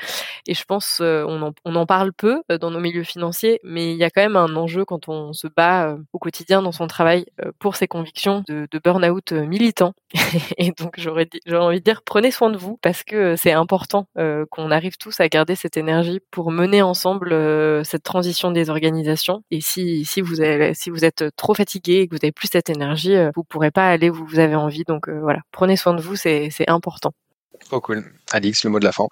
Et 0.46 0.55
je 0.55 0.64
pense 0.64 1.00
euh, 1.03 1.26
on, 1.28 1.42
en, 1.42 1.53
on, 1.66 1.74
en, 1.74 1.84
parle 1.84 2.14
peu 2.14 2.42
euh, 2.50 2.57
dans 2.57 2.70
nos 2.70 2.80
milieux 2.80 3.03
financiers, 3.03 3.61
mais 3.62 3.92
il 3.92 3.98
y 3.98 4.05
a 4.05 4.09
quand 4.09 4.22
même 4.22 4.36
un 4.36 4.57
enjeu 4.57 4.86
quand 4.86 5.09
on 5.09 5.34
se 5.34 5.48
bat 5.48 5.94
au 6.14 6.18
quotidien 6.18 6.62
dans 6.62 6.72
son 6.72 6.86
travail 6.86 7.26
pour 7.59 7.76
ses 7.76 7.86
convictions 7.86 8.42
de, 8.48 8.66
de 8.70 8.80
burn-out 8.82 9.32
militant. 9.32 9.92
et 10.57 10.72
donc 10.72 10.94
j'aurais 10.96 11.28
envie 11.53 11.80
de 11.80 11.84
dire 11.84 12.00
prenez 12.03 12.30
soin 12.30 12.48
de 12.48 12.57
vous 12.57 12.78
parce 12.80 13.03
que 13.03 13.36
c'est 13.36 13.53
important 13.53 14.07
qu'on 14.50 14.70
arrive 14.70 14.96
tous 14.96 15.20
à 15.20 15.28
garder 15.28 15.55
cette 15.55 15.76
énergie 15.76 16.20
pour 16.30 16.50
mener 16.50 16.80
ensemble 16.82 17.30
cette 17.84 18.03
transition 18.03 18.50
des 18.50 18.70
organisations. 18.70 19.42
Et 19.50 19.61
si, 19.61 20.05
si, 20.05 20.20
vous, 20.20 20.40
avez, 20.40 20.74
si 20.74 20.90
vous 20.90 21.05
êtes 21.05 21.24
trop 21.36 21.55
fatigué 21.55 22.00
et 22.00 22.09
que 22.09 22.14
vous 22.14 22.20
n'avez 22.22 22.32
plus 22.32 22.48
cette 22.50 22.70
énergie, 22.70 23.14
vous 23.34 23.44
pourrez 23.44 23.70
pas 23.70 23.88
aller 23.88 24.11
où 24.11 24.26
vous 24.26 24.38
avez 24.38 24.57
envie. 24.57 24.84
Donc 24.84 25.09
voilà, 25.09 25.41
prenez 25.51 25.76
soin 25.76 25.95
de 25.95 26.01
vous, 26.01 26.16
c'est 26.16 26.51
important. 26.68 27.12
Trop 27.61 27.80
cool. 27.80 28.05
Alix, 28.32 28.64
le 28.64 28.70
mot 28.70 28.78
de 28.78 28.84
la 28.84 28.93
fin. 28.93 29.07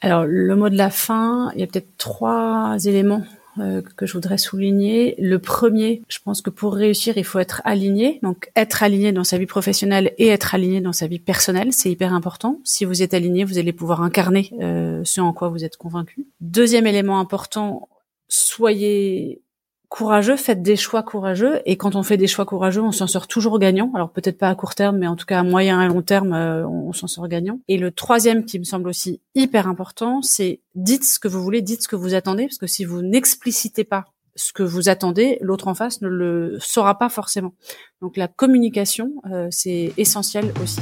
Alors, 0.00 0.24
le 0.26 0.54
mot 0.54 0.68
de 0.68 0.76
la 0.76 0.90
fin, 0.90 1.50
il 1.54 1.60
y 1.60 1.62
a 1.62 1.66
peut-être 1.66 1.96
trois 1.96 2.76
éléments 2.84 3.24
euh, 3.58 3.82
que 3.96 4.06
je 4.06 4.12
voudrais 4.12 4.38
souligner. 4.38 5.16
Le 5.18 5.38
premier, 5.38 6.02
je 6.08 6.18
pense 6.24 6.42
que 6.42 6.50
pour 6.50 6.74
réussir, 6.74 7.18
il 7.18 7.24
faut 7.24 7.40
être 7.40 7.60
aligné. 7.64 8.20
Donc, 8.22 8.50
être 8.54 8.84
aligné 8.84 9.10
dans 9.10 9.24
sa 9.24 9.38
vie 9.38 9.46
professionnelle 9.46 10.12
et 10.18 10.28
être 10.28 10.54
aligné 10.54 10.80
dans 10.80 10.92
sa 10.92 11.08
vie 11.08 11.18
personnelle, 11.18 11.72
c'est 11.72 11.90
hyper 11.90 12.14
important. 12.14 12.60
Si 12.62 12.84
vous 12.84 13.02
êtes 13.02 13.14
aligné, 13.14 13.44
vous 13.44 13.58
allez 13.58 13.72
pouvoir 13.72 14.02
incarner 14.02 14.52
euh, 14.60 15.02
ce 15.04 15.20
en 15.20 15.32
quoi 15.32 15.48
vous 15.48 15.64
êtes 15.64 15.76
convaincu. 15.76 16.26
Deuxième 16.40 16.86
élément 16.86 17.18
important, 17.18 17.88
soyez 18.28 19.42
courageux, 19.88 20.36
faites 20.36 20.62
des 20.62 20.76
choix 20.76 21.02
courageux. 21.02 21.60
Et 21.64 21.76
quand 21.76 21.96
on 21.96 22.02
fait 22.02 22.16
des 22.16 22.26
choix 22.26 22.44
courageux, 22.44 22.82
on 22.82 22.92
s'en 22.92 23.06
sort 23.06 23.26
toujours 23.26 23.58
gagnant. 23.58 23.90
Alors 23.94 24.10
peut-être 24.10 24.38
pas 24.38 24.48
à 24.48 24.54
court 24.54 24.74
terme, 24.74 24.98
mais 24.98 25.06
en 25.06 25.16
tout 25.16 25.26
cas 25.26 25.40
à 25.40 25.42
moyen 25.42 25.82
et 25.82 25.88
long 25.88 26.02
terme, 26.02 26.32
euh, 26.32 26.66
on, 26.66 26.92
s'en 26.92 27.06
sort 27.06 27.28
gagnant. 27.28 27.60
Et 27.68 27.78
le 27.78 27.90
troisième 27.90 28.44
qui 28.44 28.58
me 28.58 28.64
semble 28.64 28.88
aussi 28.88 29.20
hyper 29.34 29.66
important, 29.66 30.22
c'est 30.22 30.60
dites 30.74 31.04
ce 31.04 31.18
que 31.18 31.28
vous 31.28 31.42
voulez, 31.42 31.62
dites 31.62 31.82
ce 31.82 31.88
que 31.88 31.96
vous 31.96 32.14
attendez, 32.14 32.46
parce 32.46 32.58
que 32.58 32.66
si 32.66 32.84
vous 32.84 33.02
n'explicitez 33.02 33.84
pas 33.84 34.04
ce 34.36 34.52
que 34.52 34.62
vous 34.62 34.88
attendez, 34.88 35.38
l'autre 35.40 35.68
en 35.68 35.74
face 35.74 36.00
ne 36.00 36.08
le 36.08 36.58
saura 36.60 36.98
pas 36.98 37.08
forcément. 37.08 37.54
Donc 38.00 38.16
la 38.16 38.28
communication, 38.28 39.12
euh, 39.30 39.48
c'est 39.50 39.92
essentiel 39.96 40.52
aussi. 40.62 40.80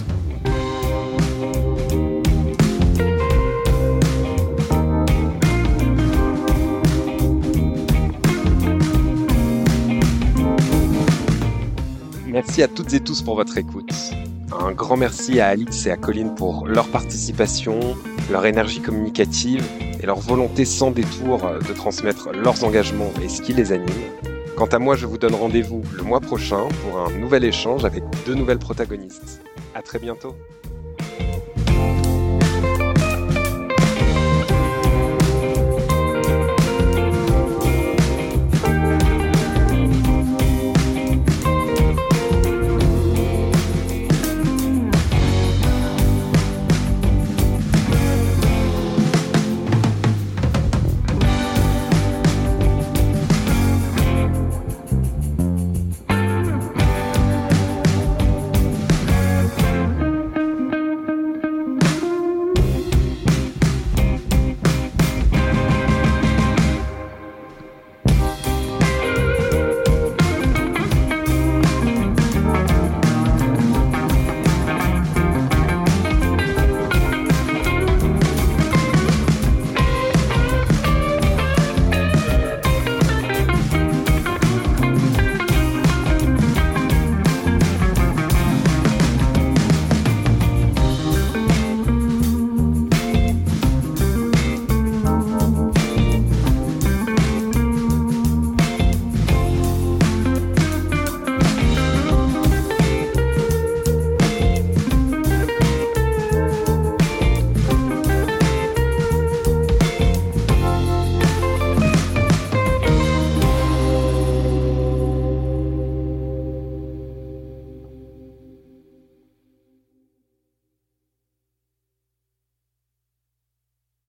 Merci 12.36 12.62
à 12.62 12.68
toutes 12.68 12.92
et 12.92 13.00
tous 13.00 13.22
pour 13.22 13.34
votre 13.34 13.56
écoute. 13.56 13.90
Un 14.52 14.72
grand 14.72 14.98
merci 14.98 15.40
à 15.40 15.48
Alix 15.48 15.86
et 15.86 15.90
à 15.90 15.96
Colline 15.96 16.34
pour 16.34 16.66
leur 16.66 16.86
participation, 16.88 17.80
leur 18.30 18.44
énergie 18.44 18.82
communicative 18.82 19.64
et 19.98 20.04
leur 20.04 20.20
volonté 20.20 20.66
sans 20.66 20.90
détour 20.90 21.50
de 21.66 21.72
transmettre 21.72 22.32
leurs 22.32 22.62
engagements 22.62 23.10
et 23.22 23.30
ce 23.30 23.40
qui 23.40 23.54
les 23.54 23.72
anime. 23.72 23.88
Quant 24.54 24.66
à 24.66 24.78
moi, 24.78 24.96
je 24.96 25.06
vous 25.06 25.16
donne 25.16 25.34
rendez-vous 25.34 25.82
le 25.96 26.02
mois 26.02 26.20
prochain 26.20 26.68
pour 26.82 26.98
un 26.98 27.10
nouvel 27.10 27.42
échange 27.42 27.86
avec 27.86 28.04
deux 28.26 28.34
nouvelles 28.34 28.58
protagonistes. 28.58 29.40
À 29.74 29.80
très 29.80 29.98
bientôt. 29.98 30.36